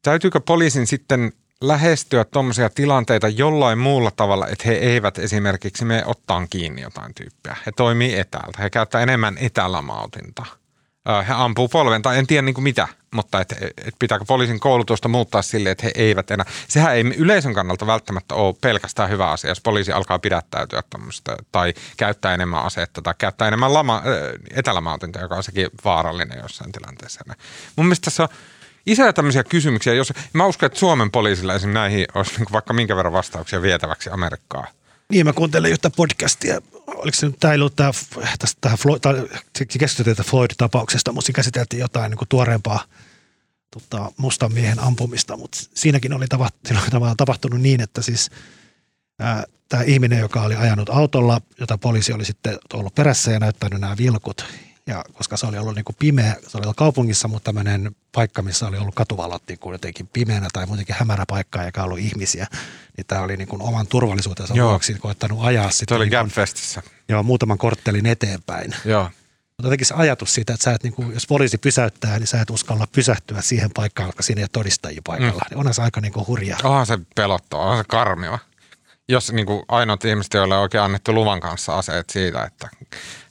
[0.02, 6.46] täytyykö poliisin sitten lähestyä tuommoisia tilanteita jollain muulla tavalla, että he eivät esimerkiksi me ottaa
[6.50, 7.56] kiinni jotain tyyppiä.
[7.66, 8.62] He toimii etäältä.
[8.62, 10.46] He käyttää enemmän etälamautinta.
[11.28, 15.08] He ampuu polven tai en tiedä niin kuin mitä, mutta et, et pitääkö poliisin koulutusta
[15.08, 16.46] muuttaa sille, että he eivät enää.
[16.68, 21.74] Sehän ei yleisön kannalta välttämättä ole pelkästään hyvä asia, jos poliisi alkaa pidättäytyä tämmöistä tai
[21.96, 24.02] käyttää enemmän asetta tai käyttää enemmän lama,
[24.54, 27.24] etälamautinta, joka on sekin vaarallinen jossain tilanteessa.
[27.76, 28.28] Mun mielestä tässä on
[28.86, 29.94] isoja tämmöisiä kysymyksiä.
[29.94, 34.10] Jos, mä uskon, että Suomen poliisilla esimerkiksi näihin olisi niin vaikka minkä verran vastauksia vietäväksi
[34.10, 34.68] Amerikkaan.
[35.10, 36.60] Niin, mä kuuntelin yhtä podcastia.
[36.86, 37.90] Oliko se nyt tämä ollut tämä,
[38.38, 39.00] tästä, tähän Floyd,
[39.78, 42.84] keskusteltiin Floyd-tapauksesta, mutta siinä käsiteltiin jotain niin kuin tuoreempaa
[43.70, 46.26] tota, mustan miehen ampumista, mutta siinäkin oli
[47.16, 48.30] tapahtunut niin, että siis
[49.18, 53.80] ää, tämä ihminen, joka oli ajanut autolla, jota poliisi oli sitten ollut perässä ja näyttänyt
[53.80, 54.44] nämä vilkut,
[54.86, 58.42] ja koska se oli ollut niin kuin pimeä, se oli ollut kaupungissa, mutta tämmöinen paikka,
[58.42, 62.46] missä oli ollut katuvalot niin kuin jotenkin pimeänä tai muutenkin hämärä paikka eikä ollut ihmisiä,
[62.96, 64.70] niin tämä oli niin kuin oman turvallisuutensa joo.
[64.70, 65.94] vuoksi koettanut ajaa sitten.
[65.94, 66.82] Se oli niin Gapfestissä.
[67.08, 68.74] Joo, muutaman korttelin eteenpäin.
[68.84, 69.10] Joo.
[69.56, 72.40] Mutta jotenkin se ajatus siitä, että sä et, niin kuin, jos poliisi pysäyttää, niin sä
[72.40, 75.32] et uskalla pysähtyä siihen paikkaan, koska siinä ei ole todistajia paikalla.
[75.32, 75.46] Mm.
[75.50, 76.58] Niin onhan se aika niin kuin hurjaa.
[76.64, 78.38] Onhan se pelottava, onhan se karmiva.
[79.08, 82.68] Jos niin kuin ainoat ihmiset, joille on oikein annettu luvan kanssa aseet siitä, että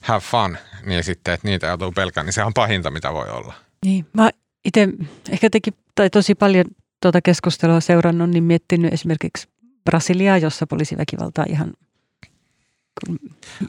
[0.00, 3.54] have fun, niin sitten, että niitä joutuu pelkään, niin se on pahinta, mitä voi olla.
[3.84, 4.30] Niin, mä
[4.64, 4.88] itse
[5.30, 6.64] ehkä teki, tai tosi paljon
[7.02, 9.48] tuota keskustelua seurannut, niin miettinyt esimerkiksi
[9.84, 11.72] Brasiliaa, jossa poliisiväkivaltaa ihan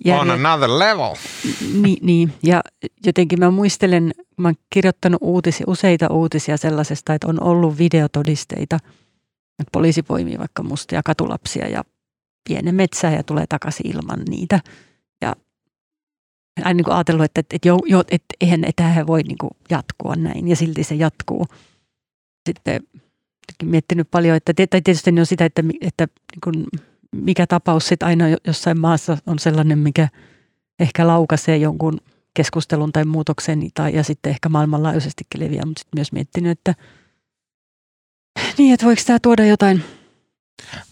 [0.05, 0.22] Järje...
[0.22, 1.16] On another level.
[1.82, 2.61] Niin, niin, ja
[3.05, 8.76] jotenkin mä muistelen, mä oon kirjoittanut uutisia, useita uutisia sellaisesta, että on ollut videotodisteita,
[9.59, 11.84] että poliisi poimii vaikka mustia katulapsia ja
[12.49, 14.59] pienen metsää ja tulee takaisin ilman niitä.
[16.64, 20.16] Aina niin kuin ajatellut, että, että, jo, jo, että eihän tämä voi niin kuin jatkua
[20.16, 21.45] näin ja silti se jatkuu.
[22.45, 22.84] Sitten
[23.64, 26.66] miettinyt paljon, että tai tietysti on sitä, että, että niin kuin,
[27.12, 30.08] mikä tapaus sitten aina jossain maassa on sellainen, mikä
[30.80, 31.97] ehkä laukaisee jonkun
[32.34, 36.76] keskustelun tai muutoksen tai, ja sitten ehkä maailmanlaajuisestikin leviää, mutta sitten myös miettinyt, että
[38.58, 39.84] niin, että voiko tämä tuoda jotain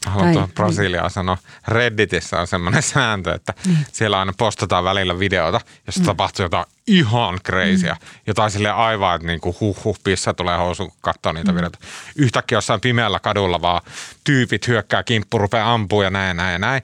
[0.06, 1.14] Haluan tuohon Brasiliaan niin.
[1.14, 1.38] sanoa.
[1.68, 3.76] Redditissä on semmoinen sääntö, että mm.
[3.92, 6.06] siellä aina postataan välillä videota, jossa mm.
[6.06, 7.94] tapahtuu jotain ihan crazyä.
[7.94, 8.08] Mm.
[8.28, 11.56] Jotain sille aivan, että niinku huh huh pissa tulee housu, kun katsoo niitä mm.
[11.56, 11.80] videoita.
[12.16, 13.82] Yhtäkkiä jossain pimeällä kadulla vaan
[14.24, 16.82] tyypit hyökkää kimppu, rupeaa ampua ja näin näin ja näin.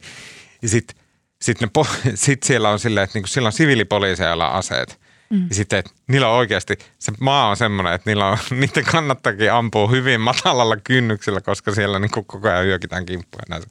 [0.62, 0.98] Ja sitten
[1.42, 1.60] sit
[2.16, 5.00] sit siellä on silleen, että niinku siellä on siviilipoliiseilla aseet.
[5.30, 5.46] Mm.
[5.50, 9.54] Ja sitten, että niillä on oikeasti, se maa on semmoinen, että niillä on, niiden kannattakin
[9.54, 13.44] ampua hyvin matalalla kynnyksellä, koska siellä niin koko ajan hyökitään kimppuja.
[13.50, 13.62] Nämä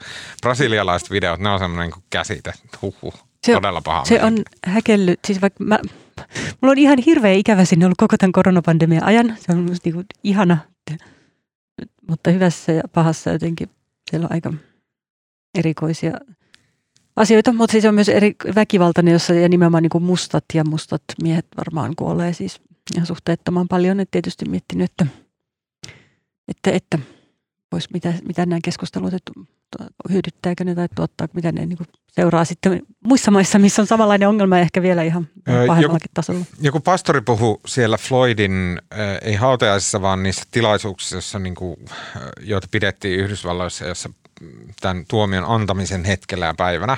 [0.42, 2.52] brasilialaiset videot, ne on semmoinen niin käsite,
[2.82, 3.14] huhhuh,
[3.46, 4.04] se, todella paha.
[4.04, 5.78] Se on häkellyt, siis vaikka mä,
[6.60, 9.36] mulla on ihan hirveä ikävä sinne ollut koko tämän koronapandemian ajan.
[9.40, 10.58] Se on musta niin ihana,
[12.08, 13.70] mutta hyvässä ja pahassa jotenkin
[14.10, 14.52] siellä on aika
[15.58, 16.12] erikoisia
[17.18, 21.02] asioita, mutta siis on myös eri väkivaltainen, jossa ja nimenomaan niin kuin mustat ja mustat
[21.22, 22.60] miehet varmaan kuolee siis
[22.94, 24.00] ihan suhteettoman paljon.
[24.00, 25.06] Et tietysti miettinyt, että,
[26.48, 26.98] että, että
[27.72, 29.32] vois, mitä, mitä nämä keskustelut, että
[30.10, 34.56] hyödyttääkö ne tai tuottaako, mitä ne niin seuraa sitten muissa maissa, missä on samanlainen ongelma
[34.56, 35.28] ja ehkä vielä ihan
[35.66, 36.44] pahemmallakin tasolla.
[36.60, 38.78] Joku pastori puhui siellä Floydin,
[39.22, 41.76] ei hautajaisissa, vaan niissä tilaisuuksissa, jossa, niin kuin,
[42.40, 44.10] joita pidettiin Yhdysvalloissa, jossa
[44.80, 46.96] tämän tuomion antamisen hetkellä ja päivänä,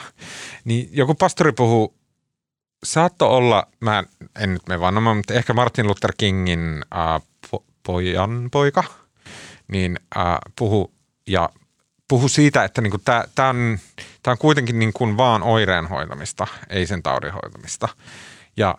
[0.65, 1.95] niin joku pastori puhuu,
[2.85, 4.05] saatto olla, mä
[4.39, 8.85] en nyt me vannomaan, mutta ehkä Martin Luther Kingin äh, po, pojan poika,
[9.69, 10.25] niin äh,
[10.59, 10.95] puhu
[11.27, 11.49] ja
[12.09, 13.79] puhu siitä, että niinku tämä on,
[14.27, 17.89] on kuitenkin niinku vaan oireen hoitamista, ei sen taudin hoitamista.
[18.57, 18.79] Ja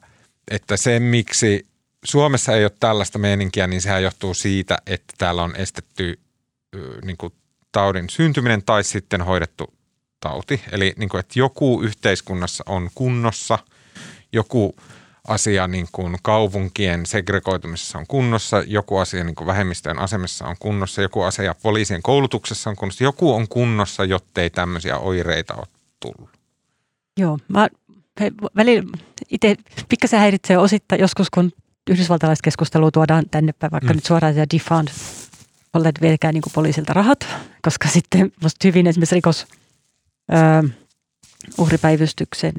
[0.51, 1.67] että se, miksi
[2.03, 6.19] Suomessa ei ole tällaista meininkiä, niin sehän johtuu siitä, että täällä on estetty
[7.05, 7.33] niin kuin
[7.71, 9.73] taudin syntyminen tai sitten hoidettu
[10.19, 10.61] tauti.
[10.71, 13.59] Eli niin kuin, että joku yhteiskunnassa on kunnossa,
[14.31, 14.75] joku
[15.27, 21.01] asia niin kuin kaupunkien segregoitumisessa on kunnossa, joku asia niin kuin vähemmistöjen asemassa on kunnossa,
[21.01, 25.67] joku asia poliisien koulutuksessa on kunnossa, joku on kunnossa, jottei tämmöisiä oireita ole
[25.99, 26.29] tullut.
[27.17, 27.67] Joo, mä
[28.55, 28.83] välillä
[29.29, 29.55] itse
[29.89, 31.51] pikkasen häiritsee osittain joskus, kun
[31.89, 33.95] yhdysvaltalaiskeskustelua tuodaan tänne päin, vaikka mm.
[33.95, 34.87] nyt suoraan ja defund
[35.73, 37.27] olleet vieläkään niin poliisilta rahat,
[37.61, 39.47] koska sitten musta hyvin esimerkiksi rikos
[40.31, 40.69] ö,
[41.57, 42.53] uhripäivystyksen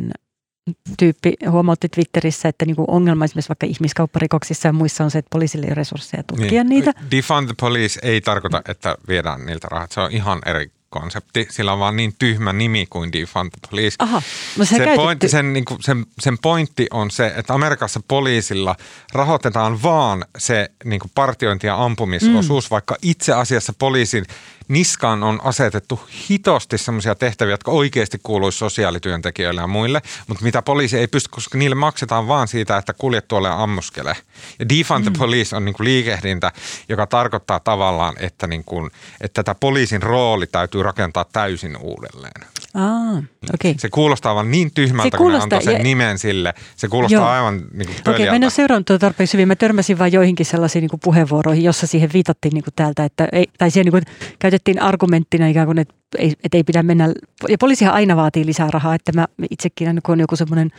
[0.99, 5.29] tyyppi huomautti Twitterissä, että niin kuin ongelma esimerkiksi vaikka ihmiskaupparikoksissa ja muissa on se, että
[5.31, 6.69] poliisille ei ole resursseja tutkia niin.
[6.69, 6.93] niitä.
[7.11, 9.93] Defund the police ei tarkoita, että viedään niiltä rahat.
[9.93, 11.47] Se on ihan eri konsepti.
[11.51, 13.97] Sillä on vaan niin tyhmä nimi kuin defund the police.
[13.99, 14.23] Aha,
[14.59, 18.77] no se, se pointti, sen, niin kuin, sen, sen pointti on se, että Amerikassa poliisilla
[19.13, 22.71] rahoitetaan vaan se niin kuin partiointi- ja ampumisosuus, mm.
[22.71, 24.25] vaikka itse asiassa poliisin
[24.73, 26.01] niskaan on asetettu
[26.31, 31.59] hitosti semmoisia tehtäviä, jotka oikeasti kuuluisi sosiaalityöntekijöille ja muille, mutta mitä poliisi ei pysty, koska
[31.59, 34.17] niille maksetaan vaan siitä, että kuljet tuolle ja ammuskele.
[34.59, 35.13] Ja defund mm.
[35.13, 36.53] the police on niin kuin liikehdintä,
[36.89, 42.47] joka tarkoittaa tavallaan, että, niin kuin, että tätä poliisin rooli täytyy rakentaa täysin uudelleen.
[42.75, 43.23] Aa,
[43.55, 43.75] okay.
[43.79, 46.55] Se kuulostaa vaan niin tyhmältä, Se kun ne kuulostaa- antaa sen ja- nimen sille.
[46.77, 47.29] Se kuulostaa Joo.
[47.29, 49.49] aivan niin kuin Okei, mä en ole seurannut tuota tarpeeksi hyvin.
[49.49, 53.29] Mä törmäsin vain joihinkin sellaisiin niin kuin puheenvuoroihin, jossa siihen viitattiin niin kuin täältä, että
[53.33, 54.03] ei, tai siihen niin kuin
[54.39, 57.09] käytettiin argumenttina ikään kuin, että ei, että ei pidä mennä,
[57.49, 60.71] ja poliisihan aina vaatii lisää rahaa, että mä itsekin aina kun on joku semmoinen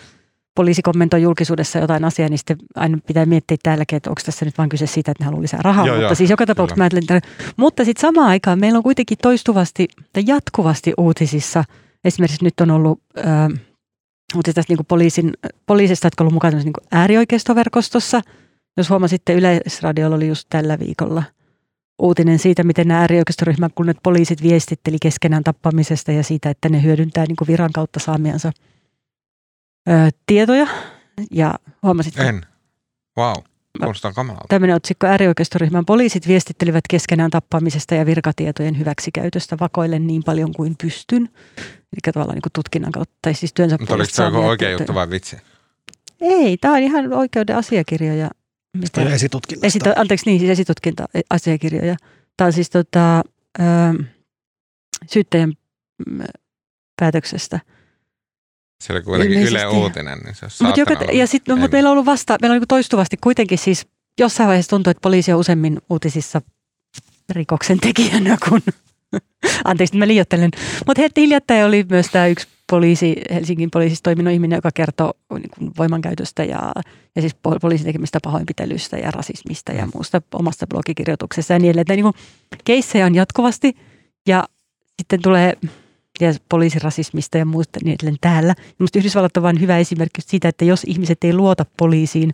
[0.55, 4.57] poliisi kommentoi julkisuudessa jotain asiaa, niin sitten aina pitää miettiä täälläkin, että onko tässä nyt
[4.57, 5.85] vain kyse siitä, että ne haluaa lisää rahaa.
[5.87, 8.83] Joo, mutta joo, siis joka tapauksessa mä ajattelen, että, mutta sitten samaan aikaan meillä on
[8.83, 11.63] kuitenkin toistuvasti tai jatkuvasti uutisissa,
[12.05, 13.49] esimerkiksi nyt on ollut ää,
[14.35, 15.33] uutisia tästä niin poliisin,
[15.65, 18.21] poliisista, jotka ollut mukana niin äärioikeistoverkostossa.
[18.77, 21.23] Jos huomasitte, Yleisradiolla oli just tällä viikolla
[21.99, 27.25] uutinen siitä, miten nämä äärioikeistoryhmän kunnet poliisit viestitteli keskenään tappamisesta ja siitä, että ne hyödyntää
[27.25, 28.51] niin viran kautta saamiansa
[29.89, 29.91] ö,
[30.25, 30.67] tietoja.
[31.31, 32.45] Ja huomasit, En.
[33.17, 33.43] Wow.
[33.79, 34.45] Kuulostaa kamalalta.
[34.49, 41.29] tämmöinen otsikko äärioikeistoryhmän poliisit viestittelivät keskenään tappamisesta ja virkatietojen hyväksikäytöstä vakoillen niin paljon kuin pystyn.
[41.57, 44.83] Eli tavallaan niin tutkinnan kautta, tai siis työnsä Mutta oliko se saamia oikea tietoja.
[44.83, 45.37] juttu vai vitsi?
[46.21, 48.29] Ei, tämä on ihan oikeuden asiakirjoja.
[48.77, 49.01] Mitä?
[49.01, 49.67] Esitutkinnasta.
[49.67, 51.95] Esito, anteeksi, niin, siis esitutkinta-asiakirjoja.
[52.37, 53.23] Tämä on siis tota,
[53.59, 53.63] ö,
[55.07, 55.53] syyttäjän
[56.07, 56.23] mm,
[56.99, 57.59] päätöksestä.
[58.83, 59.67] Se oli kuitenkin Yle.
[59.67, 61.11] Uutinen, niin se olisi Mut joka, olla.
[61.11, 63.87] ja sit, no, Ei mut meillä on ollut vasta, meillä on niinku toistuvasti kuitenkin siis
[64.19, 66.41] jossain vaiheessa tuntuu, että poliisi on useammin uutisissa
[67.29, 68.63] rikoksen tekijänä kuin,
[69.65, 70.51] anteeksi, mä liioittelen.
[70.87, 75.71] Mutta heti hiljattain oli myös tämä yksi poliisi, Helsingin poliisissa toiminut ihminen, joka kertoo niin
[75.77, 76.71] voimankäytöstä ja,
[77.15, 81.81] ja siis po- poliisin tekemistä pahoinpitelystä ja rasismista ja muusta omasta blogikirjoituksessa ja niin edelleen.
[81.81, 82.25] Että niin
[82.65, 83.73] keissejä on jatkuvasti
[84.27, 84.43] ja
[84.99, 85.57] sitten tulee
[86.19, 88.55] ja poliisirasismista ja muusta niin edelleen täällä.
[88.79, 92.33] Minusta Yhdysvallat on vain hyvä esimerkki siitä, että jos ihmiset ei luota poliisiin,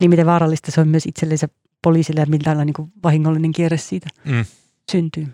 [0.00, 1.48] niin miten vaarallista se on myös itsellensä
[1.82, 4.44] poliisille ja millä niin vahingollinen kierre siitä Mm.
[4.92, 5.26] syntyy.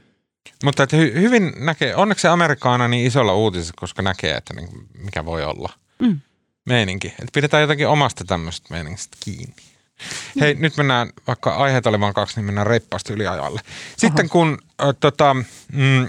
[0.65, 4.69] Mutta että hy- hyvin näkee, onneksi Amerikka on niin isolla uutisessa, koska näkee, että niin,
[4.99, 6.21] mikä voi olla Mm.
[6.67, 7.09] meininki.
[7.09, 9.55] Että pidetään jotakin omasta tämmöisestä meiningistä kiinni.
[10.41, 13.61] Hei, nyt mennään, vaikka aiheet oli vain kaksi, niin mennään reippaasti yliajalle.
[13.97, 15.35] Sitten kun äh, tota,
[15.73, 16.07] mm,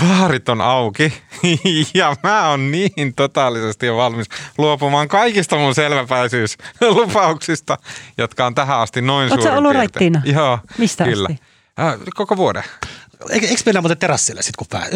[0.00, 1.12] baarit on auki
[1.94, 4.26] ja mä oon niin totaalisesti jo valmis
[4.58, 7.78] luopumaan kaikista mun selväpäisyyslupauksista,
[8.18, 10.14] jotka on tähän asti noin Oot suurin ollut piirtein.
[10.14, 10.40] raittiina?
[10.40, 11.28] Joo, Mistä kyllä.
[11.30, 11.42] asti?
[11.80, 12.64] Äh, koko vuoden.
[13.30, 14.86] Eikö, eikö mennä muuten terassille sitten, kun pää...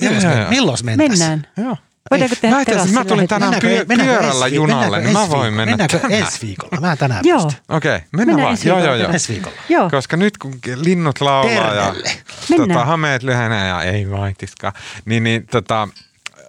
[0.00, 0.50] Milloin, joo, men, joo.
[0.50, 1.28] milloin mentäisiin?
[1.28, 1.46] Mennään.
[1.56, 1.76] Joo.
[2.10, 5.66] Voidaanko tehdä mä asiassa- mä tulin tänään pyö- pyörällä ensi- junalle, niin mä voin mennä
[5.76, 6.22] Mennäänkö tänään.
[6.22, 6.80] ensi viikolla?
[6.80, 7.50] Mä tänään Joo.
[7.68, 8.58] Okei, okay, mennään Mennään vaan.
[8.64, 9.12] Joo, joo, joo.
[9.12, 9.56] Ensi viikolla.
[9.68, 12.10] Joo, Koska nyt kun linnut laulaa ja Tervelle.
[12.50, 12.68] Mennään.
[12.68, 14.72] tota, hameet lyhenee ja ei vaitiskaan,
[15.04, 15.88] niin, niin tota,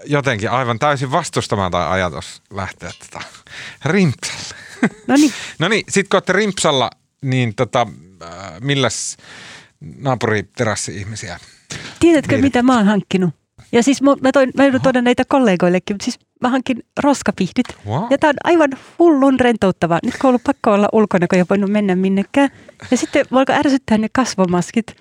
[0.05, 3.26] jotenkin aivan täysin vastustamaton ajatus lähteä tota,
[3.86, 4.55] rimpsalle.
[5.07, 5.34] no niin.
[5.60, 6.89] No niin, sit kun olette rimpsalla,
[7.22, 7.88] niin tota,
[8.24, 8.30] äh,
[8.60, 9.18] milläs
[9.97, 11.39] naapuriterassi-ihmisiä?
[11.99, 12.43] Tiedätkö, Niin.
[12.43, 13.39] mitä mä oon hankkinut?
[13.72, 17.65] Ja siis mä, mä, toin, mä joudun tuoda näitä kollegoillekin, mutta siis mä hankin roskapihdit.
[17.88, 18.03] Wow.
[18.09, 19.99] Ja tää on aivan hullun rentouttavaa.
[20.03, 22.49] Nyt kun on ollut pakko olla ulkona, kun ei ole voinut mennä minnekään.
[22.91, 24.95] Ja sitten voi alkaa ärsyttää ne kasvomaskit.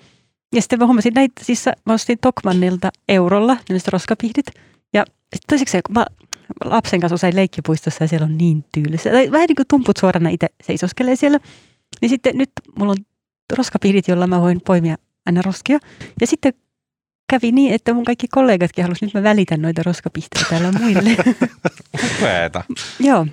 [0.55, 4.45] Ja sitten mä huomasin näitä, siis mä ostin Tokmannilta eurolla ne roskapihdit.
[4.93, 6.05] Ja sitten toiseksi kun mä
[6.65, 9.09] lapsen kanssa usein leikkipuistossa ja siellä on niin tyylissä.
[9.09, 11.39] Tai vähän niin kuin tumput suorana itse seisoskelee siellä.
[12.01, 12.49] Niin sitten nyt
[12.79, 12.97] mulla on
[13.57, 14.95] roskapihdit, joilla mä voin poimia
[15.25, 15.79] aina roskia.
[16.21, 16.53] Ja sitten
[17.29, 21.09] kävi niin, että mun kaikki kollegatkin halusivat, nyt mä välitän noita roskapihtejä täällä muille.
[22.17, 22.63] Upeeta.
[22.99, 23.27] Joo.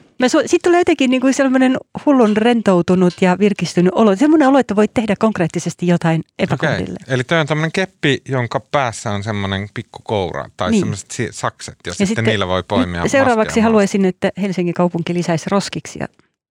[0.46, 1.76] Sitten tulee jotenkin niin kuin sellainen
[2.06, 4.16] hullun rentoutunut ja virkistynyt olo.
[4.16, 6.98] Semmoinen olo, että voit tehdä konkreettisesti jotain epäkohdille.
[7.08, 10.80] eli toi on tämmöinen keppi, jonka päässä on semmoinen pikku koura tai Niin.
[10.80, 14.74] semmoiset si- sakset, ja, Ja sitten, sitten niillä voi poimia Seuraavaksi maskeja haluaisin, että Helsingin
[14.74, 16.06] kaupunki lisäisi roskiksia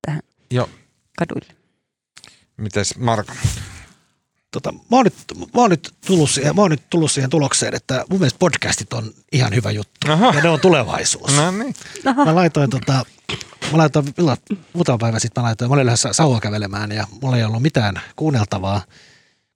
[0.06, 0.70] tähän Joo.
[1.18, 1.54] kaduille.
[2.58, 3.34] Mites Marko?
[4.56, 7.76] Tota, mä, oon nyt, mä, oon nyt tullut siihen, mä oon nyt tullut siihen tulokseen,
[7.76, 10.12] että mun mielestä podcastit on ihan hyvä juttu.
[10.12, 10.34] Aha.
[10.36, 11.36] Ja ne on tulevaisuus.
[11.36, 11.76] No niin.
[12.06, 13.06] Aha, Mä laitoin, tota,
[13.72, 14.06] mä laitoin
[14.74, 18.02] muutama päivä sitten mä laitoin, mä olin lähdössä sauva kävelemään ja mulla ei ollut mitään
[18.16, 18.82] kuunneltavaa,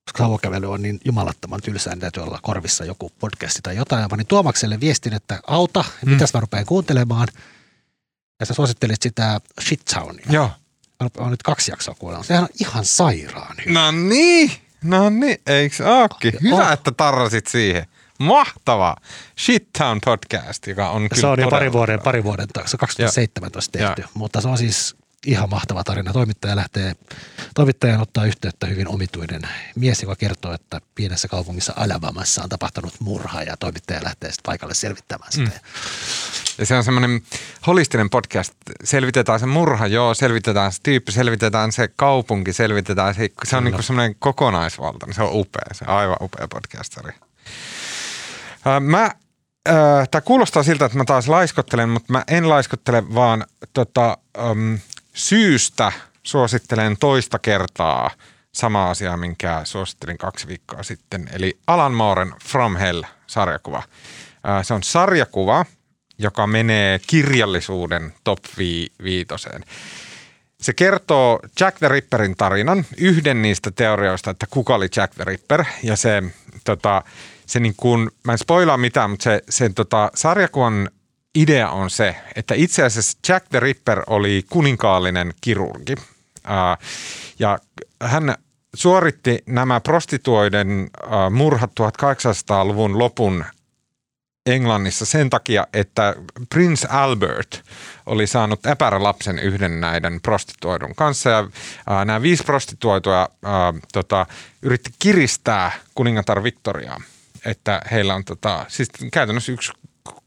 [0.04, 4.00] koska sauvakävely on niin jumalattoman tylsää, niin täytyy olla korvissa joku podcasti tai jotain.
[4.00, 6.12] Ja mä panin Tuomakselle viestin, että auta, mm.
[6.12, 7.28] mitäs mä rupean kuuntelemaan.
[8.40, 10.26] Ja sä suosittelit sitä Shit Townia.
[10.30, 10.50] Joo.
[11.00, 12.26] Mä oon nyt kaksi jaksoa kuunnellut.
[12.26, 13.80] Sehän on ihan sairaan hyvä.
[13.80, 14.52] No niin.
[14.84, 16.32] No niin, eiks ookin?
[16.42, 16.72] Hyvä, Oh.
[16.72, 17.86] että tarrasit siihen.
[18.18, 18.96] Mahtavaa.
[19.38, 23.78] Shit Town Podcast, joka on kyllä se on jo pari vuoden, pari vuoden taakse, 2017
[23.78, 23.86] Joo.
[23.94, 24.96] tehty, mutta se on siis
[25.26, 26.12] ihan mahtava tarina.
[26.12, 26.94] Toimittaja lähtee,
[27.54, 29.42] toimittajan ottaa yhteyttä hyvin omituinen
[29.76, 34.74] mies, joka kertoo, että pienessä kaupungissa Alabamassa on tapahtunut murha ja toimittaja lähtee sitten paikalle
[34.74, 35.50] selvittämään sitä.
[35.50, 35.60] Mm.
[36.58, 37.22] Ja se on semmoinen
[37.66, 38.52] holistinen podcast.
[38.84, 43.28] Selvitetään se murha, joo, selvitetään se tyyppi, selvitetään se kaupunki, selvitetään se.
[43.44, 47.12] Se on niin semmoinen kokonaisvaltainen, se on upea, se on aivan upea podcastari.
[48.80, 49.10] Mä
[50.10, 54.18] Tämä kuulostaa siltä, että mä taas laiskottelen, mutta mä en laiskottele, vaan tota,
[54.50, 54.78] um,
[55.14, 55.92] syystä
[56.22, 58.10] suosittelen toista kertaa
[58.52, 61.28] sama asia, minkä suosittelin kaksi viikkoa sitten.
[61.32, 63.82] Eli Alan Mooren From Hell-sarjakuva.
[64.62, 65.64] Se on sarjakuva,
[66.18, 68.38] joka menee kirjallisuuden top
[69.02, 69.64] viitoseen.
[70.60, 75.64] Se kertoo Jack the Ripperin tarinan, yhden niistä teorioista, että kuka oli Jack the Ripper.
[75.82, 76.22] Ja se,
[76.64, 77.02] tota,
[77.46, 80.90] se niin kuin, mä en spoilaa mitään, mutta se, sen tota, sarjakuvan
[81.34, 85.94] idea on se, että itse asiassa Jack the Ripper oli kuninkaallinen kirurgi.
[87.38, 87.58] Ja
[88.02, 88.34] hän
[88.74, 90.90] suoritti nämä prostituoiden
[91.30, 93.44] murhat 1800-luvun lopun
[94.46, 96.14] Englannissa sen takia, että
[96.48, 97.62] Prince Albert
[98.06, 98.60] oli saanut
[98.98, 101.30] lapsen yhden näiden prostituoidun kanssa.
[101.30, 101.48] Ja
[102.04, 104.26] nämä viisi prostituoitua ää, tota,
[104.62, 107.00] yritti kiristää kuningatar Victoriaa
[107.44, 109.72] että heillä on tota, siis käytännössä yksi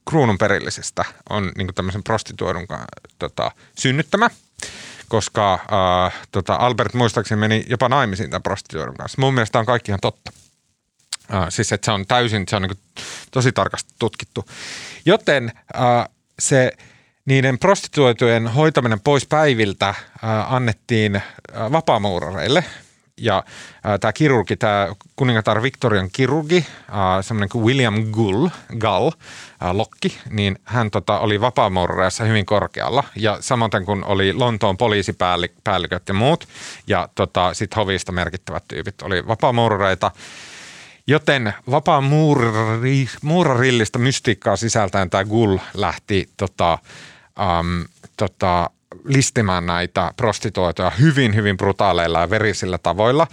[0.10, 2.68] kruunun perillisestä on niin tämmöisen prostituoidun
[3.20, 4.30] tota, synnyttämä,
[5.10, 9.22] koska äh, tota Albert muistaakseni meni jopa naimisiin tämän prostituoidun kanssa.
[9.22, 10.32] Mun mielestä on kaikki ihan totta.
[11.34, 12.78] Äh, siis että se on täysin, se on niin
[13.32, 14.46] tosi tarkasti tutkittu.
[15.06, 16.10] Joten äh,
[16.40, 16.72] se
[17.26, 21.22] niiden prostituoitujen hoitaminen pois päiviltä äh, annettiin
[21.72, 22.64] vapaamuurareille–
[23.18, 28.50] ja äh, tämä kirurgi, tämä kuningatar Victorian kirurgi, äh, semmoinen kuin William Gull,
[28.80, 29.12] Gull,
[29.64, 33.04] äh, Lokki, niin hän tota, oli vapaamuurareissa hyvin korkealla.
[33.16, 36.48] Ja samoin kuin oli Lontoon poliisipäälliköt ja muut,
[36.88, 40.12] ja tota, sitten hovista merkittävät tyypit oli vapaamuurareita.
[41.08, 46.78] Joten vapaamuurarillista mystiikkaa sisältäen tämä Gull lähti tota,
[47.60, 47.86] um,
[48.18, 48.70] tota,
[49.06, 53.28] listimään näitä prostituoituja hyvin, hyvin brutaaleilla ja verisillä tavoilla.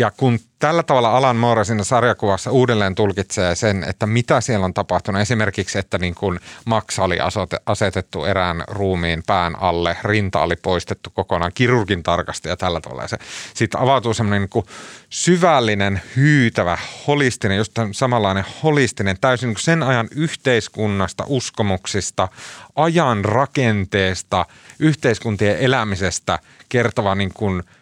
[0.00, 4.74] Ja kun tällä tavalla Alan Moore siinä sarjakuvassa uudelleen tulkitsee sen, että mitä siellä on
[4.74, 5.20] tapahtunut.
[5.20, 7.18] Esimerkiksi, että niin kuin Max oli
[7.66, 13.08] asetettu erään ruumiin pään alle, rinta oli poistettu kokonaan, kirurgin tarkasti ja tällä tavalla.
[13.08, 13.18] se,
[13.54, 14.64] sitten avautuu semmoinen niin
[15.10, 22.28] syvällinen, hyytävä, holistinen, just samanlainen holistinen, täysin niin sen ajan yhteiskunnasta, uskomuksista,
[22.76, 24.46] ajan rakenteesta,
[24.78, 27.62] yhteiskuntien elämisestä kertova niin kuin–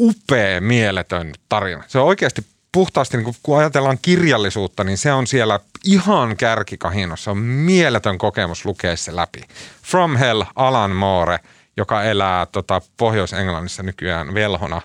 [0.00, 1.84] upea, mieletön tarina.
[1.86, 7.30] Se on oikeasti puhtaasti, niin kun ajatellaan kirjallisuutta, niin se on siellä ihan kärkikahinossa.
[7.30, 9.42] On mieletön kokemus lukea se läpi.
[9.82, 11.38] From Hell, Alan Moore,
[11.76, 14.82] joka elää tota, Pohjois-Englannissa nykyään velhona.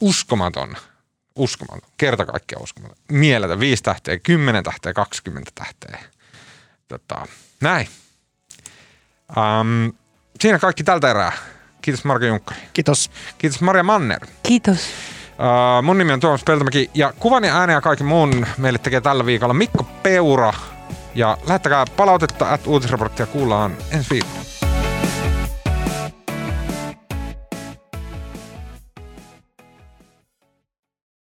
[0.00, 0.76] Uskomaton,
[1.36, 2.96] uskomaton, kerta kaikkiaan uskomaton.
[3.12, 5.98] Mieletön, viisi tähteä, kymmenen tähteä, kaksikymmentä tähteä.
[6.88, 7.26] Tota,
[7.60, 7.88] näin.
[9.36, 9.92] Um,
[10.40, 11.32] siinä kaikki tältä erää.
[11.86, 12.60] Kiitos Marko Junkkari.
[12.72, 13.10] Kiitos.
[13.38, 14.26] Kiitos Maria Manner.
[14.42, 14.78] Kiitos.
[14.78, 19.00] Uh, mun nimi on Tuomas Peltomäki ja kuvan ja äänen ja kaikki muun meille tekee
[19.00, 20.52] tällä viikolla Mikko Peura.
[21.14, 24.55] Ja lähettäkää palautetta, että uutisraporttia kuullaan ensi viikolla.